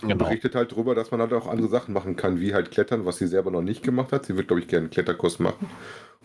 Genau. 0.00 0.12
Und 0.12 0.18
berichtet 0.18 0.54
halt 0.54 0.72
darüber, 0.72 0.94
dass 0.94 1.10
man 1.10 1.20
halt 1.20 1.32
auch 1.32 1.46
andere 1.46 1.68
Sachen 1.68 1.92
machen 1.92 2.16
kann, 2.16 2.40
wie 2.40 2.54
halt 2.54 2.70
Klettern, 2.70 3.04
was 3.04 3.18
sie 3.18 3.26
selber 3.26 3.50
noch 3.50 3.62
nicht 3.62 3.82
gemacht 3.82 4.12
hat. 4.12 4.26
Sie 4.26 4.36
wird, 4.36 4.48
glaube 4.48 4.60
ich, 4.60 4.68
gerne 4.68 4.84
einen 4.84 4.90
Kletterkurs 4.90 5.38
machen. 5.38 5.68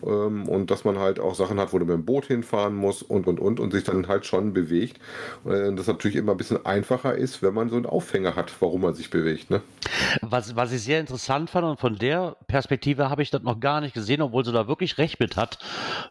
Ähm, 0.04 0.48
und 0.48 0.70
dass 0.70 0.84
man 0.84 0.98
halt 0.98 1.20
auch 1.20 1.34
Sachen 1.34 1.58
hat, 1.58 1.72
wo 1.72 1.78
du 1.78 1.84
mit 1.84 1.94
dem 1.94 2.04
Boot 2.04 2.26
hinfahren 2.26 2.74
muss 2.74 3.02
und 3.02 3.26
und 3.26 3.40
und 3.40 3.60
und 3.60 3.72
sich 3.72 3.84
dann 3.84 4.08
halt 4.08 4.26
schon 4.26 4.52
bewegt. 4.52 5.00
Und 5.44 5.76
das 5.76 5.86
natürlich 5.86 6.16
immer 6.16 6.32
ein 6.32 6.38
bisschen 6.38 6.64
einfacher 6.64 7.14
ist, 7.14 7.42
wenn 7.42 7.54
man 7.54 7.68
so 7.68 7.76
einen 7.76 7.86
Aufhänger 7.86 8.36
hat, 8.36 8.52
warum 8.60 8.82
man 8.82 8.94
sich 8.94 9.10
bewegt. 9.10 9.50
Ne? 9.50 9.62
Was, 10.22 10.54
was 10.56 10.72
ich 10.72 10.82
sehr 10.82 11.00
interessant 11.00 11.50
fand 11.50 11.66
und 11.66 11.80
von 11.80 11.96
der 11.96 12.36
Perspektive 12.46 13.10
habe 13.10 13.22
ich 13.22 13.30
das 13.30 13.42
noch 13.42 13.60
gar 13.60 13.80
nicht 13.80 13.94
gesehen, 13.94 14.22
obwohl 14.22 14.44
sie 14.44 14.52
da 14.52 14.68
wirklich 14.68 14.98
recht 14.98 15.20
mit 15.20 15.36
hat. 15.36 15.58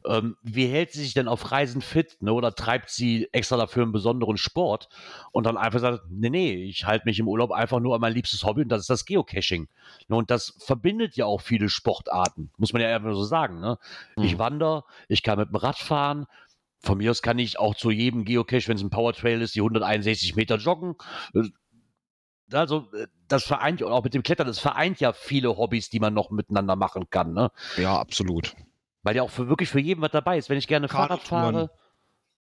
Ähm, 0.05 0.35
wie 0.43 0.67
hält 0.67 0.91
sie 0.91 1.03
sich 1.03 1.13
denn 1.13 1.27
auf 1.27 1.51
Reisen 1.51 1.81
fit 1.81 2.17
ne? 2.21 2.33
oder 2.33 2.53
treibt 2.53 2.89
sie 2.89 3.29
extra 3.31 3.57
dafür 3.57 3.83
einen 3.83 3.91
besonderen 3.91 4.37
Sport 4.37 4.89
und 5.31 5.45
dann 5.45 5.57
einfach 5.57 5.79
sagt, 5.79 6.03
nee, 6.09 6.29
nee, 6.29 6.53
ich 6.65 6.85
halte 6.85 7.05
mich 7.05 7.19
im 7.19 7.27
Urlaub 7.27 7.51
einfach 7.51 7.79
nur 7.79 7.95
an 7.95 8.01
mein 8.01 8.13
liebstes 8.13 8.43
Hobby 8.43 8.61
und 8.61 8.69
das 8.69 8.81
ist 8.81 8.89
das 8.89 9.05
Geocaching. 9.05 9.67
Ne? 10.07 10.15
Und 10.15 10.31
das 10.31 10.55
verbindet 10.59 11.15
ja 11.15 11.25
auch 11.25 11.41
viele 11.41 11.69
Sportarten, 11.69 12.51
muss 12.57 12.73
man 12.73 12.81
ja 12.81 12.95
einfach 12.95 13.13
so 13.13 13.23
sagen. 13.23 13.59
Ne? 13.59 13.76
Mhm. 14.15 14.23
Ich 14.23 14.37
wandere, 14.37 14.83
ich 15.07 15.23
kann 15.23 15.39
mit 15.39 15.49
dem 15.49 15.55
Rad 15.55 15.77
fahren. 15.77 16.25
Von 16.79 16.99
mir 16.99 17.11
aus 17.11 17.21
kann 17.21 17.39
ich 17.39 17.59
auch 17.59 17.75
zu 17.75 17.89
jedem 17.89 18.23
Geocache, 18.23 18.67
wenn 18.67 18.77
es 18.77 18.83
ein 18.83 18.89
Powertrail 18.89 19.41
ist, 19.41 19.55
die 19.55 19.61
161 19.61 20.35
Meter 20.35 20.57
joggen. 20.57 20.95
Äh, 21.33 21.49
also, 22.51 22.87
äh, 22.93 23.07
das 23.27 23.43
vereint, 23.43 23.83
auch 23.83 24.03
mit 24.03 24.13
dem 24.13 24.23
Klettern, 24.23 24.47
das 24.47 24.59
vereint 24.59 24.99
ja 24.99 25.13
viele 25.13 25.57
Hobbys, 25.57 25.89
die 25.89 25.99
man 25.99 26.13
noch 26.13 26.29
miteinander 26.29 26.75
machen 26.75 27.09
kann. 27.09 27.33
Ne? 27.33 27.51
Ja, 27.77 27.97
absolut. 27.99 28.55
Weil 29.03 29.15
ja 29.15 29.23
auch 29.23 29.29
für, 29.29 29.49
wirklich 29.49 29.69
für 29.69 29.79
jeden 29.79 30.01
was 30.01 30.11
dabei 30.11 30.37
ist. 30.37 30.49
Wenn 30.49 30.57
ich 30.57 30.67
gerne 30.67 30.87
Fahrrad 30.87 31.21
fahre, 31.21 31.71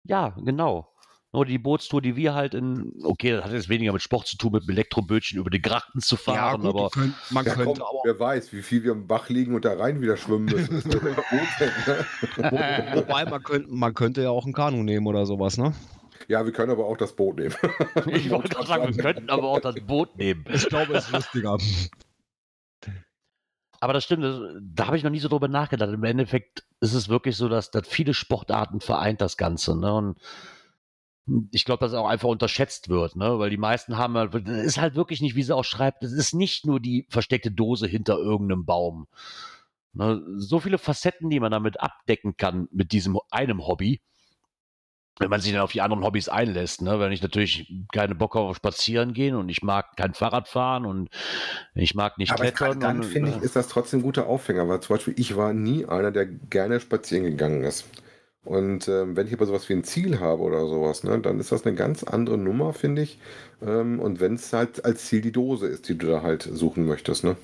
ja, 0.04 0.30
genau. 0.30 0.92
Nur 1.34 1.46
die 1.46 1.58
Bootstour, 1.58 2.00
die 2.00 2.15
wir 2.15 2.36
halt 2.36 2.54
in, 2.54 2.93
okay, 3.04 3.32
das 3.32 3.43
hat 3.43 3.54
jetzt 3.54 3.67
weniger 3.67 3.91
mit 3.91 4.04
Sport 4.04 4.28
zu 4.28 4.38
tun, 4.38 4.52
mit 4.52 4.63
dem 4.63 4.69
Elektrobötchen 4.69 5.39
über 5.39 5.50
die 5.50 5.63
Grachten 5.63 6.00
zu 6.00 6.15
fahren, 6.15 6.62
ja, 6.62 6.69
gut, 6.69 6.80
aber 6.80 6.89
könnt, 6.91 7.15
man 7.32 7.43
ja, 7.43 7.56
könnte 7.56 7.82
aber. 7.82 8.02
Wer 8.04 8.19
weiß, 8.19 8.54
wie 8.54 8.62
viel 8.62 8.84
wir 8.84 8.91
im 8.91 9.08
Bach 9.08 9.30
liegen 9.30 9.56
und 9.56 9.65
da 9.65 9.74
rein 9.74 10.00
wieder 10.00 10.15
schwimmen 10.15 10.46
müssen. 10.46 10.84
Wobei, 12.38 13.26
man 13.26 13.41
könnte, 13.41 13.67
man 13.67 13.96
könnte 13.96 14.22
ja 14.22 14.30
auch 14.30 14.46
ein 14.46 14.54
Kanu 14.54 14.84
nehmen 14.84 15.08
oder 15.08 15.26
sowas, 15.26 15.58
ne? 15.58 15.74
Ja, 16.28 16.46
wir 16.46 16.54
können 16.54 16.72
aber 16.72 16.86
auch 16.86 16.98
das 16.98 17.15
Boot 17.15 17.38
nehmen. 17.38 17.56
ich 18.06 18.30
wollte 18.30 18.50
gerade 18.50 18.67
sagen, 18.67 18.96
wir 18.96 19.04
könnten 19.04 19.30
aber 19.32 19.50
auch 19.50 19.60
das 19.60 19.76
Boot 19.88 20.15
nehmen. 20.15 20.46
Ich 20.54 20.69
glaube, 20.69 20.93
es 20.93 21.06
ist 21.06 21.13
lustiger. 21.13 21.58
Aber 23.80 23.93
das 23.93 24.04
stimmt, 24.04 24.24
das, 24.24 24.39
da 24.62 24.86
habe 24.86 24.98
ich 24.98 25.04
noch 25.04 25.10
nie 25.10 25.19
so 25.19 25.30
drüber 25.30 25.48
nachgedacht. 25.48 25.91
Im 25.91 26.04
Endeffekt 26.04 26.63
ist 26.80 26.93
es 26.93 27.10
wirklich 27.10 27.36
so, 27.36 27.50
dass, 27.50 27.72
dass 27.72 27.88
viele 27.88 28.13
Sportarten 28.13 28.82
vereint 28.82 29.19
das 29.19 29.36
Ganze. 29.36 29.76
Ne? 29.78 29.91
Und 29.91 30.17
ich 31.52 31.64
glaube, 31.66 31.86
dass 31.86 31.94
auch 31.94 32.08
einfach 32.08 32.28
unterschätzt 32.28 32.90
wird, 32.90 33.16
ne? 33.16 33.40
weil 33.40 33.50
die 33.50 33.58
meisten 33.58 33.98
haben, 33.98 34.18
halt, 34.18 34.34
ist 34.48 34.78
halt 34.78 34.96
wirklich 34.96 35.22
nicht, 35.22 35.36
wie 35.36 35.44
sie 35.44 35.56
auch 35.56 35.64
schreibt, 35.64 36.04
es 36.04 36.12
ist 36.12 36.34
nicht 36.34 36.66
nur 36.66 36.80
die 36.80 37.08
versteckte 37.10 37.52
Dose 37.52 37.88
hinter 37.88 38.18
irgendeinem 38.18 38.66
Baum. 38.66 39.08
Ne? 39.94 40.22
So 40.36 40.60
viele 40.60 40.78
Facetten, 40.78 41.30
die 41.30 41.40
man 41.40 41.52
damit 41.52 41.80
abdecken 41.80 42.36
kann 42.36 42.68
mit 42.72 42.92
diesem 42.92 43.18
einem 43.32 43.66
Hobby, 43.66 44.02
wenn 45.20 45.30
man 45.30 45.40
sich 45.40 45.54
dann 45.54 45.62
auf 45.62 45.72
die 45.72 45.82
anderen 45.82 46.04
Hobbys 46.04 46.28
einlässt. 46.28 46.82
Ne? 46.82 47.00
Wenn 47.00 47.12
ich 47.12 47.22
natürlich 47.22 47.72
keine 47.94 48.16
Bock 48.16 48.36
auf 48.36 48.58
spazieren 48.58 49.14
gehen 49.14 49.36
und 49.36 49.48
ich 49.48 49.62
mag 49.62 49.96
kein 49.96 50.14
Fahrrad 50.14 50.50
fahren 50.50 50.86
und 50.86 51.10
ich 51.74 51.96
mag 51.96 52.18
nicht 52.18 52.34
Aber 52.34 52.52
klettern. 52.52 52.80
Dann 52.80 53.04
finde 53.04 53.30
ich, 53.30 53.38
ist 53.38 53.56
das 53.56 53.70
trotzdem 53.70 54.00
ein 54.00 54.04
guter 54.04 54.28
Aufhänger, 54.28 54.68
weil 54.68 54.82
zum 54.82 54.96
Beispiel 54.96 55.14
ich 55.18 55.38
war 55.38 55.54
nie 55.54 55.86
einer, 55.86 56.12
der 56.12 56.26
gerne 56.26 56.82
spazieren 56.82 57.24
gegangen 57.24 57.64
ist. 57.64 57.86
Und 58.45 58.88
ähm, 58.89 59.15
wenn 59.15 59.27
ich 59.27 59.34
aber 59.34 59.45
sowas 59.45 59.69
wie 59.69 59.73
ein 59.73 59.84
Ziel 59.86 60.19
habe 60.19 60.41
oder 60.43 60.67
sowas, 60.67 61.03
ne, 61.03 61.19
dann 61.19 61.39
ist 61.39 61.51
das 61.51 61.65
eine 61.65 61.75
ganz 61.75 62.03
andere 62.03 62.38
Nummer, 62.38 62.73
finde 62.73 63.01
ich. 63.03 63.19
Ähm, 63.62 63.99
und 63.99 64.19
wenn 64.19 64.36
es 64.36 64.51
halt 64.53 64.84
als 64.86 65.06
Ziel 65.06 65.21
die 65.21 65.32
Dose 65.32 65.67
ist, 65.67 65.88
die 65.89 65.97
du 65.97 66.08
da 66.08 66.21
halt 66.23 66.43
suchen 66.43 66.86
möchtest, 66.86 67.23
ne? 67.23 67.38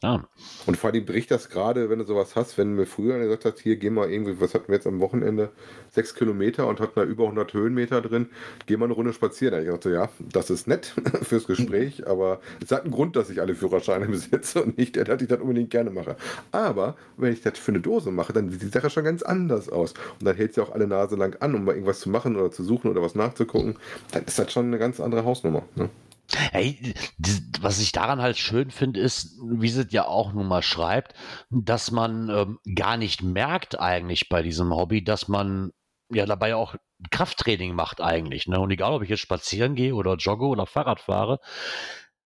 Ah. 0.00 0.20
Und 0.66 0.76
vor 0.76 0.90
allem 0.90 1.04
bricht 1.04 1.32
das 1.32 1.48
gerade, 1.48 1.90
wenn 1.90 1.98
du 1.98 2.04
sowas 2.04 2.36
hast, 2.36 2.56
wenn 2.56 2.74
mir 2.74 2.86
früher 2.86 3.18
gesagt 3.18 3.44
hast, 3.44 3.58
hier 3.58 3.74
geh 3.76 3.90
mal 3.90 4.08
irgendwie, 4.08 4.40
was 4.40 4.54
hatten 4.54 4.68
wir 4.68 4.76
jetzt 4.76 4.86
am 4.86 5.00
Wochenende, 5.00 5.50
sechs 5.90 6.14
Kilometer 6.14 6.68
und 6.68 6.78
hatten 6.78 6.92
da 6.94 7.02
über 7.02 7.24
100 7.24 7.52
Höhenmeter 7.52 8.00
drin, 8.00 8.28
geh 8.66 8.76
mal 8.76 8.84
eine 8.84 8.94
Runde 8.94 9.12
spazieren. 9.12 9.54
Da 9.54 9.60
ich 9.60 9.68
dachte, 9.68 9.90
ja, 9.90 10.08
das 10.20 10.50
ist 10.50 10.68
nett 10.68 10.94
fürs 11.22 11.48
Gespräch, 11.48 12.06
aber 12.06 12.40
es 12.62 12.70
hat 12.70 12.82
einen 12.82 12.92
Grund, 12.92 13.16
dass 13.16 13.28
ich 13.28 13.40
alle 13.40 13.56
Führerscheine 13.56 14.06
besitze 14.08 14.62
und 14.62 14.78
nicht, 14.78 14.96
dass 14.96 15.20
ich 15.20 15.28
das 15.28 15.40
unbedingt 15.40 15.70
gerne 15.70 15.90
mache. 15.90 16.16
Aber 16.52 16.96
wenn 17.16 17.32
ich 17.32 17.42
das 17.42 17.58
für 17.58 17.72
eine 17.72 17.80
Dose 17.80 18.12
mache, 18.12 18.32
dann 18.32 18.50
sieht 18.50 18.62
die 18.62 18.68
Sache 18.68 18.90
schon 18.90 19.02
ganz 19.02 19.24
anders 19.24 19.68
aus. 19.68 19.94
Und 20.20 20.26
dann 20.26 20.36
hält 20.36 20.54
sie 20.54 20.62
auch 20.62 20.70
alle 20.70 20.86
Nase 20.86 21.16
lang 21.16 21.34
an, 21.40 21.56
um 21.56 21.64
mal 21.64 21.72
irgendwas 21.72 21.98
zu 21.98 22.08
machen 22.08 22.36
oder 22.36 22.52
zu 22.52 22.62
suchen 22.62 22.88
oder 22.88 23.02
was 23.02 23.16
nachzugucken. 23.16 23.74
Dann 24.12 24.24
ist 24.24 24.38
das 24.38 24.52
schon 24.52 24.66
eine 24.66 24.78
ganz 24.78 25.00
andere 25.00 25.24
Hausnummer. 25.24 25.64
Ne? 25.74 25.90
Hey, 26.34 26.94
was 27.60 27.80
ich 27.80 27.92
daran 27.92 28.20
halt 28.20 28.36
schön 28.36 28.70
finde, 28.70 29.00
ist, 29.00 29.38
wie 29.42 29.68
sie 29.68 29.82
es 29.82 29.92
ja 29.92 30.06
auch 30.06 30.32
nun 30.32 30.46
mal 30.46 30.62
schreibt, 30.62 31.14
dass 31.50 31.90
man 31.90 32.28
ähm, 32.28 32.58
gar 32.74 32.96
nicht 32.98 33.22
merkt 33.22 33.80
eigentlich 33.80 34.28
bei 34.28 34.42
diesem 34.42 34.74
Hobby, 34.74 35.02
dass 35.02 35.28
man 35.28 35.72
ja 36.10 36.26
dabei 36.26 36.54
auch 36.54 36.74
Krafttraining 37.10 37.74
macht 37.74 38.00
eigentlich. 38.00 38.46
Ne? 38.46 38.60
Und 38.60 38.70
egal, 38.70 38.92
ob 38.92 39.02
ich 39.02 39.08
jetzt 39.08 39.20
spazieren 39.20 39.74
gehe 39.74 39.94
oder 39.94 40.16
jogge 40.16 40.46
oder 40.46 40.66
Fahrrad 40.66 41.00
fahre, 41.00 41.40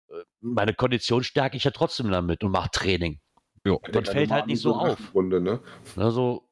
äh, 0.10 0.24
meine 0.42 0.74
Kondition 0.74 1.24
stärke 1.24 1.56
ich 1.56 1.64
ja 1.64 1.72
trotzdem 1.72 2.10
damit 2.12 2.44
und 2.44 2.52
mache 2.52 2.72
Training. 2.72 3.20
Jo, 3.64 3.82
das 3.92 4.10
fällt 4.10 4.32
halt 4.32 4.48
nicht 4.48 4.62
so 4.62 4.76
auf. 4.76 5.14
Runde, 5.14 5.42
ne? 5.42 5.60
Also, 5.96 6.48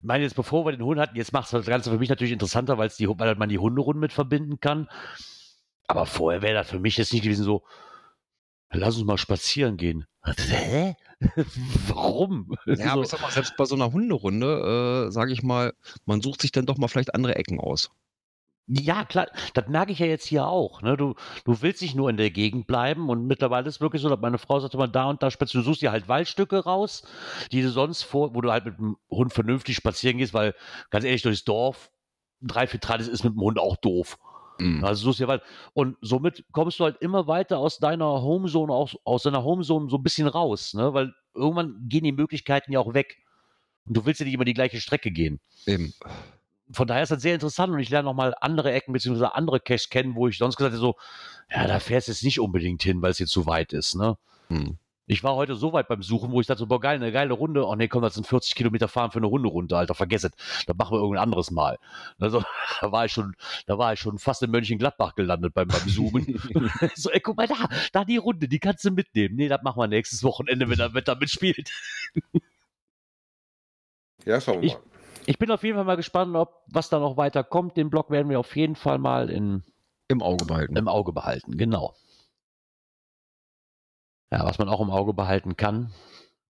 ich 0.00 0.06
meine, 0.06 0.24
jetzt 0.24 0.34
bevor 0.34 0.64
wir 0.64 0.72
den 0.72 0.82
Hund 0.82 0.98
hatten, 0.98 1.16
jetzt 1.16 1.32
macht 1.32 1.46
es 1.46 1.50
das 1.52 1.66
Ganze 1.66 1.90
für 1.90 1.98
mich 1.98 2.08
natürlich 2.08 2.32
interessanter, 2.32 2.78
weil 2.78 3.34
man 3.36 3.48
die 3.48 3.58
Hunderunde 3.58 4.00
mit 4.00 4.12
verbinden 4.12 4.58
kann. 4.58 4.88
Aber 5.86 6.06
vorher 6.06 6.42
wäre 6.42 6.54
das 6.54 6.68
für 6.68 6.80
mich 6.80 6.96
jetzt 6.96 7.12
nicht 7.12 7.22
gewesen 7.22 7.44
so, 7.44 7.62
lass 8.70 8.96
uns 8.96 9.06
mal 9.06 9.18
spazieren 9.18 9.76
gehen. 9.76 10.06
Hä? 10.24 10.96
Warum? 11.88 12.56
Ja, 12.66 12.92
aber 12.92 13.02
ich 13.02 13.08
sag 13.08 13.22
mal, 13.22 13.30
selbst 13.30 13.56
bei 13.56 13.64
so 13.64 13.74
einer 13.74 13.92
Hunderunde, 13.92 15.06
äh, 15.06 15.12
sage 15.12 15.32
ich 15.32 15.42
mal, 15.42 15.72
man 16.04 16.20
sucht 16.20 16.42
sich 16.42 16.52
dann 16.52 16.66
doch 16.66 16.78
mal 16.78 16.88
vielleicht 16.88 17.14
andere 17.14 17.36
Ecken 17.36 17.60
aus. 17.60 17.90
Ja, 18.68 19.04
klar, 19.04 19.28
das 19.54 19.68
merke 19.68 19.92
ich 19.92 20.00
ja 20.00 20.06
jetzt 20.06 20.26
hier 20.26 20.48
auch. 20.48 20.82
Ne? 20.82 20.96
Du, 20.96 21.14
du 21.44 21.62
willst 21.62 21.82
nicht 21.82 21.94
nur 21.94 22.10
in 22.10 22.16
der 22.16 22.32
Gegend 22.32 22.66
bleiben 22.66 23.08
und 23.08 23.28
mittlerweile 23.28 23.68
ist 23.68 23.76
es 23.76 23.80
wirklich 23.80 24.02
so, 24.02 24.08
dass 24.08 24.18
meine 24.20 24.38
Frau 24.38 24.58
sagt 24.58 24.74
immer 24.74 24.88
da 24.88 25.08
und 25.08 25.22
da 25.22 25.30
spazieren. 25.30 25.62
Du 25.62 25.70
suchst 25.70 25.82
dir 25.82 25.92
halt 25.92 26.08
Waldstücke 26.08 26.64
raus, 26.64 27.06
die 27.52 27.62
du 27.62 27.70
sonst 27.70 28.02
vor, 28.02 28.34
wo 28.34 28.40
du 28.40 28.50
halt 28.50 28.64
mit 28.64 28.78
dem 28.78 28.96
Hund 29.08 29.32
vernünftig 29.32 29.76
spazieren 29.76 30.18
gehst, 30.18 30.34
weil 30.34 30.52
ganz 30.90 31.04
ehrlich, 31.04 31.22
durchs 31.22 31.44
Dorf, 31.44 31.92
drei, 32.40 32.66
vier 32.66 32.80
Tradis 32.80 33.06
ist 33.06 33.22
mit 33.22 33.34
dem 33.34 33.40
Hund 33.40 33.60
auch 33.60 33.76
doof. 33.76 34.18
Mhm. 34.58 34.84
Also 34.84 35.04
suchst 35.04 35.20
dir 35.20 35.28
weit. 35.28 35.42
Und 35.74 35.96
somit 36.00 36.44
kommst 36.52 36.78
du 36.80 36.84
halt 36.84 36.96
immer 37.00 37.26
weiter 37.26 37.58
aus 37.58 37.78
deiner 37.78 38.22
Homezone, 38.22 38.72
aus, 38.72 38.96
aus 39.04 39.22
deiner 39.22 39.44
Homezone 39.44 39.88
so 39.90 39.96
ein 39.96 40.02
bisschen 40.02 40.28
raus, 40.28 40.74
ne? 40.74 40.94
Weil 40.94 41.12
irgendwann 41.34 41.76
gehen 41.88 42.04
die 42.04 42.12
Möglichkeiten 42.12 42.72
ja 42.72 42.80
auch 42.80 42.94
weg. 42.94 43.18
Und 43.86 43.96
du 43.96 44.06
willst 44.06 44.20
ja 44.20 44.24
nicht 44.24 44.34
immer 44.34 44.44
die 44.44 44.54
gleiche 44.54 44.80
Strecke 44.80 45.10
gehen. 45.10 45.40
Eben. 45.66 45.94
Von 46.72 46.88
daher 46.88 47.04
ist 47.04 47.12
das 47.12 47.22
sehr 47.22 47.34
interessant 47.34 47.72
und 47.72 47.78
ich 47.78 47.90
lerne 47.90 48.06
nochmal 48.06 48.34
andere 48.40 48.72
Ecken 48.72 48.92
bzw. 48.92 49.26
andere 49.26 49.60
Caches 49.60 49.88
kennen, 49.88 50.16
wo 50.16 50.26
ich 50.26 50.38
sonst 50.38 50.56
gesagt 50.56 50.72
hätte, 50.72 50.80
so, 50.80 50.96
ja, 51.50 51.66
da 51.68 51.78
fährst 51.78 52.08
du 52.08 52.12
jetzt 52.12 52.24
nicht 52.24 52.40
unbedingt 52.40 52.82
hin, 52.82 53.02
weil 53.02 53.12
es 53.12 53.20
jetzt 53.20 53.30
zu 53.30 53.46
weit 53.46 53.72
ist, 53.72 53.94
ne? 53.94 54.16
Mhm. 54.48 54.78
Ich 55.08 55.22
war 55.22 55.36
heute 55.36 55.54
so 55.54 55.72
weit 55.72 55.86
beim 55.86 56.02
Suchen, 56.02 56.32
wo 56.32 56.40
ich 56.40 56.48
dachte, 56.48 56.66
boah, 56.66 56.80
geil, 56.80 56.96
eine 56.96 57.12
geile 57.12 57.32
Runde. 57.32 57.64
Oh 57.64 57.76
nee, 57.76 57.86
komm, 57.86 58.02
das 58.02 58.14
sind 58.14 58.26
40 58.26 58.56
Kilometer 58.56 58.88
fahren 58.88 59.12
für 59.12 59.18
eine 59.18 59.28
Runde 59.28 59.48
runter, 59.48 59.78
Alter, 59.78 59.94
vergiss 59.94 60.24
es. 60.24 60.32
Das 60.66 60.76
machen 60.76 60.96
wir 60.96 60.98
irgendein 60.98 61.22
anderes 61.22 61.52
Mal. 61.52 61.78
Also, 62.18 62.42
da 62.80 62.90
war 62.90 63.04
ich 63.04 63.12
schon, 63.12 63.36
da 63.66 63.78
war 63.78 63.92
ich 63.92 64.00
schon 64.00 64.18
fast 64.18 64.42
in 64.42 64.50
Mönchengladbach 64.50 65.14
gelandet 65.14 65.54
beim, 65.54 65.68
beim 65.68 65.88
Zoomen. 65.88 66.40
so, 66.96 67.10
ey, 67.10 67.20
guck 67.20 67.36
mal 67.36 67.46
da, 67.46 67.68
da 67.92 68.04
die 68.04 68.16
Runde, 68.16 68.48
die 68.48 68.58
kannst 68.58 68.84
du 68.84 68.90
mitnehmen. 68.90 69.36
Nee, 69.36 69.46
das 69.46 69.62
machen 69.62 69.80
wir 69.80 69.86
nächstes 69.86 70.24
Wochenende, 70.24 70.68
wenn 70.68 70.78
das 70.78 70.92
Wetter 70.92 71.14
mitspielt. 71.14 71.70
ja, 74.24 74.40
schauen 74.40 74.62
wir 74.62 74.72
mal. 74.72 74.80
Ich, 75.24 75.28
ich 75.28 75.38
bin 75.38 75.52
auf 75.52 75.62
jeden 75.62 75.76
Fall 75.76 75.84
mal 75.84 75.96
gespannt, 75.96 76.34
ob 76.34 76.64
was 76.66 76.88
da 76.88 76.98
noch 76.98 77.16
weiter 77.16 77.44
kommt. 77.44 77.76
Den 77.76 77.90
Blog 77.90 78.10
werden 78.10 78.28
wir 78.28 78.40
auf 78.40 78.56
jeden 78.56 78.74
Fall 78.74 78.98
mal 78.98 79.30
in, 79.30 79.62
im 80.08 80.20
Auge 80.20 80.46
behalten. 80.46 80.76
Im 80.76 80.88
Auge 80.88 81.12
behalten, 81.12 81.56
genau. 81.56 81.94
Ja, 84.32 84.44
was 84.44 84.58
man 84.58 84.68
auch 84.68 84.80
im 84.80 84.90
Auge 84.90 85.12
behalten 85.14 85.56
kann, 85.56 85.92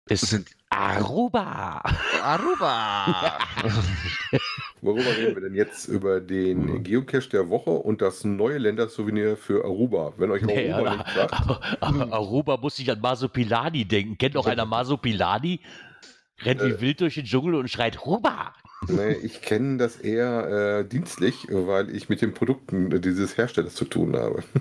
ist 0.08 0.26
sind 0.28 0.48
Aruba. 0.70 1.82
Aruba. 2.22 3.38
Worüber 4.80 5.16
reden 5.16 5.34
wir 5.34 5.42
denn 5.42 5.54
jetzt? 5.54 5.88
Über 5.88 6.20
den 6.20 6.82
Geocache 6.82 7.28
der 7.28 7.48
Woche 7.50 7.70
und 7.70 8.00
das 8.02 8.24
neue 8.24 8.58
Ländersouvenir 8.58 9.36
für 9.36 9.64
Aruba. 9.64 10.12
Wenn 10.16 10.30
euch 10.30 10.42
Nee, 10.42 10.70
Aruba 10.72 10.90
aber- 10.90 10.96
nicht 11.02 11.14
sagt, 11.14 11.32
aber- 11.32 11.60
aber 11.80 12.12
Aruba 12.12 12.56
muss 12.56 12.78
ich 12.78 12.90
an 12.90 13.00
Masopilani 13.00 13.84
denken. 13.84 14.16
Kennt 14.16 14.34
noch 14.34 14.46
einer 14.46 14.64
Masopilani? 14.66 15.60
Rennt 16.40 16.62
wie 16.62 16.70
Äh. 16.70 16.80
wild 16.80 17.00
durch 17.00 17.14
den 17.14 17.24
Dschungel 17.24 17.54
und 17.56 17.68
schreit 17.70 18.04
Ruba. 18.06 18.52
nee, 18.88 19.12
ich 19.12 19.40
kenne 19.42 19.78
das 19.78 19.96
eher 19.96 20.80
äh, 20.80 20.84
dienstlich, 20.88 21.46
weil 21.50 21.90
ich 21.94 22.08
mit 22.08 22.20
den 22.22 22.32
Produkten 22.34 23.00
dieses 23.00 23.36
Herstellers 23.36 23.74
zu 23.74 23.84
tun 23.86 24.16
habe. 24.16 24.42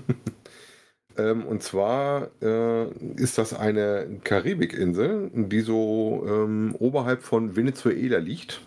ähm, 1.17 1.45
und 1.45 1.63
zwar 1.63 2.29
äh, 2.41 2.87
ist 3.15 3.37
das 3.37 3.53
eine 3.53 4.19
Karibikinsel, 4.23 5.31
die 5.33 5.61
so 5.61 6.25
ähm, 6.27 6.75
oberhalb 6.79 7.23
von 7.23 7.55
Venezuela 7.55 8.17
liegt. 8.17 8.61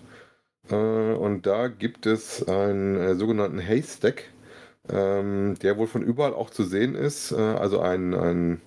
Äh, 0.71 0.75
und 0.75 1.47
da 1.47 1.69
gibt 1.69 2.07
es 2.07 2.47
einen 2.49 2.97
äh, 2.97 3.15
sogenannten 3.17 3.61
Haystack, 3.61 4.25
ähm, 4.91 5.57
der 5.63 5.77
wohl 5.79 5.87
von 5.87 6.03
überall 6.03 6.35
auch 6.35 6.51
zu 6.51 6.65
sehen 6.65 6.95
ist. 6.95 7.33
Äh, 7.33 7.37
also 7.37 7.81
ein, 7.81 8.15
ein, 8.15 8.61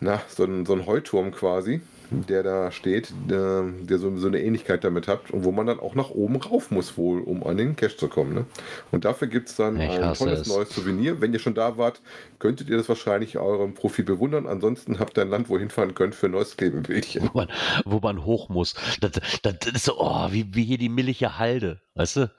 na, 0.00 0.22
so 0.28 0.44
ein, 0.44 0.66
so 0.66 0.74
ein 0.74 0.86
Heuturm 0.86 1.32
quasi, 1.32 1.80
der 2.28 2.42
da 2.42 2.70
steht, 2.70 3.12
der, 3.28 3.64
der 3.80 3.98
so, 3.98 4.16
so 4.16 4.26
eine 4.26 4.40
Ähnlichkeit 4.40 4.84
damit 4.84 5.08
hat 5.08 5.30
und 5.30 5.44
wo 5.44 5.52
man 5.52 5.66
dann 5.66 5.80
auch 5.80 5.94
nach 5.94 6.10
oben 6.10 6.36
rauf 6.36 6.70
muss 6.70 6.96
wohl, 6.96 7.20
um 7.20 7.44
an 7.44 7.56
den 7.56 7.76
Cache 7.76 7.96
zu 7.96 8.08
kommen. 8.08 8.34
Ne? 8.34 8.46
Und 8.90 9.04
dafür 9.04 9.28
gibt 9.28 9.48
es 9.48 9.56
dann 9.56 9.80
Ich 9.80 9.90
ein 9.90 10.14
tolles 10.14 10.42
es. 10.42 10.48
neues 10.48 10.74
Souvenir. 10.74 11.20
Wenn 11.20 11.32
ihr 11.32 11.38
schon 11.38 11.54
da 11.54 11.76
wart, 11.78 12.00
könntet 12.38 12.68
ihr 12.68 12.76
das 12.76 12.88
wahrscheinlich 12.88 13.38
eurem 13.38 13.74
Profil 13.74 14.04
bewundern. 14.04 14.46
Ansonsten 14.46 14.98
habt 14.98 15.18
ihr 15.18 15.22
ein 15.22 15.30
Land, 15.30 15.48
wo 15.48 15.54
ihr 15.54 15.60
hinfahren 15.60 15.94
könnt 15.94 16.14
für 16.14 16.26
ein 16.26 16.32
neues 16.32 16.56
Klebebildchen. 16.56 17.22
Wo 17.32 17.38
man, 17.38 17.48
wo 17.84 18.00
man 18.00 18.24
hoch 18.24 18.48
muss. 18.48 18.74
Das, 19.00 19.12
das, 19.42 19.58
das 19.58 19.72
ist 19.72 19.84
so, 19.84 19.98
oh, 19.98 20.28
wie, 20.30 20.54
wie 20.54 20.64
hier 20.64 20.78
die 20.78 20.88
Milliche 20.88 21.38
Halde, 21.38 21.80
weißt 21.94 22.16
du? 22.16 22.30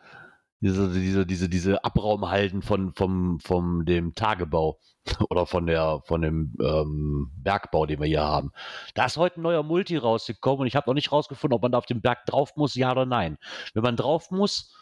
Diese, 0.64 0.90
diese, 0.90 1.26
diese, 1.26 1.50
diese 1.50 1.84
Abraumhalden 1.84 2.62
von, 2.62 2.94
vom, 2.94 3.38
vom 3.42 3.84
dem 3.84 4.16
Tagebau 4.16 4.80
oder 5.30 5.46
von 5.46 5.66
der, 5.66 6.00
von 6.06 6.22
dem 6.22 6.56
ähm, 6.62 7.30
Bergbau, 7.36 7.86
den 7.86 8.00
wir 8.00 8.08
hier 8.08 8.24
haben. 8.24 8.52
Da 8.96 9.06
ist 9.06 9.18
heute 9.18 9.42
ein 9.42 9.44
neuer 9.44 9.64
Multi 9.64 9.98
rausgekommen 9.98 10.62
und 10.62 10.68
ich 10.68 10.78
habe 10.78 10.90
noch 10.90 10.94
nicht 10.94 11.12
rausgefunden, 11.12 11.54
ob 11.54 11.64
man 11.64 11.74
da 11.74 11.78
auf 11.80 11.86
den 11.86 12.02
Berg 12.02 12.26
drauf 12.28 12.56
muss, 12.56 12.76
ja 12.76 12.92
oder 12.92 13.06
nein. 13.06 13.38
Wenn 13.74 13.84
man 13.84 13.98
drauf 13.98 14.32
muss, 14.32 14.74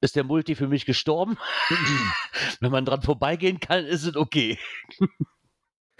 ist 0.00 0.16
der 0.16 0.24
Multi 0.24 0.54
für 0.54 0.66
mich 0.66 0.86
gestorben. 0.86 1.36
Wenn 2.60 2.72
man 2.72 2.86
dran 2.86 3.02
vorbeigehen 3.02 3.60
kann, 3.60 3.84
ist 3.84 4.04
es 4.04 4.16
okay. 4.16 4.58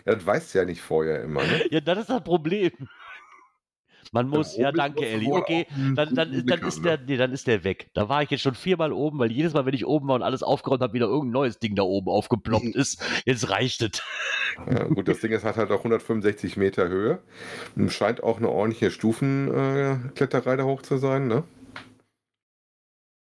Ja, 0.07 0.14
das 0.14 0.24
weißt 0.24 0.55
du 0.55 0.59
ja 0.61 0.64
nicht 0.64 0.81
vorher 0.81 1.22
immer. 1.22 1.43
Ne? 1.43 1.66
Ja, 1.70 1.81
das 1.81 1.99
ist 1.99 2.11
das 2.11 2.24
Problem. 2.24 2.72
Man 4.13 4.29
muss, 4.29 4.57
ja, 4.57 4.73
danke, 4.73 5.01
musst 5.01 5.13
du 5.13 5.17
Elli. 5.17 5.27
wohl 5.27 5.41
Okay, 5.41 5.67
dann, 5.95 6.15
dann, 6.15 6.47
dann, 6.47 6.61
ist 6.61 6.85
der, 6.85 6.99
ne? 6.99 7.05
nee, 7.07 7.17
dann 7.17 7.33
ist 7.33 7.47
der 7.47 7.65
weg. 7.65 7.91
Da 7.95 8.09
war 8.09 8.23
ich 8.23 8.31
jetzt 8.31 8.43
schon 8.43 8.55
viermal 8.55 8.93
oben, 8.93 9.19
weil 9.19 9.31
jedes 9.31 9.55
Mal, 9.55 9.67
wenn 9.67 9.75
ich 9.75 9.87
oben 9.87 10.09
war 10.09 10.17
und 10.17 10.23
alles 10.23 10.43
aufgeräumt 10.43 10.83
habe, 10.83 10.93
wieder 10.93 11.07
irgendein 11.07 11.33
neues 11.33 11.59
Ding 11.59 11.75
da 11.75 11.83
oben 11.83 12.09
aufgeploppt 12.09 12.75
ist. 12.75 13.03
Jetzt 13.25 13.51
reicht 13.51 13.83
es. 13.83 14.03
Ja, 14.71 14.85
gut, 14.85 15.09
das 15.09 15.21
Ding 15.21 15.33
ist, 15.33 15.45
hat 15.45 15.57
halt 15.57 15.71
auch 15.71 15.79
165 15.79 16.57
Meter 16.57 16.89
Höhe. 16.89 17.21
Und 17.77 17.93
Scheint 17.93 18.23
auch 18.23 18.39
eine 18.39 18.49
ordentliche 18.49 18.91
Stufenkletterei 18.91 20.57
da 20.57 20.65
hoch 20.65 20.83
zu 20.83 20.97
sein, 20.99 21.29
ne? 21.29 21.45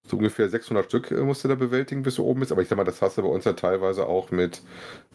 So 0.10 0.18
ungefähr 0.18 0.49
600 0.49 0.86
Stück 0.86 1.12
äh, 1.12 1.16
musst 1.22 1.43
du 1.43 1.47
da 1.47 1.55
bewältigen, 1.55 2.01
bis 2.01 2.16
du 2.16 2.24
oben 2.24 2.39
bist. 2.39 2.51
Aber 2.51 2.62
ich 2.62 2.68
sag 2.68 2.78
mal, 2.78 2.84
das 2.84 3.01
hast 3.01 3.18
du 3.18 3.22
bei 3.22 3.28
uns 3.28 3.45
ja 3.45 3.53
teilweise 3.53 4.07
auch 4.07 4.32
mit 4.32 4.62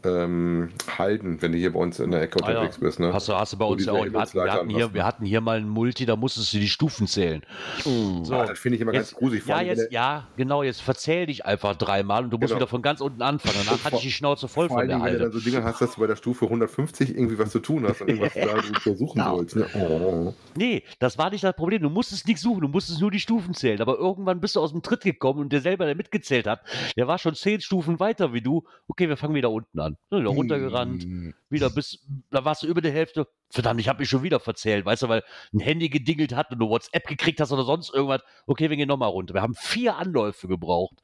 ähm, 0.04 0.68
Halden, 0.98 1.40
wenn 1.42 1.52
du 1.52 1.58
hier 1.58 1.72
bei 1.72 1.80
uns 1.80 1.98
in 1.98 2.10
der 2.10 2.22
Ecke 2.22 2.38
Ah 2.42 2.50
ja. 2.50 2.56
unterwegs 2.58 2.78
bist, 2.78 3.00
ne? 3.00 3.12
Hast 3.12 3.28
du, 3.28 3.34
hast 3.34 3.52
du 3.54 3.56
bei 3.56 3.64
uns 3.64 3.84
ja 3.86 3.92
auch. 3.92 4.04
Wir 4.04 4.12
hatten, 4.20 4.34
wir, 4.34 4.52
hatten 4.52 4.68
hier, 4.70 4.94
wir 4.94 5.04
hatten 5.04 5.24
hier 5.24 5.40
mal 5.40 5.56
einen 5.56 5.68
Multi, 5.68 6.04
da 6.06 6.14
musstest 6.16 6.52
du 6.52 6.58
die 6.58 6.68
Stufen 6.68 7.06
zählen. 7.06 7.42
So. 7.82 8.34
Ah, 8.34 8.46
das 8.46 8.58
finde 8.58 8.76
ich 8.76 8.82
immer 8.82 8.92
Jetzt- 8.92 9.12
ganz 9.12 9.18
gruselig. 9.18 9.46
Ja, 9.46 9.60
jetzt, 9.62 9.90
ja, 9.90 10.26
genau, 10.36 10.62
jetzt 10.62 10.82
verzähl 10.82 11.26
dich 11.26 11.44
einfach 11.46 11.74
dreimal 11.76 12.24
und 12.24 12.30
du 12.30 12.36
musst 12.38 12.48
Genau. 12.50 12.60
wieder 12.60 12.66
von 12.68 12.82
ganz 12.82 13.00
unten 13.00 13.22
anfangen. 13.22 13.56
Danach 13.64 13.82
hatte 13.84 13.96
ich 13.96 14.02
die 14.02 14.12
Schnauze 14.12 14.46
voll 14.48 14.68
Vor 14.68 14.78
von 14.78 14.86
der 14.88 14.96
Dingen, 14.98 15.06
wenn 15.06 15.14
du 15.18 15.24
Halde. 15.24 15.38
so 15.38 15.40
Dinge 15.50 15.64
hast, 15.64 15.80
dass 15.80 15.94
du 15.94 16.00
bei 16.00 16.06
der 16.06 16.16
Stufe 16.16 16.44
150 16.44 17.10
irgendwie 17.16 17.38
was 17.38 17.50
zu 17.50 17.60
tun 17.60 17.86
hast 17.88 18.00
und 18.02 18.08
irgendwas 18.08 18.34
da 18.34 18.44
du 18.74 18.80
versuchen 18.80 19.18
Genau. 19.18 19.36
sollst. 19.36 19.56
Ne? 19.56 19.66
Oh. 19.74 20.34
Nee, 20.56 20.82
das 20.98 21.16
war 21.18 21.30
nicht 21.30 21.42
das 21.42 21.56
Problem. 21.56 21.82
Du 21.82 21.88
musstest 21.90 22.26
nichts 22.28 22.42
suchen, 22.42 22.60
du 22.60 22.68
musstest 22.68 23.00
nur 23.00 23.10
die 23.10 23.20
Stufen 23.20 23.54
zählen. 23.54 23.80
Aber 23.80 23.96
irgendwann 23.98 24.40
bist 24.40 24.54
du 24.56 24.60
aus 24.60 24.70
dem 24.72 24.82
Tritt 24.84 25.02
gekommen 25.02 25.40
und 25.40 25.52
der 25.52 25.60
selber, 25.60 25.86
der 25.86 25.96
mitgezählt 25.96 26.46
hat, 26.46 26.60
der 26.96 27.08
war 27.08 27.18
schon 27.18 27.34
zehn 27.34 27.60
Stufen 27.60 27.98
weiter 27.98 28.32
wie 28.32 28.40
du. 28.40 28.64
Okay, 28.86 29.08
wir 29.08 29.16
fangen 29.16 29.34
wieder 29.34 29.50
unten 29.50 29.80
an. 29.80 29.96
Dann 30.10 30.20
wieder 30.20 30.30
runtergerannt, 30.30 31.06
wieder 31.48 31.70
bis, 31.70 32.06
da 32.30 32.44
warst 32.44 32.62
du 32.62 32.68
über 32.68 32.80
die 32.80 32.92
Hälfte. 32.92 33.26
Verdammt, 33.50 33.80
ich 33.80 33.88
habe 33.88 34.00
mich 34.00 34.08
schon 34.08 34.22
wieder 34.22 34.40
verzählt, 34.40 34.84
weißt 34.84 35.02
du, 35.02 35.08
weil 35.08 35.24
ein 35.52 35.60
Handy 35.60 35.88
gedingelt 35.88 36.34
hat 36.34 36.52
und 36.52 36.58
du 36.58 36.68
WhatsApp 36.68 37.06
gekriegt 37.06 37.40
hast 37.40 37.50
oder 37.52 37.64
sonst 37.64 37.92
irgendwas. 37.92 38.22
Okay, 38.46 38.70
wir 38.70 38.76
gehen 38.76 38.88
nochmal 38.88 39.10
runter. 39.10 39.34
Wir 39.34 39.42
haben 39.42 39.54
vier 39.54 39.96
Anläufe 39.96 40.46
gebraucht. 40.46 41.02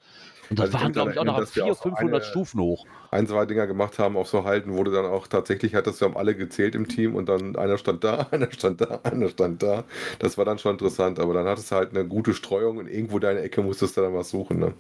Und 0.51 0.59
das 0.59 0.67
Also 0.67 0.81
waren, 0.81 0.93
glaube 0.93 1.13
ich, 1.13 1.19
auch 1.19 1.25
noch 1.25 1.35
erinnern, 1.35 1.47
dass 1.47 1.57
wir 1.57 1.63
400, 1.63 1.79
auch 1.79 1.83
500 1.83 2.23
eine- 2.23 2.25
Stufen 2.31 2.61
hoch. 2.61 2.87
ein, 3.13 3.27
zwei 3.27 3.47
Dinger 3.47 3.67
gemacht 3.67 3.99
haben 3.99 4.17
auf 4.17 4.29
so 4.29 4.45
Halten, 4.45 4.77
du 4.85 4.91
dann 4.91 5.07
auch 5.07 5.27
tatsächlich 5.29 5.75
hattest, 5.75 6.01
wir 6.01 6.09
haben 6.09 6.17
alle 6.17 6.35
gezählt 6.35 6.75
im 6.75 6.89
Team 6.89 7.15
und 7.15 7.29
dann 7.29 7.57
einer 7.57 7.79
stand 7.79 8.03
da, 8.05 8.27
einer 8.33 8.51
stand 8.53 8.81
da, 8.81 9.01
einer 9.05 9.29
stand 9.29 9.63
da. 9.63 9.85
Das 10.19 10.37
war 10.39 10.45
dann 10.45 10.59
schon 10.59 10.73
interessant, 10.73 11.19
aber 11.21 11.35
dann 11.35 11.47
hattest 11.47 11.71
du 11.71 11.77
halt 11.77 11.91
eine 11.91 12.05
gute 12.07 12.35
Streuung 12.35 12.79
und 12.79 12.89
irgendwo 12.89 13.19
deine 13.21 13.41
Ecke 13.41 13.63
musstest 13.63 13.97
du 13.97 14.01
dann 14.01 14.15
was 14.15 14.31
suchen. 14.31 14.59
Ne? 14.59 14.75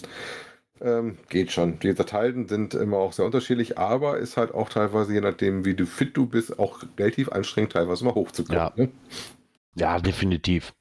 Ähm, 0.82 1.18
geht 1.28 1.52
schon. 1.52 1.78
Die 1.80 1.92
Halten 1.94 2.48
sind 2.48 2.74
immer 2.74 2.96
auch 2.96 3.12
sehr 3.12 3.26
unterschiedlich, 3.26 3.78
aber 3.78 4.18
ist 4.18 4.36
halt 4.36 4.52
auch 4.54 4.70
teilweise, 4.70 5.12
je 5.12 5.20
nachdem, 5.20 5.64
wie 5.64 5.74
du 5.74 5.86
fit 5.86 6.16
du 6.16 6.26
bist, 6.26 6.58
auch 6.58 6.80
relativ 6.98 7.30
anstrengend, 7.30 7.72
teilweise 7.72 8.04
mal 8.04 8.14
hochzukommen. 8.14 8.58
Ja. 8.58 8.72
Ne? 8.74 8.88
Ja, 9.74 10.00
definitiv. 10.00 10.72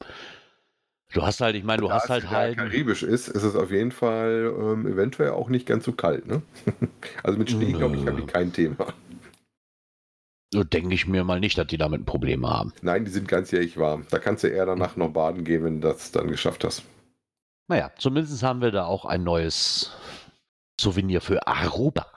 Du 1.13 1.23
hast 1.23 1.41
halt, 1.41 1.55
ich 1.55 1.63
meine, 1.63 1.81
du 1.81 1.87
Da 1.87 1.95
hast 1.95 2.03
es 2.05 2.09
halt 2.09 2.21
sehr 2.23 2.31
halt. 2.31 2.57
karibisch 2.57 3.01
ist, 3.01 3.29
ist 3.29 3.43
es 3.43 3.55
auf 3.55 3.71
jeden 3.71 3.91
Fall 3.91 4.53
ähm, 4.55 4.85
eventuell 4.85 5.31
auch 5.31 5.49
nicht 5.49 5.65
ganz 5.65 5.85
so 5.85 5.91
kalt. 5.91 6.27
Ne? 6.27 6.43
also 7.23 7.37
mit 7.37 7.49
Schnee, 7.49 7.73
glaube 7.73 7.95
ich, 7.95 8.05
habe 8.05 8.19
ich 8.19 8.27
kein 8.27 8.53
Thema. 8.53 8.93
So 10.51 10.63
denke 10.63 10.93
ich 10.93 11.07
mir 11.07 11.23
mal 11.23 11.39
nicht, 11.39 11.57
dass 11.57 11.67
die 11.67 11.77
damit 11.77 12.01
ein 12.01 12.05
Problem 12.05 12.47
haben. 12.47 12.73
Nein, 12.81 13.05
die 13.05 13.11
sind 13.11 13.27
ganzjährig 13.27 13.77
warm. 13.77 14.05
Da 14.09 14.19
kannst 14.19 14.43
du 14.43 14.47
eher 14.47 14.65
danach 14.65 14.95
noch 14.95 15.09
baden 15.09 15.43
gehen, 15.43 15.63
wenn 15.63 15.81
du 15.81 15.87
das 15.87 16.11
dann 16.11 16.27
geschafft 16.27 16.63
hast. 16.63 16.83
Naja, 17.67 17.91
zumindest 17.97 18.41
haben 18.41 18.61
wir 18.61 18.71
da 18.71 18.85
auch 18.85 19.05
ein 19.05 19.23
neues 19.23 19.91
Souvenir 20.79 21.21
für 21.21 21.45
Aruba. 21.47 22.07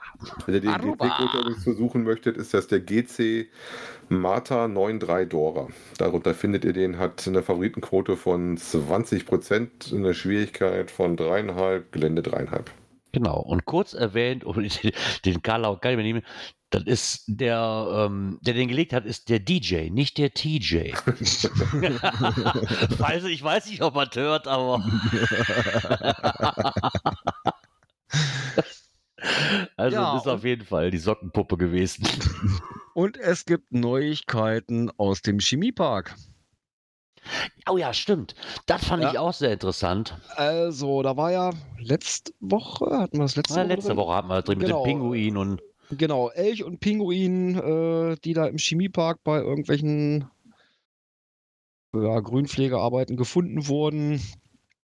Wenn 0.45 0.55
ihr 0.55 0.61
den. 0.61 0.97
GC-Code 0.97 1.55
versuchen 1.55 2.03
möchtet, 2.03 2.37
ist 2.37 2.53
das 2.53 2.67
der 2.67 2.79
GC 2.79 3.49
Mata 4.19 4.67
93 4.67 5.29
Dora. 5.29 5.67
Darunter 5.97 6.33
findet 6.33 6.65
ihr 6.65 6.73
den, 6.73 6.97
hat 6.97 7.27
eine 7.27 7.43
Favoritenquote 7.43 8.15
von 8.17 8.57
20%, 8.57 9.95
eine 9.95 10.13
Schwierigkeit 10.13 10.91
von 10.91 11.17
3,5, 11.17 11.83
Gelände 11.91 12.21
3,5. 12.21 12.65
Genau. 13.13 13.39
Und 13.39 13.65
kurz 13.65 13.93
erwähnt, 13.93 14.43
um 14.45 14.67
den 15.25 15.41
Karl 15.41 15.65
auch 15.65 15.79
gar 15.81 15.91
nicht 15.91 15.97
mehr 15.97 16.05
nehmen, 16.05 16.23
das 16.73 16.83
ist 16.83 17.23
der, 17.27 18.07
ähm, 18.07 18.39
der 18.41 18.55
den 18.55 18.67
gelegt 18.67 18.93
hat, 18.93 19.05
ist 19.05 19.29
der 19.29 19.39
DJ, 19.39 19.91
nicht 19.91 20.17
der 20.17 20.33
TJ. 20.33 20.93
weiß, 22.97 23.23
ich 23.29 23.43
weiß 23.43 23.67
nicht, 23.67 23.83
ob 23.83 23.93
man 23.93 24.07
es 24.09 24.15
hört, 24.15 24.47
aber. 24.47 24.83
also 29.77 29.95
Ja, 29.95 30.17
ist 30.17 30.27
auf 30.27 30.43
jeden 30.43 30.65
Fall 30.65 30.89
die 30.89 30.97
Sockenpuppe 30.97 31.57
gewesen. 31.57 32.07
Und 32.93 33.17
es 33.17 33.45
gibt 33.45 33.71
Neuigkeiten 33.71 34.91
aus 34.97 35.21
dem 35.21 35.39
Chemiepark. 35.39 36.15
Oh 37.69 37.77
ja, 37.77 37.93
stimmt. 37.93 38.35
Das 38.65 38.83
fand 38.85 39.03
Ja. 39.03 39.11
ich 39.11 39.17
auch 39.17 39.33
sehr 39.33 39.53
interessant. 39.53 40.17
Also, 40.35 41.01
da 41.03 41.15
war 41.15 41.31
ja 41.31 41.51
letzte 41.79 42.33
Woche, 42.41 42.97
hatten 42.97 43.17
wir 43.17 43.23
das 43.23 43.35
letzte 43.37 43.55
Ja, 43.55 43.61
Woche? 43.63 43.67
letzte? 43.75 43.95
Woche 43.95 44.13
hatten 44.15 44.27
wir 44.27 44.41
drin 44.41 44.57
mit 44.59 44.67
Genau. 44.67 44.83
dem 44.83 44.99
Pinguin 44.99 45.37
und 45.37 45.61
Genau, 45.91 46.29
Elch 46.29 46.63
und 46.63 46.79
Pinguin, 46.79 47.55
äh, 47.55 48.15
die 48.23 48.33
da 48.33 48.47
im 48.47 48.57
Chemiepark 48.57 49.23
bei 49.23 49.39
irgendwelchen 49.39 50.27
ja, 51.95 52.19
Grünpflegearbeiten 52.19 53.15
gefunden 53.17 53.67
wurden, 53.67 54.19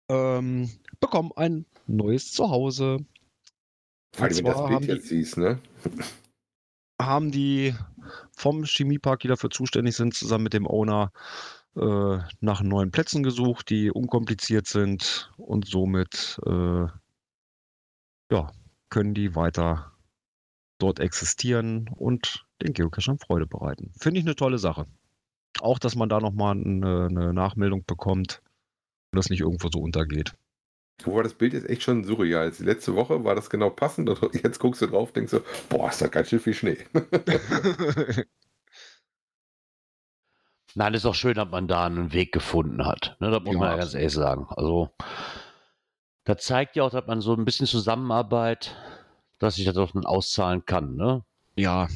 ähm, 0.10 0.70
bekommen 1.00 1.32
ein 1.36 1.66
neues 1.88 2.32
Zuhause. 2.34 2.98
Vor 4.14 4.26
allem, 4.26 4.36
wenn 4.38 4.44
du 4.46 4.52
das 4.52 4.68
Bild 4.68 4.86
jetzt 4.86 5.08
siehst, 5.08 5.38
ne? 5.38 5.60
Haben 7.02 7.32
die 7.32 7.76
vom 8.36 8.66
Chemiepark, 8.66 9.22
die 9.22 9.28
dafür 9.28 9.50
zuständig 9.50 9.96
sind, 9.96 10.14
zusammen 10.14 10.46
mit 10.46 10.54
dem 10.54 10.68
Owner 10.68 11.12
äh, 11.76 12.18
nach 12.42 12.62
neuen 12.62 12.92
Plätzen 12.92 13.24
gesucht, 13.24 13.70
die 13.70 13.92
unkompliziert 13.92 14.68
sind 14.68 15.32
und 15.38 15.68
somit 15.68 16.40
äh, 16.46 16.88
ja, 18.32 18.52
können 18.90 19.14
die 19.14 19.36
weiter 19.36 19.94
dort 20.80 21.00
existieren 21.00 21.90
und 21.96 22.46
den 22.62 22.74
Geocachern 22.74 23.20
Freude 23.20 23.48
bereiten. 23.48 23.92
Finde 24.00 24.20
ich 24.20 24.26
eine 24.26 24.36
tolle 24.36 24.58
Sache. 24.58 24.86
Auch, 25.60 25.80
dass 25.80 25.96
man 25.96 26.10
da 26.10 26.20
nochmal 26.20 26.56
eine, 26.56 27.08
eine 27.10 27.34
Nachmeldung 27.34 27.84
bekommt 27.86 28.42
und 29.12 29.18
das 29.18 29.30
nicht 29.30 29.42
irgendwo 29.42 29.70
so 29.72 29.80
untergeht. 29.80 30.34
Wobei 31.06 31.24
das 31.24 31.34
Bild 31.34 31.54
ist 31.54 31.68
echt 31.70 31.84
schon 31.84 32.04
surreal. 32.04 32.46
Jetzt 32.48 32.60
Die 32.60 32.64
letzte 32.66 32.96
Woche 32.96 33.24
war 33.24 33.36
das 33.36 33.50
genau 33.50 33.70
passend 33.70 34.10
und 34.10 34.34
jetzt 34.44 34.60
guckst 34.60 34.82
du 34.82 34.88
drauf 34.88 35.12
denkst 35.12 35.32
so, 35.32 35.42
boah, 35.70 35.90
ist 35.90 36.02
da 36.02 36.08
ganz 36.08 36.30
schön 36.30 36.40
viel 36.40 36.54
Schnee. 36.54 36.78
Nein, 40.76 40.94
ist 40.94 41.06
auch 41.06 41.16
schön, 41.16 41.36
dass 41.36 41.50
man 41.50 41.68
da 41.68 41.86
einen 41.86 42.12
Weg 42.14 42.32
gefunden 42.32 42.86
hat. 42.86 43.16
Ne, 43.20 43.30
das 43.32 43.42
muss 43.44 43.56
Ja, 43.56 43.60
man 43.60 43.70
ja 43.70 43.76
ganz 43.78 43.94
ehrlich 43.94 44.14
sagen. 44.14 44.48
Also, 44.50 44.90
das 46.24 46.44
zeigt 46.46 46.76
ja 46.78 46.84
auch, 46.84 46.92
dass 46.92 47.08
man 47.08 47.20
so 47.22 47.34
ein 47.34 47.44
bisschen 47.46 47.68
Zusammenarbeit, 47.68 48.76
dass 49.40 49.56
sich 49.56 49.66
das 49.66 49.78
auch 49.78 49.92
dann 49.92 50.06
auszahlen 50.06 50.66
kann. 50.66 50.96
Ne? 50.96 51.24
Ja, 51.56 51.88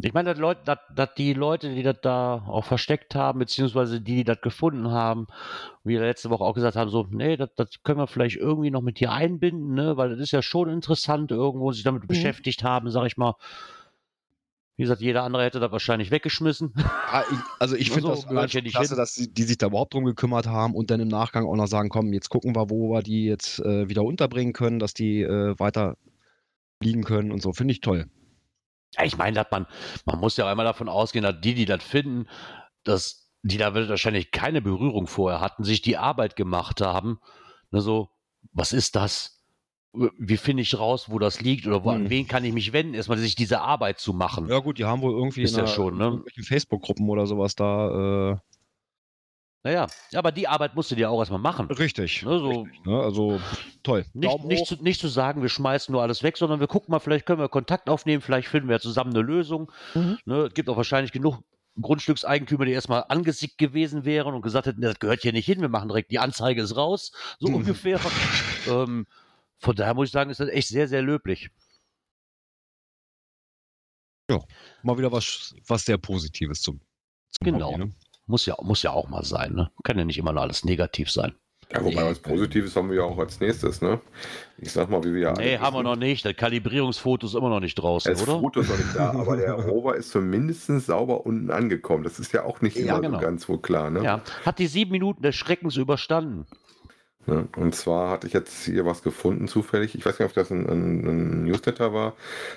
Ich 0.00 0.14
meine, 0.14 0.30
dass, 0.30 0.38
Leute, 0.38 0.60
dass, 0.64 0.78
dass 0.94 1.14
die 1.14 1.32
Leute, 1.32 1.74
die 1.74 1.82
das 1.82 1.96
da 2.02 2.44
auch 2.46 2.64
versteckt 2.64 3.14
haben, 3.16 3.40
beziehungsweise 3.40 4.00
die, 4.00 4.16
die 4.16 4.24
das 4.24 4.40
gefunden 4.40 4.90
haben, 4.92 5.26
wie 5.82 5.94
wir 5.94 6.00
letzte 6.00 6.30
Woche 6.30 6.44
auch 6.44 6.54
gesagt 6.54 6.76
haben, 6.76 6.88
so, 6.90 7.06
nee, 7.10 7.36
das, 7.36 7.50
das 7.56 7.70
können 7.82 7.98
wir 7.98 8.06
vielleicht 8.06 8.36
irgendwie 8.36 8.70
noch 8.70 8.82
mit 8.82 8.98
hier 8.98 9.10
einbinden, 9.12 9.74
ne? 9.74 9.96
weil 9.96 10.10
das 10.10 10.20
ist 10.20 10.30
ja 10.30 10.40
schon 10.42 10.68
interessant, 10.70 11.32
irgendwo 11.32 11.72
sich 11.72 11.82
damit 11.82 12.06
beschäftigt 12.06 12.62
haben, 12.62 12.90
sag 12.90 13.06
ich 13.06 13.16
mal. 13.16 13.34
Wie 14.76 14.84
gesagt, 14.84 15.00
jeder 15.00 15.24
andere 15.24 15.42
hätte 15.42 15.58
das 15.58 15.72
wahrscheinlich 15.72 16.12
weggeschmissen. 16.12 16.72
Ah, 16.76 17.24
ich- 17.32 17.38
Also 17.58 17.74
ich 17.74 17.90
finde 17.90 18.10
Also, 18.10 18.32
das 18.32 18.54
nicht 18.54 18.70
klasse, 18.74 18.90
hin. 18.90 18.96
dass 18.98 19.14
die, 19.14 19.34
die 19.34 19.42
sich 19.42 19.58
da 19.58 19.66
überhaupt 19.66 19.94
drum 19.94 20.04
gekümmert 20.04 20.46
haben 20.46 20.74
und 20.76 20.92
dann 20.92 21.00
im 21.00 21.08
Nachgang 21.08 21.44
auch 21.46 21.56
noch 21.56 21.66
sagen, 21.66 21.88
komm, 21.88 22.12
jetzt 22.12 22.28
gucken 22.28 22.54
wir, 22.54 22.70
wo 22.70 22.90
wir 22.92 23.02
die 23.02 23.24
jetzt 23.24 23.58
äh, 23.58 23.88
wieder 23.88 24.04
unterbringen 24.04 24.52
können, 24.52 24.78
dass 24.78 24.94
die 24.94 25.22
äh, 25.22 25.58
weiter 25.58 25.96
liegen 26.80 27.02
können 27.02 27.32
und 27.32 27.42
so. 27.42 27.52
Finde 27.52 27.72
ich 27.72 27.80
toll. 27.80 28.06
Ja, 28.96 29.04
ich 29.04 29.16
meine, 29.16 29.34
dass 29.34 29.46
man, 29.50 29.66
man 30.06 30.18
muss 30.18 30.36
ja 30.36 30.44
auch 30.44 30.48
einmal 30.48 30.66
davon 30.66 30.88
ausgehen, 30.88 31.22
dass 31.22 31.40
die, 31.40 31.54
die 31.54 31.66
das 31.66 31.82
finden, 31.82 32.26
dass 32.84 33.30
die 33.42 33.58
da 33.58 33.74
wahrscheinlich 33.74 34.30
keine 34.30 34.60
Berührung 34.62 35.06
vorher 35.06 35.40
hatten, 35.40 35.64
sich 35.64 35.82
die 35.82 35.96
Arbeit 35.96 36.36
gemacht 36.36 36.80
haben. 36.80 37.20
Ne, 37.70 37.80
so, 37.80 38.08
was 38.52 38.72
ist 38.72 38.96
das? 38.96 39.44
Wie 39.92 40.36
finde 40.36 40.62
ich 40.62 40.78
raus, 40.78 41.08
wo 41.08 41.18
das 41.18 41.40
liegt 41.40 41.66
oder 41.66 41.82
wo, 41.82 41.90
an 41.90 42.04
Hm. 42.04 42.10
wen 42.10 42.28
kann 42.28 42.44
ich 42.44 42.52
mich 42.52 42.72
wenden, 42.72 42.94
erstmal 42.94 43.18
sich 43.18 43.36
diese 43.36 43.60
Arbeit 43.62 43.98
zu 43.98 44.12
machen. 44.12 44.48
Ja 44.48 44.58
gut, 44.58 44.78
die 44.78 44.84
haben 44.84 45.00
wohl 45.02 45.12
irgendwie 45.12 45.42
Ist 45.42 45.52
in 45.52 45.60
ja 45.60 45.66
schon, 45.66 45.96
ne? 45.96 46.22
in 46.36 46.42
Facebook-Gruppen 46.42 47.08
oder 47.08 47.26
sowas 47.26 47.54
da. 47.54 48.32
Äh, 48.32 48.36
Naja, 49.64 49.88
aber 50.14 50.30
die 50.30 50.46
Arbeit 50.46 50.76
musst 50.76 50.90
du 50.90 50.94
dir 50.94 51.10
auch 51.10 51.18
erstmal 51.18 51.40
machen. 51.40 51.66
richtig. 51.66 52.22
Ne, 52.22 52.38
so, 52.38 52.62
richtig 52.62 52.86
ne? 52.86 53.00
Also 53.00 53.40
toll. 53.82 54.04
Nicht, 54.14 54.44
nicht, 54.44 54.66
zu, 54.66 54.76
nicht 54.82 55.00
zu 55.00 55.08
sagen, 55.08 55.42
wir 55.42 55.48
schmeißen 55.48 55.90
nur 55.92 56.00
alles 56.02 56.22
weg, 56.22 56.36
sondern 56.36 56.60
wir 56.60 56.68
gucken 56.68 56.92
mal, 56.92 57.00
vielleicht 57.00 57.26
können 57.26 57.40
wir 57.40 57.48
Kontakt 57.48 57.88
aufnehmen, 57.90 58.22
vielleicht 58.22 58.48
finden 58.48 58.68
wir 58.68 58.80
zusammen 58.80 59.10
eine 59.10 59.22
Lösung. 59.22 59.72
Mhm. 59.94 60.18
Ne, 60.24 60.36
es 60.46 60.54
gibt 60.54 60.68
auch 60.68 60.76
wahrscheinlich 60.76 61.12
genug 61.12 61.42
Grundstückseigentümer, 61.80 62.64
die 62.64 62.72
erstmal 62.72 63.04
angesickt 63.08 63.58
gewesen 63.58 64.04
wären 64.04 64.34
und 64.34 64.42
gesagt 64.42 64.66
hätten, 64.66 64.80
das 64.80 64.98
gehört 64.98 65.22
hier 65.22 65.32
nicht 65.32 65.46
hin, 65.46 65.60
wir 65.60 65.68
machen 65.68 65.88
direkt 65.88 66.10
die 66.10 66.18
Anzeige 66.18 66.62
ist 66.62 66.76
raus, 66.76 67.12
so 67.38 67.48
Mhm. 67.48 67.56
ungefähr. 67.56 68.00
ähm, 68.68 69.06
von 69.58 69.74
daher 69.76 69.94
muss 69.94 70.08
ich 70.08 70.12
sagen, 70.12 70.30
ist 70.30 70.40
das 70.40 70.48
echt 70.48 70.68
sehr, 70.68 70.88
sehr 70.88 71.02
löblich. 71.02 71.50
Mal 74.82 74.98
wieder 74.98 75.10
was, 75.10 75.54
was 75.66 75.84
sehr 75.84 75.98
Positives 75.98 76.60
zum, 76.60 76.80
zum 77.30 77.44
Genau. 77.44 77.72
Hobby, 77.72 77.86
ne? 77.86 77.92
Muss 78.28 78.46
ja, 78.46 78.56
muss 78.62 78.82
ja 78.82 78.92
auch 78.92 79.08
mal 79.08 79.24
sein, 79.24 79.54
ne? 79.54 79.70
Kann 79.82 79.98
ja 79.98 80.04
nicht 80.04 80.18
immer 80.18 80.32
nur 80.32 80.42
alles 80.42 80.64
negativ 80.64 81.10
sein. 81.10 81.32
Ja, 81.72 81.84
wobei 81.84 82.02
was 82.04 82.18
Positives 82.18 82.74
haben 82.76 82.88
wir 82.88 82.96
ja 82.98 83.02
auch 83.02 83.18
als 83.18 83.40
nächstes, 83.40 83.82
ne? 83.82 84.00
Ich 84.56 84.72
sag 84.72 84.88
mal, 84.88 85.04
wie 85.04 85.12
wir 85.12 85.20
ja 85.20 85.32
Nee, 85.34 85.58
haben 85.58 85.76
wir 85.76 85.82
noch 85.82 85.96
nicht. 85.96 86.24
Das 86.24 86.34
Kalibrierungsfoto 86.34 87.26
ist 87.26 87.34
immer 87.34 87.50
noch 87.50 87.60
nicht 87.60 87.74
draußen, 87.74 88.10
Das 88.10 88.22
oder? 88.22 88.40
Foto 88.40 88.60
ist 88.60 88.70
noch 88.70 88.78
nicht 88.78 88.94
da, 88.96 89.10
aber 89.18 89.36
der 89.36 89.52
Rover 89.52 89.94
ist 89.96 90.10
zumindest 90.10 90.66
sauber 90.86 91.26
unten 91.26 91.50
angekommen. 91.50 92.04
Das 92.04 92.18
ist 92.18 92.32
ja 92.32 92.44
auch 92.44 92.62
nicht 92.62 92.76
Ja, 92.76 92.94
immer 92.94 93.00
genau. 93.02 93.18
so 93.18 93.24
ganz 93.24 93.48
wohl 93.50 93.60
klar, 93.60 93.90
ne? 93.90 94.02
Ja, 94.02 94.22
hat 94.46 94.58
die 94.58 94.66
sieben 94.66 94.92
Minuten 94.92 95.22
des 95.22 95.36
Schreckens 95.36 95.76
überstanden. 95.76 96.46
Ne? 97.28 97.46
Und 97.56 97.74
zwar 97.74 98.10
hatte 98.10 98.26
ich 98.26 98.32
jetzt 98.32 98.64
hier 98.64 98.86
was 98.86 99.02
gefunden 99.02 99.48
zufällig. 99.48 99.94
Ich 99.94 100.06
weiß 100.06 100.18
nicht, 100.18 100.28
ob 100.28 100.34
das 100.34 100.50
ein, 100.50 100.66
ein, 100.66 101.06
ein 101.06 101.44
Newsletter 101.44 101.92
war, 101.92 102.14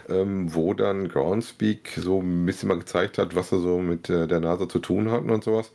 ähm, 0.07 0.53
wo 0.53 0.74
dann 0.74 1.09
Groundspeak 1.09 1.91
so 1.97 2.22
ein 2.22 2.45
bisschen 2.45 2.69
mal 2.69 2.80
gezeigt 2.80 3.17
hat, 3.17 3.36
was 3.36 3.51
er 3.51 3.59
so 3.59 3.80
mit 3.80 4.09
äh, 4.09 4.28
der 4.28 4.39
NASA 4.39 4.69
zu 4.69 4.80
tun 4.80 5.11
hatten 5.11 5.30
und 5.30 5.43
sowas. 5.43 5.72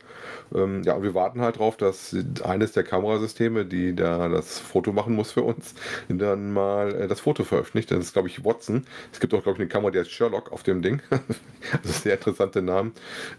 Ähm, 0.53 0.81
ja, 0.83 0.93
und 0.93 1.03
wir 1.03 1.13
warten 1.13 1.41
halt 1.41 1.59
drauf, 1.59 1.77
dass 1.77 2.15
eines 2.43 2.71
der 2.71 2.83
Kamerasysteme, 2.83 3.65
die 3.65 3.95
da 3.95 4.29
das 4.29 4.57
Foto 4.57 4.91
machen 4.91 5.13
muss 5.13 5.31
für 5.31 5.43
uns, 5.43 5.75
dann 6.09 6.53
mal 6.53 6.95
äh, 6.95 7.07
das 7.07 7.19
Foto 7.19 7.43
veröffentlicht. 7.43 7.91
Das 7.91 7.99
ist, 7.99 8.13
glaube 8.13 8.29
ich, 8.29 8.43
Watson. 8.43 8.85
Es 9.13 9.19
gibt 9.19 9.33
auch, 9.35 9.43
glaube 9.43 9.57
ich, 9.57 9.61
eine 9.61 9.69
Kamera, 9.69 9.91
die 9.91 9.99
heißt 9.99 10.11
Sherlock 10.11 10.51
auf 10.51 10.63
dem 10.63 10.81
Ding. 10.81 11.01
also 11.11 11.93
sehr 11.93 12.15
interessante 12.15 12.63
Namen. 12.63 12.93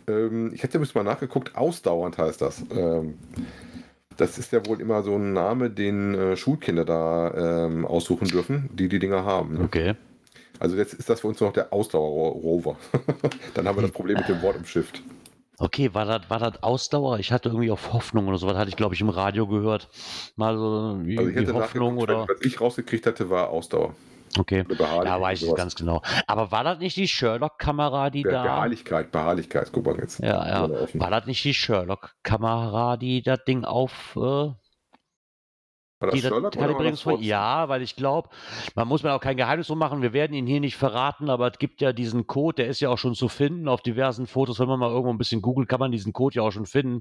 Ähm, 0.07 0.53
ich 0.55 0.63
hätte 0.63 0.79
ein 0.79 0.83
bisschen 0.83 1.03
mal 1.03 1.11
nachgeguckt. 1.11 1.57
Ausdauernd 1.57 2.17
heißt 2.17 2.41
das. 2.41 2.63
Das 4.19 4.37
ist 4.37 4.53
ja 4.53 4.66
wohl 4.66 4.81
immer 4.81 5.03
so 5.03 5.14
ein 5.14 5.33
Name, 5.33 5.71
den 5.71 6.14
äh, 6.14 6.37
Schulkinder 6.37 6.85
da 6.85 7.66
ähm, 7.66 7.87
aussuchen 7.87 8.29
dürfen, 8.29 8.69
die 8.75 8.89
die 8.89 8.99
Dinger 8.99 9.25
haben. 9.25 9.55
Ne? 9.55 9.64
Okay. 9.64 9.95
Also 10.59 10.77
jetzt 10.77 10.93
ist 10.93 11.09
das 11.09 11.21
für 11.21 11.29
uns 11.29 11.41
noch 11.41 11.53
der 11.53 11.73
Ausdauer-Rover. 11.73 12.77
Dann 13.55 13.69
haben 13.69 13.79
wir 13.79 13.83
das 13.83 13.93
Problem 13.93 14.16
mit 14.19 14.29
dem 14.29 14.43
Wort 14.43 14.57
im 14.57 14.64
Shift. 14.64 15.03
Okay, 15.57 15.95
war 15.95 16.05
das, 16.05 16.29
war 16.29 16.41
das 16.41 16.62
Ausdauer? 16.64 17.21
Ich 17.21 17.31
hatte 17.31 17.49
irgendwie 17.49 17.71
auf 17.71 17.93
Hoffnung 17.93 18.27
oder 18.27 18.39
sowas, 18.39 18.57
hatte 18.57 18.69
ich 18.69 18.77
glaube 18.77 18.95
ich 18.97 19.01
im 19.01 19.09
Radio 19.09 19.47
gehört. 19.47 19.89
Mal 20.35 20.57
so 20.57 21.01
Also 21.16 21.29
ich 21.31 21.53
Hoffnung 21.53 21.99
oder. 21.99 22.27
was 22.29 22.41
ich 22.43 22.61
rausgekriegt 22.61 23.07
hatte, 23.07 23.31
war 23.31 23.51
Ausdauer. 23.51 23.95
Okay. 24.39 24.64
Oder 24.68 25.20
weiß 25.20 25.43
ich 25.43 25.55
ganz 25.55 25.74
genau. 25.74 26.03
Aber 26.26 26.51
war 26.51 26.64
das 26.64 26.78
nicht 26.78 26.97
die 26.97 27.09
Sherlock-Kamera, 27.09 28.11
die 28.11 28.22
Be 28.22 28.30
da. 28.30 28.43
Beharrlichkeit, 28.43 29.11
Beharrlichkeit, 29.11 29.70
guck 29.72 29.86
mal 29.86 29.97
jetzt. 29.97 30.20
Ja, 30.20 30.47
ja. 30.47 30.70
War 30.95 31.11
das 31.11 31.26
nicht 31.26 31.45
die 31.45 31.55
Sherlock-Kamera, 31.55 32.97
die 32.97 33.22
das 33.22 33.45
Ding 33.45 33.64
auf. 33.64 34.16
Äh, 34.16 34.51
War 36.01 36.11
das 36.11 36.15
die 36.15 36.21
Sherlock 36.21 36.55
oder 36.57 36.61
war 36.61 36.69
das 36.69 36.77
Kalibrierungsfol- 36.79 37.13
Watson? 37.15 37.23
Ja, 37.25 37.69
weil 37.69 37.83
ich 37.83 37.97
glaube, 37.97 38.29
man 38.77 38.87
muss 38.87 39.03
mir 39.03 39.13
auch 39.13 39.21
kein 39.21 39.37
Geheimnis 39.37 39.67
drum 39.67 39.79
machen, 39.79 40.01
wir 40.01 40.13
werden 40.13 40.33
ihn 40.35 40.47
hier 40.47 40.61
nicht 40.61 40.77
verraten, 40.77 41.29
aber 41.29 41.51
es 41.51 41.59
gibt 41.59 41.81
ja 41.81 41.93
diesen 41.93 42.27
Code, 42.29 42.57
der 42.63 42.69
ist 42.69 42.79
ja 42.81 42.89
auch 42.89 42.99
schon 42.99 43.15
zu 43.15 43.29
finden 43.29 43.67
auf 43.69 43.81
diversen 43.83 44.27
Fotos, 44.29 44.61
wenn 44.61 44.69
man 44.69 44.79
mal 44.79 44.91
irgendwo 44.91 45.11
ein 45.11 45.19
bisschen 45.19 45.43
googelt, 45.43 45.69
kann 45.69 45.81
man 45.81 45.91
diesen 45.91 46.13
Code 46.13 46.37
ja 46.37 46.43
auch 46.43 46.53
schon 46.53 46.67
finden. 46.67 47.01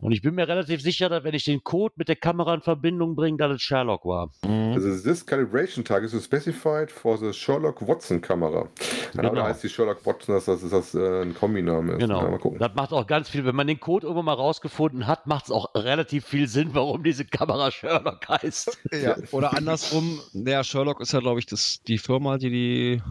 Und 0.00 0.12
ich 0.12 0.22
bin 0.22 0.34
mir 0.34 0.48
relativ 0.48 0.80
sicher, 0.80 1.08
dass 1.08 1.22
wenn 1.24 1.34
ich 1.34 1.44
den 1.44 1.62
Code 1.64 1.94
mit 1.96 2.08
der 2.08 2.16
Kamera 2.16 2.54
in 2.54 2.60
Verbindung 2.62 3.14
bringe, 3.14 3.36
dass 3.36 3.52
es 3.52 3.62
Sherlock 3.62 4.04
war. 4.06 4.30
Also 4.42 4.88
this 5.02 5.24
calibration 5.24 5.84
target 5.84 6.12
is 6.12 6.24
specified 6.24 6.90
for 6.90 7.18
the 7.18 7.32
Sherlock 7.32 7.86
Watson 7.86 8.20
Kamera. 8.20 8.68
Ja, 9.14 9.20
Genau. 9.24 9.34
Da 9.34 9.44
heißt 9.48 9.62
die 9.62 9.68
Sherlock 9.68 10.04
Watson, 10.06 10.34
dass 10.34 10.46
das, 10.46 10.60
dass 10.62 10.70
das 10.70 10.94
äh, 10.94 11.22
ein 11.22 11.34
Kombiname 11.34 11.92
ist. 11.92 11.98
Genau. 11.98 12.22
Ja, 12.22 12.28
mal 12.30 12.38
gucken. 12.38 12.58
Das 12.58 12.74
macht 12.74 12.92
auch 12.92 13.06
ganz 13.06 13.28
viel, 13.28 13.44
wenn 13.44 13.54
man 13.54 13.66
den 13.66 13.80
Code 13.80 14.06
irgendwann 14.06 14.24
mal 14.26 14.32
rausgefunden 14.34 15.06
hat, 15.06 15.26
macht 15.26 15.44
es 15.46 15.50
auch 15.50 15.74
relativ 15.74 16.24
viel 16.26 16.48
Sinn, 16.48 16.70
warum 16.72 17.02
diese 17.02 17.24
Kamera 17.24 17.70
Sherlock 17.70 18.13
heißt. 18.28 18.78
Ja, 18.92 19.16
oder 19.32 19.56
andersrum, 19.56 20.20
der 20.32 20.64
Sherlock 20.64 21.00
ist 21.00 21.12
ja, 21.12 21.20
glaube 21.20 21.38
ich, 21.40 21.46
das, 21.46 21.80
die 21.86 21.98
Firma, 21.98 22.38
die 22.38 22.50
die 22.50 23.02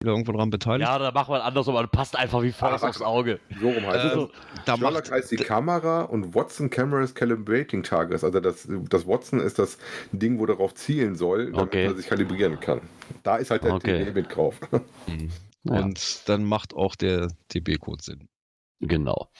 da 0.00 0.10
irgendwo 0.10 0.32
dran 0.32 0.50
beteiligt. 0.50 0.86
Ja, 0.86 0.98
da 0.98 1.10
machen 1.10 1.32
wir 1.32 1.42
andersrum, 1.42 1.74
aber 1.74 1.88
passt 1.88 2.16
einfach 2.16 2.42
wie 2.42 2.52
Faust 2.52 2.84
Ach, 2.84 2.90
aufs 2.90 3.00
Auge. 3.00 3.40
So 3.60 3.70
rum 3.70 3.86
heißt 3.86 4.14
Ähm, 4.14 4.28
es. 4.54 4.64
da 4.66 4.76
Sherlock 4.76 4.92
macht, 5.04 5.10
heißt 5.10 5.30
die 5.30 5.36
Kamera 5.36 6.02
und 6.02 6.34
Watson 6.34 6.68
Cameras 6.68 7.14
Calibrating 7.14 7.82
Targets. 7.82 8.22
Also 8.22 8.40
das, 8.40 8.68
das 8.68 9.06
Watson 9.06 9.40
ist 9.40 9.58
das 9.58 9.78
Ding, 10.12 10.38
wo 10.38 10.44
darauf 10.44 10.74
zielen 10.74 11.14
soll, 11.16 11.46
damit 11.52 11.68
Okay. 11.68 11.86
man 11.86 11.96
sich 11.96 12.06
kalibrieren 12.08 12.60
kann. 12.60 12.82
Da 13.22 13.36
ist 13.36 13.50
halt 13.50 13.64
der 13.64 13.72
Okay. 13.74 14.04
TB 14.04 14.14
mit 14.14 14.36
drauf. 14.36 14.60
Ja. 15.64 15.80
und 15.80 16.28
dann 16.28 16.44
macht 16.44 16.74
auch 16.74 16.94
der 16.94 17.28
TB-Code 17.48 18.02
Sinn. 18.02 18.28
Genau. 18.80 19.30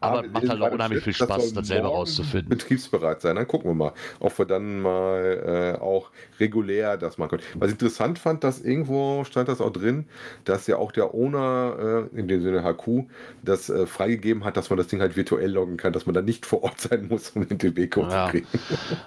Aber 0.00 0.22
wir 0.22 0.30
macht 0.30 0.48
halt 0.48 0.60
auch 0.62 0.70
unheimlich 0.70 1.02
viel 1.04 1.12
Schritt, 1.12 1.28
Spaß, 1.28 1.44
soll 1.46 1.54
das 1.54 1.68
selber 1.68 1.88
rauszufinden. 1.88 2.48
Betriebsbereit 2.48 3.20
sein. 3.20 3.36
Dann 3.36 3.46
gucken 3.48 3.70
wir 3.70 3.74
mal, 3.74 3.92
ob 4.20 4.38
wir 4.38 4.44
dann 4.46 4.80
mal 4.80 5.74
äh, 5.78 5.80
auch 5.80 6.10
regulär 6.38 6.96
das 6.96 7.18
machen 7.18 7.30
können. 7.30 7.42
Was 7.54 7.68
ich 7.68 7.74
interessant 7.74 8.18
fand, 8.18 8.44
dass 8.44 8.60
irgendwo 8.60 9.24
stand 9.24 9.48
das 9.48 9.60
auch 9.60 9.72
drin, 9.72 10.06
dass 10.44 10.66
ja 10.66 10.76
auch 10.76 10.92
der 10.92 11.14
Owner, 11.14 12.08
äh, 12.12 12.18
in 12.18 12.28
dem 12.28 12.42
Sinne 12.42 12.62
HQ, 12.62 13.08
das 13.42 13.68
äh, 13.70 13.86
freigegeben 13.86 14.44
hat, 14.44 14.56
dass 14.56 14.70
man 14.70 14.76
das 14.76 14.86
Ding 14.88 15.00
halt 15.00 15.16
virtuell 15.16 15.50
loggen 15.50 15.76
kann, 15.76 15.92
dass 15.92 16.06
man 16.06 16.14
da 16.14 16.22
nicht 16.22 16.46
vor 16.46 16.62
Ort 16.62 16.80
sein 16.80 17.08
muss, 17.08 17.30
um 17.30 17.46
den 17.46 17.58
TB-Code 17.58 18.10
Ja. 18.10 18.26
zu 18.26 18.30
kriegen. 18.32 18.46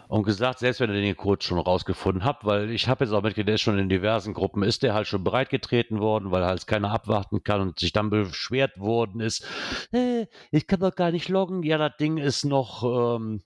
Und 0.07 0.23
gesagt, 0.23 0.59
selbst 0.59 0.79
wenn 0.81 0.89
ihr 0.93 1.01
den 1.01 1.15
Code 1.17 1.43
schon 1.43 1.57
rausgefunden 1.59 2.23
habt, 2.25 2.45
weil 2.45 2.69
ich 2.71 2.87
habe 2.87 3.05
jetzt 3.05 3.13
auch 3.13 3.21
mitgekriegt, 3.21 3.47
der 3.47 3.55
ist 3.55 3.61
schon 3.61 3.79
in 3.79 3.89
diversen 3.89 4.33
Gruppen, 4.33 4.63
ist 4.63 4.83
der 4.83 4.93
halt 4.93 5.07
schon 5.07 5.23
breitgetreten 5.23 5.99
worden, 5.99 6.31
weil 6.31 6.43
halt 6.45 6.67
keiner 6.67 6.91
abwarten 6.91 7.43
kann 7.43 7.61
und 7.61 7.79
sich 7.79 7.93
dann 7.93 8.09
beschwert 8.09 8.77
worden 8.79 9.21
ist, 9.21 9.45
äh, 9.93 10.25
ich 10.51 10.67
kann 10.67 10.80
doch 10.81 10.95
gar 10.95 11.11
nicht 11.11 11.29
loggen. 11.29 11.63
Ja, 11.63 11.77
das 11.77 11.97
Ding 11.97 12.17
ist 12.17 12.43
noch 12.45 12.83
ähm, 12.83 13.41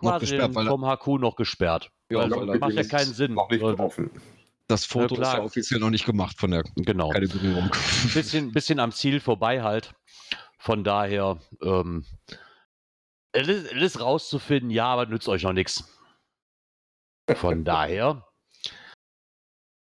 Noch 0.00 0.12
quasi 0.12 0.26
gesperrt, 0.26 0.54
weil 0.54 0.66
er- 0.66 0.70
vom 0.70 0.84
HQ 0.84 1.06
noch 1.20 1.36
gesperrt. 1.36 1.90
Ja, 2.10 2.22
er- 2.22 2.58
macht 2.58 2.72
ja 2.74 2.84
keinen 2.84 3.12
Sinn. 3.14 3.34
Noch 3.34 3.50
nicht 3.50 3.62
offen. 3.62 4.10
Das 4.68 4.84
Foto 4.84 5.16
Ja, 5.16 5.22
ist 5.22 5.32
ja 5.34 5.42
offiziell 5.42 5.80
noch 5.80 5.90
nicht 5.90 6.06
gemacht 6.06 6.38
von 6.38 6.50
der 6.52 6.62
Genau. 6.76 7.10
Kalibrierung. 7.10 7.64
ein 7.64 7.70
bisschen, 8.14 8.52
bisschen 8.52 8.78
am 8.80 8.92
Ziel 8.92 9.20
vorbei 9.20 9.62
halt. 9.62 9.92
Von 10.58 10.84
daher, 10.84 11.38
ähm, 11.62 12.04
es 13.32 13.48
ist, 13.48 13.72
es 13.72 13.82
ist 13.82 14.00
rauszufinden, 14.00 14.70
ja, 14.70 14.86
aber 14.86 15.06
nützt 15.06 15.28
euch 15.28 15.42
noch 15.42 15.52
nichts. 15.52 15.84
Von 17.34 17.64
daher, 17.64 18.24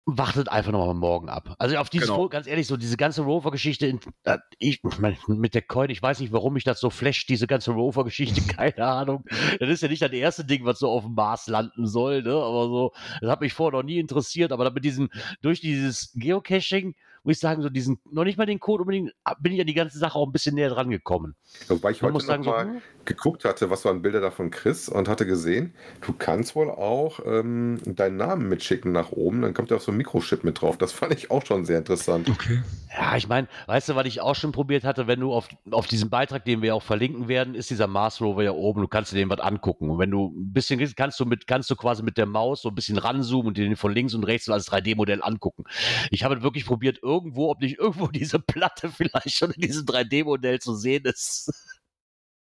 wartet 0.10 0.48
einfach 0.48 0.72
nochmal 0.72 0.96
morgen 0.96 1.28
ab. 1.28 1.56
Also 1.60 1.76
auf 1.78 1.90
dieses, 1.90 2.08
Genau. 2.08 2.30
Ganz 2.30 2.48
ehrlich, 2.48 2.66
so 2.66 2.78
diese 2.78 2.96
ganze 2.96 3.24
Rover-Geschichte, 3.24 4.00
äh, 4.24 4.38
ich 4.58 4.82
mein, 5.00 5.18
mit 5.28 5.54
der 5.54 5.62
Coin, 5.62 5.90
ich 5.90 6.02
weiß 6.02 6.22
nicht, 6.22 6.32
warum 6.32 6.54
mich 6.54 6.64
das 6.64 6.80
so 6.80 6.90
flasht, 6.90 7.28
diese 7.28 7.46
ganze 7.46 7.72
Rover-Geschichte, 7.72 8.42
keine 8.56 8.86
Ahnung. 8.86 9.26
Das 9.60 9.70
ist 9.70 9.82
ja 9.82 9.90
nicht 9.90 10.02
das 10.02 10.12
erste 10.12 10.46
Ding, 10.46 10.64
was 10.64 10.80
so 10.80 10.90
auf 10.90 11.04
dem 11.04 11.14
Mars 11.14 11.48
landen 11.48 11.86
soll, 11.88 12.24
ne? 12.24 12.32
Aber 12.32 12.68
so, 12.68 12.94
das 13.20 13.30
hat 13.30 13.42
mich 13.42 13.54
vorher 13.54 13.80
noch 13.80 13.86
nie 13.86 14.00
interessiert, 14.00 14.54
aber 14.54 14.64
dann 14.64 14.74
mit 14.74 14.86
diesem, 14.86 15.10
durch 15.42 15.60
dieses 15.60 16.14
Geocaching, 16.14 16.96
muss 17.28 17.36
ich 17.36 17.42
sagen, 17.42 17.62
so 17.62 17.70
diesen, 17.70 18.00
noch 18.10 18.24
nicht 18.24 18.38
mal 18.38 18.46
den 18.46 18.62
Code 18.62 18.84
unbedingt, 18.84 19.12
ah, 19.26 19.36
bin 19.38 19.52
ich 19.52 19.60
an 19.60 19.68
die 19.68 19.74
ganze 19.74 20.00
Sache 20.00 20.18
auch 20.18 20.26
ein 20.26 20.32
bisschen 20.32 20.56
näher 20.56 20.70
dran 20.70 20.90
gekommen. 20.90 21.36
Wobei 21.68 21.92
ich 21.92 22.02
Man 22.02 22.08
heute 22.08 22.14
muss 22.14 22.24
noch 22.24 22.28
sagen, 22.30 22.44
so, 22.44 22.50
mal 22.52 22.66
hm. 22.66 22.82
geguckt 23.04 23.44
hatte, 23.44 23.70
was 23.70 23.84
waren 23.84 24.02
Bilder 24.02 24.22
da 24.22 24.32
von 24.32 24.50
Chris 24.50 24.88
und 24.88 25.10
hatte 25.10 25.26
gesehen, 25.26 25.74
du 26.06 26.14
kannst 26.14 26.56
wohl 26.56 26.70
auch 26.70 27.20
ähm, 27.26 27.82
deinen 27.86 28.16
Namen 28.16 28.48
mitschicken 28.48 28.94
nach 28.94 29.12
oben, 29.12 29.42
dann 29.42 29.54
kommt 29.54 29.72
ja 29.72 29.76
auch 29.76 29.82
so 29.82 29.92
ein 29.92 29.98
Mikrochip 29.98 30.46
mit 30.46 30.62
drauf. 30.62 30.78
Das 30.78 30.92
fand 30.94 31.14
ich 31.14 31.30
auch 31.30 31.46
schon 31.46 31.66
sehr 31.66 31.80
interessant. 31.80 32.30
Okay. 32.30 32.62
Ja, 32.98 33.18
ich 33.18 33.28
meine, 33.28 33.50
weißt 33.66 33.90
du, 33.90 33.96
was 33.96 34.08
ich 34.08 34.22
auch 34.22 34.36
schon 34.36 34.54
probiert 34.54 34.86
hatte, 34.86 35.08
wenn 35.08 35.20
du 35.20 35.34
auf, 35.34 35.50
auf 35.70 35.86
diesem 35.86 36.10
Beitrag, 36.10 36.46
den 36.46 36.62
wir 36.62 36.76
auch 36.76 36.84
verlinken 36.84 37.28
werden, 37.28 37.56
ist 37.56 37.70
dieser 37.70 37.88
Mars 37.88 38.22
Rover 38.22 38.44
ja 38.44 38.52
oben, 38.52 38.80
du 38.80 38.88
kannst 38.88 39.12
dir 39.12 39.18
den 39.18 39.30
was 39.30 39.42
angucken. 39.42 39.90
Und 39.90 40.00
wenn 40.00 40.12
du 40.12 40.28
ein 40.28 40.54
bisschen 40.54 40.78
kannst 40.96 41.20
du 41.20 41.26
mit, 41.26 41.46
kannst 41.46 41.70
du 41.70 41.76
quasi 41.76 42.04
mit 42.04 42.18
der 42.18 42.26
Maus 42.26 42.62
so 42.62 42.70
ein 42.70 42.76
bisschen 42.76 42.98
ranzoomen 42.98 43.48
und 43.48 43.58
dir 43.58 43.66
den 43.66 43.76
von 43.76 43.92
links 43.92 44.14
und 44.14 44.24
rechts 44.24 44.46
so 44.46 44.54
als 44.54 44.72
3D-Modell 44.72 45.22
angucken. 45.22 45.66
Ich 46.10 46.24
habe 46.24 46.42
wirklich 46.42 46.66
probiert, 46.66 47.00
irgendwo, 47.18 47.50
ob 47.52 47.62
nicht 47.62 47.80
irgendwo 47.80 48.08
diese 48.12 48.40
Platte 48.40 48.90
vielleicht 48.90 49.32
schon 49.32 49.52
in 49.52 49.62
diesem 49.62 49.86
3D-Modell 49.86 50.60
zu 50.60 50.76
sehen 50.76 51.06
ist. 51.06 51.52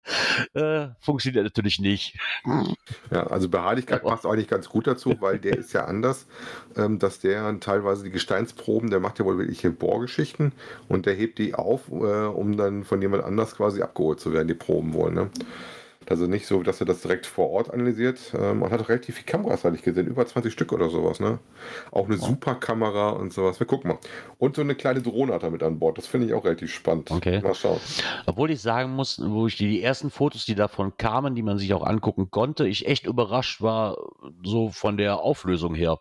äh, 0.53 0.89
funktioniert 0.99 1.45
natürlich 1.45 1.79
nicht. 1.79 2.17
Ja, 3.11 3.27
also 3.27 3.49
Beharrlichkeit 3.49 4.01
Aber- 4.01 4.11
passt 4.11 4.25
eigentlich 4.25 4.47
ganz 4.47 4.69
gut 4.69 4.87
dazu, 4.87 5.15
weil 5.19 5.39
der 5.39 5.57
ist 5.57 5.73
ja 5.73 5.85
anders, 5.85 6.27
ähm, 6.75 6.99
dass 6.99 7.19
der 7.19 7.59
teilweise 7.59 8.03
die 8.03 8.11
Gesteinsproben, 8.11 8.89
der 8.89 8.99
macht 8.99 9.19
ja 9.19 9.25
wohl 9.25 9.37
wirkliche 9.37 9.71
Bohrgeschichten 9.71 10.51
und 10.87 11.05
der 11.05 11.15
hebt 11.15 11.39
die 11.39 11.55
auf, 11.55 11.89
äh, 11.89 11.93
um 12.27 12.57
dann 12.57 12.83
von 12.83 13.01
jemand 13.01 13.23
anders 13.23 13.55
quasi 13.55 13.81
abgeholt 13.81 14.19
zu 14.19 14.31
werden, 14.33 14.47
die 14.47 14.53
Proben 14.53 14.93
wohl. 14.93 15.11
Ne? 15.11 15.29
Also 16.09 16.27
nicht 16.27 16.45
so, 16.45 16.61
dass 16.63 16.79
er 16.79 16.85
das 16.85 17.01
direkt 17.01 17.25
vor 17.25 17.49
Ort 17.49 17.73
analysiert. 17.73 18.33
Ähm, 18.37 18.59
man 18.59 18.71
hat 18.71 18.81
auch 18.81 18.89
relativ 18.89 19.15
viele 19.15 19.25
Kameras, 19.25 19.63
hatte 19.63 19.75
ich 19.75 19.83
gesehen, 19.83 20.07
über 20.07 20.25
20 20.25 20.51
Stück 20.53 20.71
oder 20.71 20.89
sowas. 20.89 21.19
Ne? 21.19 21.39
Auch 21.91 22.05
eine 22.05 22.17
super 22.17 22.55
Kamera 22.55 23.09
und 23.09 23.33
sowas. 23.33 23.59
Wir 23.59 23.67
gucken 23.67 23.89
mal. 23.89 23.99
Und 24.37 24.55
so 24.55 24.61
eine 24.61 24.75
kleine 24.75 25.01
Drohne 25.01 25.33
hat 25.33 25.43
er 25.43 25.51
mit 25.51 25.63
an 25.63 25.79
Bord. 25.79 25.97
Das 25.97 26.07
finde 26.07 26.27
ich 26.27 26.33
auch 26.33 26.45
relativ 26.45 26.73
spannend. 26.73 27.11
Okay. 27.11 27.41
Mal 27.41 27.55
schauen. 27.55 27.79
Obwohl 28.25 28.51
ich 28.51 28.61
sagen 28.61 28.91
muss, 28.93 29.21
wo 29.23 29.47
ich 29.47 29.57
die, 29.57 29.69
die 29.69 29.81
ersten 29.81 30.09
Fotos, 30.11 30.45
die 30.45 30.55
davon 30.55 30.97
kamen, 30.97 31.35
die 31.35 31.43
man 31.43 31.57
sich 31.57 31.73
auch 31.73 31.85
angucken 31.85 32.29
konnte, 32.29 32.67
ich 32.67 32.87
echt 32.87 33.05
überrascht 33.05 33.61
war, 33.61 33.97
so 34.43 34.69
von 34.69 34.97
der 34.97 35.19
Auflösung 35.19 35.75
her. 35.75 35.97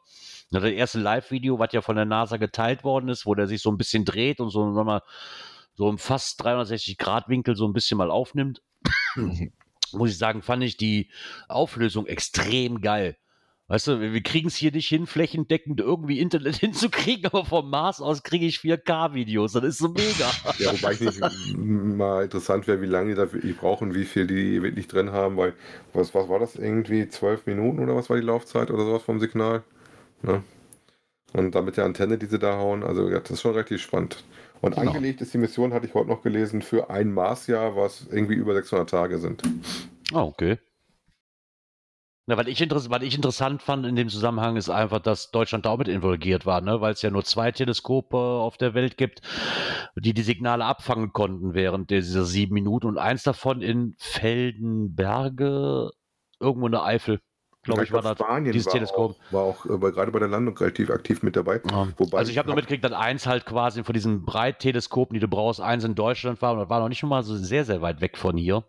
Na, 0.50 0.60
Das 0.60 0.70
erste 0.70 1.00
Live-Video, 1.00 1.58
was 1.58 1.72
ja 1.72 1.80
von 1.80 1.96
der 1.96 2.04
NASA 2.04 2.36
geteilt 2.36 2.84
worden 2.84 3.08
ist, 3.08 3.26
wo 3.26 3.34
der 3.34 3.46
sich 3.46 3.62
so 3.62 3.70
ein 3.70 3.78
bisschen 3.78 4.04
dreht 4.04 4.40
und 4.40 4.50
so, 4.50 4.72
sag 4.74 4.84
mal, 4.84 5.02
so 5.74 5.88
im 5.88 5.98
fast 5.98 6.40
360-Grad-Winkel 6.44 7.56
so 7.56 7.66
ein 7.66 7.72
bisschen 7.72 7.98
mal 7.98 8.10
aufnimmt, 8.10 8.62
muss 9.94 10.10
ich 10.10 10.18
sagen, 10.18 10.42
fand 10.42 10.62
ich 10.64 10.76
die 10.76 11.10
Auflösung 11.48 12.06
extrem 12.06 12.80
geil. 12.80 13.16
Weißt 13.66 13.86
du, 13.86 14.00
wir 14.00 14.22
kriegen 14.22 14.48
es 14.48 14.56
hier 14.56 14.72
nicht 14.72 14.88
hin, 14.88 15.06
flächendeckend 15.06 15.80
irgendwie 15.80 16.20
Internet 16.20 16.56
hinzukriegen, 16.60 17.24
aber 17.26 17.46
vom 17.46 17.70
Mars 17.70 18.02
aus 18.02 18.22
kriege 18.22 18.44
ich 18.44 18.58
4K-Videos. 18.58 19.52
Das 19.52 19.64
ist 19.64 19.78
so 19.78 19.88
mega. 19.88 20.30
Ja, 20.58 20.72
wobei 20.72 20.92
ich 20.92 21.00
nicht 21.00 21.20
mal 21.56 22.24
interessant 22.24 22.66
wäre, 22.66 22.82
wie 22.82 22.86
lange 22.86 23.10
die 23.10 23.14
da 23.14 23.32
wirklich 23.32 23.56
brauchen, 23.56 23.94
wie 23.94 24.04
viel 24.04 24.26
die 24.26 24.62
wirklich 24.62 24.86
drin 24.86 25.12
haben, 25.12 25.36
weil 25.36 25.54
was, 25.94 26.14
was 26.14 26.28
war 26.28 26.38
das 26.38 26.56
irgendwie? 26.56 27.08
Zwölf 27.08 27.46
Minuten 27.46 27.82
oder 27.82 27.96
was 27.96 28.10
war 28.10 28.16
die 28.16 28.22
Laufzeit 28.22 28.70
oder 28.70 28.84
sowas 28.84 29.02
vom 29.02 29.18
Signal? 29.18 29.62
Ne? 30.22 30.42
Und 31.32 31.54
dann 31.54 31.64
mit 31.64 31.76
der 31.76 31.84
Antenne, 31.86 32.18
die 32.18 32.26
sie 32.26 32.38
da 32.38 32.56
hauen, 32.56 32.84
also 32.84 33.08
ja, 33.08 33.18
das 33.18 33.32
ist 33.32 33.40
schon 33.40 33.54
richtig 33.54 33.82
spannend. 33.82 34.22
Und 34.64 34.76
Genau. 34.76 34.92
angelegt 34.92 35.20
ist 35.20 35.34
die 35.34 35.38
Mission, 35.38 35.74
hatte 35.74 35.86
ich 35.86 35.92
heute 35.92 36.08
noch 36.08 36.22
gelesen, 36.22 36.62
für 36.62 36.88
ein 36.88 37.12
Marsjahr, 37.12 37.76
was 37.76 38.06
irgendwie 38.10 38.32
über 38.32 38.54
600 38.54 38.88
Tage 38.88 39.18
sind. 39.18 39.42
Ah, 40.14 40.22
okay. 40.22 40.58
Na, 42.26 42.38
was, 42.38 42.46
ich 42.46 42.58
was 42.60 43.02
ich 43.02 43.14
interessant 43.14 43.60
fand 43.60 43.84
in 43.84 43.94
dem 43.94 44.08
Zusammenhang 44.08 44.56
ist 44.56 44.70
einfach, 44.70 45.00
dass 45.00 45.30
Deutschland 45.30 45.66
da 45.66 45.70
auch 45.70 45.76
mit 45.76 45.88
involviert 45.88 46.46
war, 46.46 46.62
ne? 46.62 46.80
weil 46.80 46.94
es 46.94 47.02
ja 47.02 47.10
nur 47.10 47.24
zwei 47.24 47.52
Teleskope 47.52 48.16
auf 48.16 48.56
der 48.56 48.72
Welt 48.72 48.96
gibt, 48.96 49.20
die 49.96 50.14
die 50.14 50.22
Signale 50.22 50.64
abfangen 50.64 51.12
konnten 51.12 51.52
während 51.52 51.90
dieser 51.90 52.24
sieben 52.24 52.54
Minuten 52.54 52.86
und 52.86 52.96
eins 52.96 53.22
davon 53.22 53.60
in 53.60 53.94
Feldenberge, 53.98 55.90
irgendwo 56.40 56.64
in 56.64 56.72
der 56.72 56.84
Eifel, 56.84 57.20
glaube 57.64 57.84
ich, 57.84 57.92
war 57.92 58.02
das. 58.02 58.18
Spanien 58.18 58.52
dieses 58.52 58.66
war 58.66 58.72
Teleskop. 58.74 59.16
Auch, 59.28 59.32
war 59.32 59.42
auch 59.42 59.66
äh, 59.66 59.90
gerade 59.90 60.12
bei 60.12 60.18
der 60.18 60.28
Landung 60.28 60.56
relativ 60.56 60.90
aktiv 60.90 61.22
mit 61.22 61.36
dabei. 61.36 61.60
Ja. 61.70 61.88
Wobei 61.96 62.18
also 62.18 62.30
ich 62.30 62.38
habe 62.38 62.48
nur 62.48 62.56
mitgekriegt, 62.56 62.84
dass 62.84 62.92
eins 62.92 63.26
halt 63.26 63.46
quasi 63.46 63.82
von 63.82 63.92
diesen 63.92 64.24
Breitteleskopen, 64.24 65.14
die 65.14 65.20
du 65.20 65.28
brauchst, 65.28 65.60
eins 65.60 65.84
in 65.84 65.94
Deutschland 65.94 66.40
war 66.42 66.52
und 66.52 66.60
das 66.60 66.68
war 66.68 66.80
noch 66.80 66.88
nicht 66.88 66.98
schon 66.98 67.08
mal 67.08 67.22
so 67.22 67.36
sehr, 67.36 67.64
sehr 67.64 67.82
weit 67.82 68.00
weg 68.00 68.16
von 68.16 68.36
hier. 68.36 68.62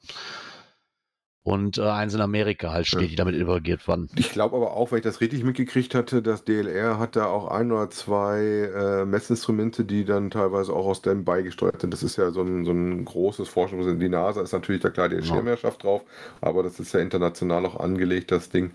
Und 1.46 1.78
äh, 1.78 1.84
eins 1.84 2.16
in 2.16 2.22
Amerika 2.22 2.72
halt 2.72 2.88
steht, 2.88 3.04
Ja. 3.04 3.08
die 3.10 3.16
damit 3.16 3.36
involviert 3.36 3.88
waren. 3.88 4.10
Ich 4.16 4.32
glaube 4.32 4.56
aber 4.56 4.74
auch, 4.74 4.92
weil 4.92 4.98
ich 5.00 5.04
das 5.04 5.22
richtig 5.22 5.44
mitgekriegt 5.44 5.94
hatte, 5.94 6.24
dass 6.24 6.44
DLR 6.44 6.98
hat 6.98 7.16
da 7.16 7.28
auch 7.28 7.48
ein 7.48 7.72
oder 7.72 7.92
zwei 7.92 8.40
äh, 8.76 9.06
Messinstrumente, 9.06 9.86
die 9.86 10.06
dann 10.06 10.32
teilweise 10.32 10.74
auch 10.74 10.88
aus 10.88 11.04
dem 11.04 11.24
beigesteuert 11.24 11.82
sind. 11.82 11.94
Das 11.94 12.02
ist 12.02 12.16
ja 12.18 12.32
so 12.32 12.42
ein, 12.42 12.66
so 12.66 12.72
ein 12.72 13.06
großes 13.06 13.48
Forschungs... 13.48 13.86
Die 14.00 14.10
NASA 14.10 14.42
ist 14.42 14.54
natürlich 14.54 14.82
da 14.82 14.90
klar 14.90 15.08
die 15.08 15.22
Schirmherrschaft 15.22 15.84
drauf, 15.84 16.02
aber 16.42 16.64
das 16.64 16.80
ist 16.80 16.94
ja 16.96 17.00
international 17.00 17.66
auch 17.68 17.80
angelegt, 17.80 18.32
das 18.32 18.50
Ding. 18.50 18.72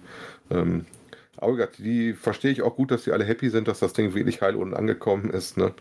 Ähm, 0.50 0.86
aber 1.38 1.54
gesagt, 1.56 1.78
die 1.78 2.12
verstehe 2.12 2.52
ich 2.52 2.62
auch 2.62 2.76
gut, 2.76 2.92
dass 2.92 3.02
die 3.02 3.10
alle 3.12 3.24
happy 3.24 3.50
sind, 3.50 3.66
dass 3.66 3.80
das 3.80 3.94
Ding 3.94 4.14
wirklich 4.14 4.42
heil 4.42 4.54
unten 4.54 4.74
angekommen 4.74 5.30
ist. 5.30 5.56
Ne? 5.56 5.74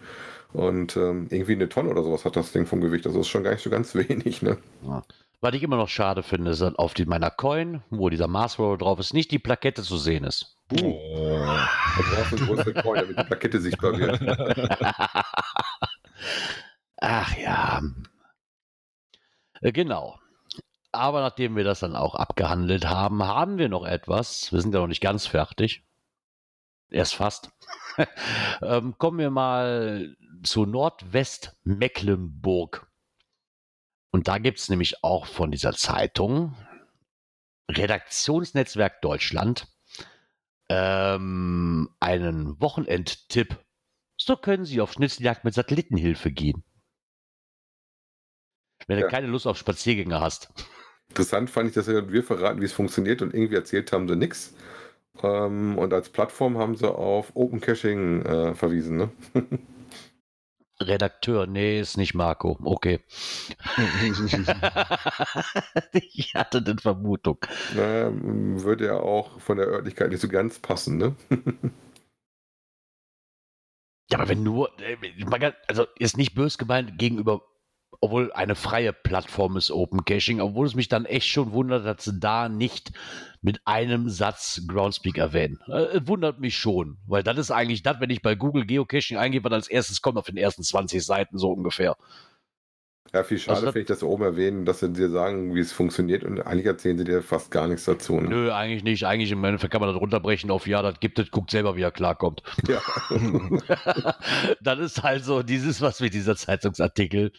Und 0.53 0.97
ähm, 0.97 1.27
irgendwie 1.29 1.53
eine 1.53 1.69
Tonne 1.69 1.89
oder 1.91 2.03
sowas 2.03 2.25
hat 2.25 2.35
das 2.35 2.51
Ding 2.51 2.65
vom 2.65 2.81
Gewicht. 2.81 3.05
Also 3.05 3.19
ist 3.19 3.27
schon 3.27 3.43
gar 3.43 3.51
nicht 3.51 3.63
so 3.63 3.69
ganz 3.69 3.93
wenig. 3.95 4.41
Ne? 4.41 4.57
Ja. 4.81 5.03
Was 5.41 5.53
ich 5.53 5.63
immer 5.63 5.77
noch 5.77 5.87
schade 5.87 6.21
finde, 6.21 6.51
ist, 6.51 6.59
dass 6.61 6.75
auf 6.75 6.93
die, 6.93 7.05
meiner 7.05 7.31
Coin, 7.31 7.81
wo 7.89 8.09
dieser 8.09 8.27
Mars 8.27 8.59
Rover 8.59 8.77
drauf 8.77 8.99
ist, 8.99 9.13
nicht 9.13 9.31
die 9.31 9.39
Plakette 9.39 9.83
zu 9.83 9.97
sehen 9.97 10.25
ist. 10.25 10.57
Uh, 10.71 10.99
da 11.37 11.67
brauchst 11.97 12.31
du 12.33 12.37
eine 12.37 12.45
größere 12.45 12.73
Coin, 12.73 12.99
damit 13.01 13.17
die 13.17 13.23
Plakette 13.23 13.59
sichtbar 13.61 13.97
wird. 13.97 14.19
Ach 17.01 17.37
ja. 17.37 17.81
Äh, 19.61 19.71
Genau. 19.71 20.19
Aber 20.91 21.21
nachdem 21.21 21.55
wir 21.55 21.63
das 21.63 21.81
dann 21.81 21.95
auch 21.95 22.15
abgehandelt 22.15 22.87
haben, 22.87 23.21
haben 23.23 23.59
wir 23.59 23.69
noch 23.69 23.85
etwas. 23.85 24.51
Wir 24.51 24.59
sind 24.59 24.73
ja 24.73 24.79
noch 24.79 24.87
nicht 24.87 25.01
ganz 25.01 25.27
fertig. 25.27 25.83
Erst 26.89 27.13
fast. 27.15 27.51
ähm, 28.63 28.95
kommen 28.97 29.19
wir 29.19 29.29
mal 29.29 30.15
zu 30.43 30.65
Nordwestmecklenburg. 30.65 32.87
Und 34.11 34.27
da 34.27 34.37
gibt 34.37 34.59
es 34.59 34.69
nämlich 34.69 35.03
auch 35.03 35.25
von 35.25 35.51
dieser 35.51 35.73
Zeitung 35.73 36.55
Redaktionsnetzwerk 37.69 39.01
Deutschland 39.01 39.67
ähm, 40.69 41.89
einen 41.99 42.59
Wochenendtipp. 42.59 43.57
So 44.17 44.35
können 44.35 44.65
Sie 44.65 44.81
auf 44.81 44.93
Schnitzeljagd 44.93 45.45
mit 45.45 45.53
Satellitenhilfe 45.53 46.31
gehen. 46.31 46.63
Wenn 48.87 48.97
du 48.97 49.03
Ja. 49.03 49.09
keine 49.09 49.27
Lust 49.27 49.45
auf 49.45 49.57
Spaziergänge 49.57 50.19
hast. 50.19 50.51
Interessant 51.09 51.49
fand 51.49 51.69
ich, 51.69 51.75
dass 51.75 51.87
wir 51.87 52.23
verraten, 52.23 52.61
wie 52.61 52.65
es 52.65 52.73
funktioniert 52.73 53.21
und 53.21 53.33
irgendwie 53.33 53.55
erzählt 53.55 53.91
haben 53.91 54.07
sie 54.07 54.15
nichts. 54.15 54.55
Ähm, 55.21 55.77
und 55.77 55.93
als 55.93 56.09
Plattform 56.09 56.57
haben 56.57 56.75
sie 56.75 56.91
auf 56.91 57.31
Open 57.35 57.61
Caching 57.61 58.21
äh, 58.23 58.55
verwiesen. 58.55 58.97
Ne? 58.97 59.09
Redakteur, 60.81 61.45
nee, 61.47 61.79
ist 61.79 61.97
nicht 61.97 62.13
Marco. 62.13 62.57
Okay. 62.63 63.01
ich 65.93 66.35
hatte 66.35 66.59
eine 66.59 66.77
Vermutung. 66.77 67.37
Naja, 67.75 68.07
m, 68.07 68.63
würde 68.63 68.85
ja 68.87 68.99
auch 68.99 69.39
von 69.39 69.57
der 69.57 69.67
Örtlichkeit 69.67 70.09
nicht 70.09 70.21
so 70.21 70.29
ganz 70.29 70.59
passen. 70.59 70.97
Ne? 70.97 71.15
Ja, 74.11 74.17
aber 74.17 74.29
wenn 74.29 74.41
nur, 74.41 74.71
äh, 74.79 74.97
also 75.67 75.85
ist 75.97 76.17
nicht 76.17 76.33
bös 76.33 76.57
gemeint 76.57 76.97
gegenüber, 76.97 77.43
obwohl 78.01 78.31
eine 78.31 78.55
freie 78.55 78.93
Plattform 78.93 79.57
ist 79.57 79.71
Open 79.71 80.05
Caching, 80.05 80.39
obwohl 80.39 80.65
es 80.65 80.75
mich 80.75 80.87
dann 80.87 81.05
echt 81.05 81.27
schon 81.27 81.51
wundert, 81.51 81.85
dass 81.85 82.05
sie 82.05 82.19
da 82.19 82.47
nicht 82.47 82.91
mit 83.41 83.61
einem 83.65 84.09
Satz 84.09 84.61
Groundspeak 84.67 85.17
erwähnen. 85.17 85.59
Äh, 85.67 86.01
wundert 86.05 86.39
mich 86.39 86.57
schon, 86.57 86.97
weil 87.07 87.23
das 87.23 87.37
ist 87.37 87.51
eigentlich 87.51 87.83
das, 87.83 87.99
wenn 87.99 88.09
ich 88.09 88.21
bei 88.21 88.35
Google 88.35 88.65
Geocaching 88.65 89.17
eingebe, 89.17 89.49
was 89.49 89.53
als 89.53 89.67
erstes 89.67 90.01
kommt 90.01 90.17
auf 90.17 90.25
den 90.25 90.37
ersten 90.37 90.63
20 90.63 91.05
Seiten 91.05 91.37
so 91.37 91.51
ungefähr. 91.51 91.95
Ja, 93.13 93.23
viel 93.23 93.39
schade 93.39 93.65
Also 93.65 93.79
ich, 93.79 93.87
dass 93.87 94.01
sie 94.01 94.05
oben 94.05 94.23
erwähnen, 94.23 94.65
dass 94.65 94.81
sie 94.81 94.93
dir 94.93 95.09
sagen, 95.09 95.55
wie 95.55 95.59
es 95.59 95.71
funktioniert 95.71 96.23
und 96.23 96.41
eigentlich 96.41 96.67
erzählen 96.67 96.97
sie 96.97 97.05
dir 97.05 97.23
fast 97.23 97.49
gar 97.49 97.67
nichts 97.67 97.85
dazu. 97.85 98.19
Ne? 98.19 98.29
Nö, 98.29 98.51
eigentlich 98.51 98.83
nicht. 98.83 99.03
Eigentlich 99.05 99.31
im 99.31 99.43
Endeffekt 99.43 99.71
kann 99.71 99.81
man 99.81 99.91
das 99.91 99.99
runterbrechen 99.99 100.51
auf 100.51 100.67
ja, 100.67 100.83
das 100.83 100.99
gibt 100.99 101.17
es, 101.17 101.31
guckt 101.31 101.49
selber, 101.49 101.75
wie 101.75 101.81
er 101.81 101.91
klarkommt. 101.91 102.43
Ja. 102.67 102.81
das 104.61 104.79
ist 104.79 105.01
halt 105.01 105.23
so 105.23 105.41
dieses, 105.41 105.81
was 105.81 106.01
mir 106.01 106.11
dieser 106.11 106.35
Zeitungsartikel 106.35 107.31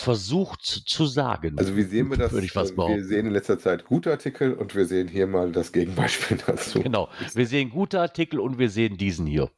versucht 0.00 0.62
zu 0.64 1.06
sagen. 1.06 1.58
Also 1.58 1.76
wie 1.76 1.82
sehen 1.82 2.10
wir 2.10 2.16
das? 2.16 2.32
Würde 2.32 2.46
ich 2.46 2.52
fast 2.52 2.72
wir 2.72 2.76
behaupten. 2.76 3.04
sehen 3.04 3.26
in 3.26 3.32
letzter 3.32 3.58
Zeit 3.58 3.84
gute 3.84 4.10
Artikel 4.10 4.54
und 4.54 4.74
wir 4.74 4.86
sehen 4.86 5.08
hier 5.08 5.26
mal 5.26 5.52
das 5.52 5.72
Gegenbeispiel 5.72 6.38
dazu. 6.46 6.82
Genau. 6.82 7.08
Wir 7.34 7.46
sehen 7.46 7.70
gute 7.70 8.00
Artikel 8.00 8.40
und 8.40 8.58
wir 8.58 8.70
sehen 8.70 8.96
diesen 8.96 9.26
hier. 9.26 9.50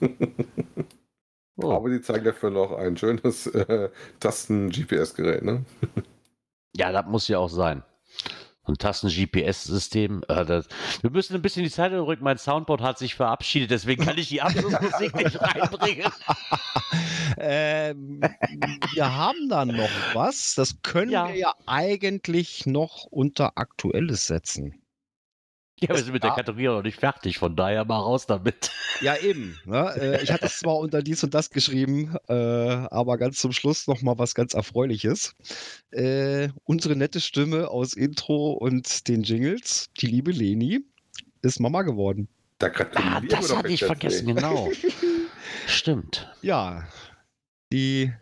Oh. 1.60 1.72
Aber 1.72 1.90
sie 1.90 2.00
zeigen 2.00 2.24
dafür 2.24 2.50
noch 2.50 2.70
ein 2.70 2.96
schönes 2.96 3.48
äh, 3.48 3.88
Tasten-GPS-Gerät. 4.20 5.42
Ne? 5.42 5.64
Ja, 6.76 6.92
das 6.92 7.06
muss 7.06 7.26
ja 7.26 7.38
auch 7.38 7.48
sein. 7.48 7.82
Und 8.68 8.80
Tasten-GPS-System. 8.80 10.22
Äh, 10.28 10.46
wir 10.46 11.10
müssen 11.10 11.34
ein 11.34 11.42
bisschen 11.42 11.64
die 11.64 11.70
Zeit 11.70 11.90
zurück. 11.92 12.20
Mein 12.20 12.38
Soundboard 12.38 12.82
hat 12.82 12.98
sich 12.98 13.14
verabschiedet, 13.14 13.70
deswegen 13.70 14.04
kann 14.04 14.18
ich 14.18 14.28
die 14.28 14.42
Abschlussmusik 14.42 15.14
nicht 15.16 15.40
reinbringen. 15.40 16.12
Ähm, 17.40 18.20
wir 18.94 19.14
haben 19.16 19.48
da 19.48 19.64
noch 19.64 19.88
was. 20.14 20.54
Das 20.54 20.80
können 20.82 21.10
Ja. 21.12 21.28
wir 21.28 21.36
ja 21.36 21.54
eigentlich 21.66 22.66
noch 22.66 23.04
unter 23.04 23.58
Aktuelles 23.58 24.26
setzen. 24.26 24.74
Ja, 25.80 25.90
wir 25.90 25.98
sind 25.98 26.12
mit 26.12 26.24
der 26.24 26.32
Kategorie 26.32 26.66
noch 26.66 26.82
nicht 26.82 26.98
fertig, 26.98 27.38
von 27.38 27.54
daher 27.54 27.84
mal 27.84 27.98
raus 27.98 28.26
damit. 28.26 28.72
Ja, 29.00 29.16
eben. 29.16 29.58
Ne? 29.64 29.94
Äh, 29.96 30.22
ich 30.22 30.32
hatte 30.32 30.46
es 30.46 30.58
zwar 30.58 30.76
unter 30.78 31.02
dies 31.02 31.22
und 31.22 31.34
das 31.34 31.50
geschrieben, 31.50 32.16
äh, 32.28 32.32
aber 32.32 33.16
ganz 33.16 33.38
zum 33.38 33.52
Schluss 33.52 33.86
noch 33.86 34.02
mal 34.02 34.18
was 34.18 34.34
ganz 34.34 34.54
Erfreuliches. 34.54 35.36
Äh, 35.92 36.48
unsere 36.64 36.96
nette 36.96 37.20
Stimme 37.20 37.68
aus 37.68 37.94
Intro 37.94 38.52
und 38.52 39.06
den 39.06 39.22
Jingles, 39.22 39.88
die 40.00 40.06
liebe 40.06 40.32
Leni, 40.32 40.80
ist 41.42 41.60
Mama 41.60 41.82
geworden. 41.82 42.28
Da 42.58 42.72
Ah, 42.94 43.20
das 43.20 43.54
hatte 43.54 43.68
ich 43.68 43.84
vergessen, 43.84 44.28
ey. 44.28 44.34
genau. 44.34 44.68
Stimmt. 45.68 46.28
Ja, 46.42 46.88
die 47.72 48.12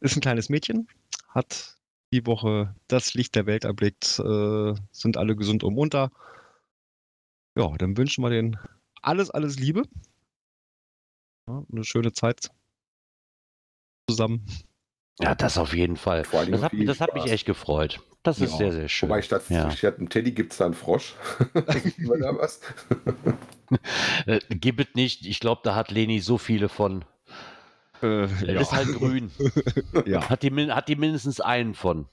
ist 0.00 0.16
ein 0.16 0.20
kleines 0.20 0.50
Mädchen, 0.50 0.86
hat 1.30 1.76
die 2.12 2.26
Woche 2.26 2.74
das 2.88 3.14
Licht 3.14 3.34
der 3.34 3.46
Welt 3.46 3.64
erblickt, 3.64 4.04
sind 4.04 5.16
alle 5.16 5.34
gesund 5.34 5.64
und 5.64 5.74
munter. 5.74 6.10
Ja, 7.56 7.68
dann 7.78 7.96
wünschen 7.96 8.22
wir 8.22 8.30
denen 8.30 8.58
alles, 9.02 9.30
alles 9.30 9.58
Liebe. 9.58 9.82
Ja, 11.48 11.62
eine 11.72 11.84
schöne 11.84 12.12
Zeit 12.12 12.50
zusammen. 14.08 14.44
Ja, 15.20 15.34
das 15.34 15.56
auf 15.56 15.72
jeden 15.74 15.96
Fall. 15.96 16.24
Das 16.30 16.62
hat, 16.62 16.72
das 16.74 17.00
hat 17.00 17.14
mich 17.14 17.26
echt 17.26 17.46
gefreut. 17.46 18.00
Das 18.22 18.40
ist 18.40 18.52
Ja. 18.52 18.56
sehr, 18.58 18.72
sehr 18.72 18.88
schön. 18.88 19.08
Wobei 19.08 19.22
statt, 19.22 19.44
Ja. 19.48 19.70
statt 19.70 19.98
einem 19.98 20.08
Teddy 20.10 20.32
gibt 20.32 20.52
es 20.52 20.58
da 20.58 20.66
einen 20.66 20.74
Frosch. 20.74 21.14
Da 21.54 22.36
was? 22.38 22.60
Äh, 24.26 24.38
gib 24.50 24.78
es 24.78 24.86
nicht. 24.94 25.26
Ich 25.26 25.40
glaube, 25.40 25.60
da 25.64 25.74
hat 25.74 25.90
Leni 25.90 26.20
so 26.20 26.38
viele 26.38 26.68
von. 26.68 27.04
Äh, 28.00 28.28
Er 28.46 28.60
ist 28.60 28.70
halt 28.72 28.88
grün. 28.94 29.32
ja, 30.06 30.28
Hat 30.28 30.42
die, 30.44 30.50
hat 30.70 30.88
die 30.88 30.94
mindestens 30.96 31.40
einen 31.40 31.74
von. 31.74 32.06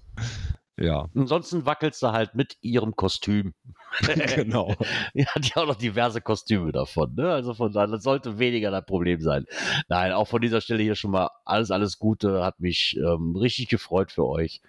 Ja, 0.78 1.08
Ansonsten 1.16 1.66
wackelt 1.66 1.94
sie 1.94 2.12
halt 2.12 2.34
mit 2.34 2.58
ihrem 2.62 2.96
Kostüm. 2.96 3.54
genau. 4.36 4.74
Ja, 5.14 5.26
hat 5.28 5.46
ja 5.46 5.62
auch 5.62 5.68
noch 5.68 5.76
diverse 5.76 6.20
Kostüme 6.20 6.72
davon. 6.72 7.14
Ne? 7.16 7.32
Also 7.32 7.54
von 7.54 7.72
daher, 7.72 7.88
das 7.88 8.04
sollte 8.04 8.40
weniger 8.40 8.72
das 8.72 8.86
Problem 8.86 9.22
sein. 9.22 9.46
Nein, 9.88 10.14
auch 10.14 10.28
von 10.28 10.42
dieser 10.42 10.62
Stelle 10.62 10.82
hier 10.82 10.96
schon 10.96 11.12
mal 11.12 11.30
alles, 11.46 11.70
alles 11.70 12.00
Gute. 12.00 12.44
Hat 12.44 12.60
mich 12.60 12.98
ähm, 12.98 13.36
richtig 13.36 13.70
gefreut 13.70 14.12
für 14.12 14.26
euch. 14.26 14.62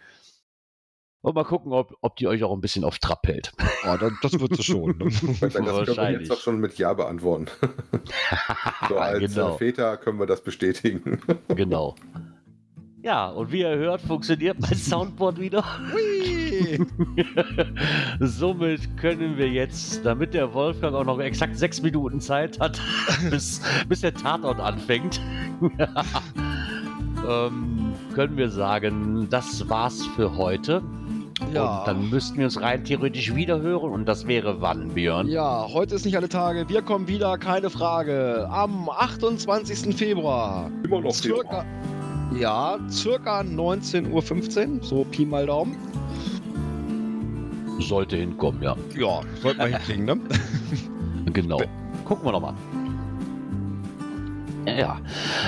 Und 1.23 1.35
mal 1.35 1.45
gucken, 1.45 1.73
ob, 1.73 1.97
ob 2.03 2.17
die 2.17 2.29
euch 2.29 2.45
auch 2.45 2.53
ein 2.53 2.61
bisschen 2.61 2.85
auf 2.85 2.99
Trab 2.99 3.27
hält. 3.27 3.53
Ja, 3.83 3.97
das, 3.97 4.13
das 4.21 4.39
wird 4.39 4.57
sie 4.57 4.63
schon. 4.63 4.99
Ne? 4.99 5.05
Das 5.41 5.55
können 5.55 5.67
wir 5.67 5.73
Wahrscheinlich. 5.73 6.29
jetzt 6.29 6.31
doch 6.31 6.43
schon 6.43 6.59
mit 6.61 6.77
Ja 6.77 6.93
beantworten. 6.93 7.47
So 8.91 8.99
als 8.99 9.35
genau. 9.35 9.55
äh, 9.55 9.59
Väter 9.59 9.97
können 9.97 10.19
wir 10.19 10.27
das 10.27 10.43
bestätigen. 10.43 11.23
genau. 11.49 11.95
Ja, 13.05 13.29
und 13.29 13.53
wie 13.53 13.61
ihr 13.61 13.77
hört, 13.77 14.01
funktioniert 14.01 14.59
mein 14.61 14.75
Soundboard 14.75 15.39
wieder. 15.39 15.63
Somit 18.21 18.97
können 18.97 19.37
wir 19.37 19.47
jetzt, 19.47 20.07
damit 20.07 20.33
der 20.33 20.55
Wolfgang 20.55 20.95
auch 20.95 21.05
noch 21.05 21.21
exakt 21.21 21.59
sechs 21.59 21.83
Minuten 21.83 22.19
Zeit 22.23 22.59
hat, 22.61 22.81
bis, 23.31 23.61
bis 23.91 24.01
der 24.01 24.15
Tatort 24.15 24.59
anfängt, 24.59 25.21
ähm, 27.29 27.93
können 28.15 28.39
wir 28.39 28.49
sagen, 28.49 29.29
das 29.29 29.69
war's 29.69 30.07
für 30.17 30.39
heute. 30.39 30.81
Ja. 31.53 31.81
Und 31.81 31.89
dann 31.89 32.09
müssten 32.09 32.39
wir 32.39 32.47
uns 32.47 32.59
rein 32.59 32.85
theoretisch 32.85 33.35
wieder 33.35 33.61
hören 33.61 33.91
und 33.91 34.07
das 34.07 34.27
wäre 34.27 34.63
wann, 34.63 34.89
Björn? 34.95 35.29
Ja, 35.29 35.67
heute 35.71 35.97
ist 35.97 36.07
nicht 36.07 36.17
alle 36.17 36.31
Tage. 36.31 36.67
Wir 36.71 36.81
kommen 36.81 37.07
wieder, 37.07 37.37
keine 37.37 37.69
Frage. 37.69 38.49
Am 38.51 38.89
28. 38.89 39.95
Februar. 39.95 40.71
Immer 40.85 41.03
noch 41.03 41.13
Circa, 41.13 41.67
ja, 42.39 42.79
circa 42.91 43.41
19.15 43.41 44.11
Uhr, 44.79 44.83
so 44.83 45.05
Pi 45.05 45.25
mal 45.25 45.47
Daumen. 45.47 45.77
Sollte 47.81 48.17
hinkommen, 48.17 48.63
ja. 48.63 48.77
Ja, 48.97 49.21
sollte 49.43 49.59
man 49.59 49.71
hinkriegen, 49.71 50.05
ne? 50.05 50.19
Genau. 51.33 51.61
Gucken 52.05 52.25
wir 52.27 52.33
noch 52.33 52.41
mal. 52.41 52.55
Ja, 54.67 55.01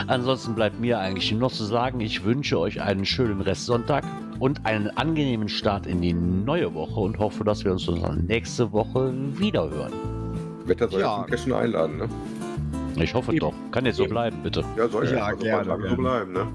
ansonsten 0.09 0.55
bleibt 0.55 0.81
mir 0.81 0.99
eigentlich 0.99 1.31
nur 1.33 1.43
noch 1.43 1.53
zu 1.53 1.65
sagen, 1.65 2.01
ich 2.01 2.25
wünsche 2.25 2.59
euch 2.59 2.81
einen 2.83 3.07
schönen 3.07 3.41
Restsonntag 3.41 4.05
und 4.41 4.67
einen 4.67 4.91
angenehmen 4.91 5.49
Start 5.49 5.87
in 5.87 6.03
die 6.03 6.13
neue 6.13 6.75
Woche 6.75 7.01
und 7.01 7.19
hoffe, 7.19 7.45
dass 7.45 7.65
wir 7.65 7.73
uns 7.73 7.87
dann 7.87 8.25
nächste 8.27 8.73
Woche 8.73 9.13
wieder 9.39 9.71
hören. 9.71 9.93
Wetter 10.67 10.89
soll 10.89 11.01
Ja. 11.01 11.07
ja. 11.07 11.23
zum 11.23 11.31
Cashen 11.31 11.53
einladen, 11.53 11.97
ne? 11.99 12.09
Ich 12.97 13.15
hoffe 13.15 13.31
Eben. 13.33 13.41
doch. 13.41 13.55
Kann 13.71 13.85
jetzt 13.87 13.97
so 13.97 14.07
bleiben, 14.07 14.39
bitte. 14.43 14.65
Ja, 14.77 14.89
soll 14.89 15.07
Ja, 15.11 15.27
Also 15.27 15.39
gerne, 15.45 15.65
gerne. 15.67 15.89
so 15.91 15.97
bleiben, 15.97 16.33
ne? 16.33 16.47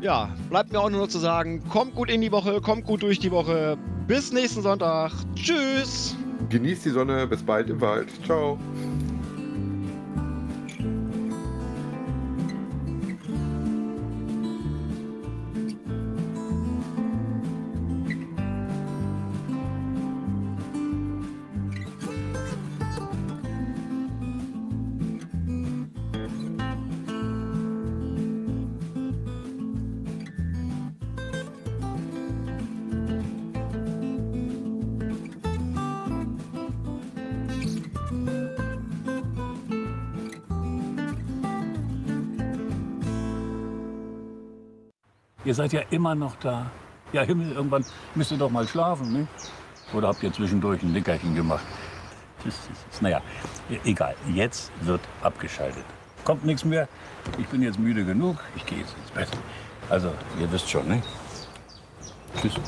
Ja, 0.00 0.30
bleibt 0.48 0.72
mir 0.72 0.80
auch 0.80 0.90
nur 0.90 1.00
noch 1.00 1.08
zu 1.08 1.18
sagen, 1.18 1.62
kommt 1.68 1.94
gut 1.94 2.08
in 2.10 2.20
die 2.20 2.30
Woche, 2.30 2.60
kommt 2.60 2.84
gut 2.84 3.02
durch 3.02 3.18
die 3.18 3.30
Woche. 3.32 3.76
Bis 4.06 4.32
nächsten 4.32 4.62
Sonntag. 4.62 5.12
Tschüss. 5.34 6.16
Genießt 6.50 6.84
die 6.84 6.90
Sonne, 6.90 7.26
bis 7.26 7.42
bald 7.42 7.68
im 7.68 7.80
Wald. 7.80 8.08
Ciao. 8.24 8.58
Ihr 45.48 45.54
seid 45.54 45.72
ja 45.72 45.80
immer 45.88 46.14
noch 46.14 46.36
da. 46.36 46.70
Ja, 47.10 47.22
Himmel, 47.22 47.52
irgendwann 47.52 47.82
müsst 48.14 48.30
ihr 48.30 48.36
doch 48.36 48.50
mal 48.50 48.68
schlafen, 48.68 49.14
ne? 49.14 49.26
Oder 49.94 50.08
habt 50.08 50.22
ihr 50.22 50.30
zwischendurch 50.30 50.82
ein 50.82 50.92
Nickerchen 50.92 51.34
gemacht? 51.34 51.64
Das 52.44 52.54
das 52.90 53.00
naja, 53.00 53.22
egal. 53.86 54.14
Jetzt 54.34 54.70
wird 54.82 55.00
abgeschaltet. 55.22 55.86
Kommt 56.22 56.44
nichts 56.44 56.66
mehr. 56.66 56.86
Ich 57.38 57.46
bin 57.46 57.62
jetzt 57.62 57.78
müde 57.78 58.04
genug. 58.04 58.36
Ich 58.56 58.66
gehe 58.66 58.80
jetzt 58.80 58.94
ins 58.98 59.10
Bett. 59.10 59.28
Also, 59.88 60.12
ihr 60.38 60.52
wisst 60.52 60.68
schon, 60.68 60.86
ne? 60.86 61.02
Tschüss. 62.42 62.60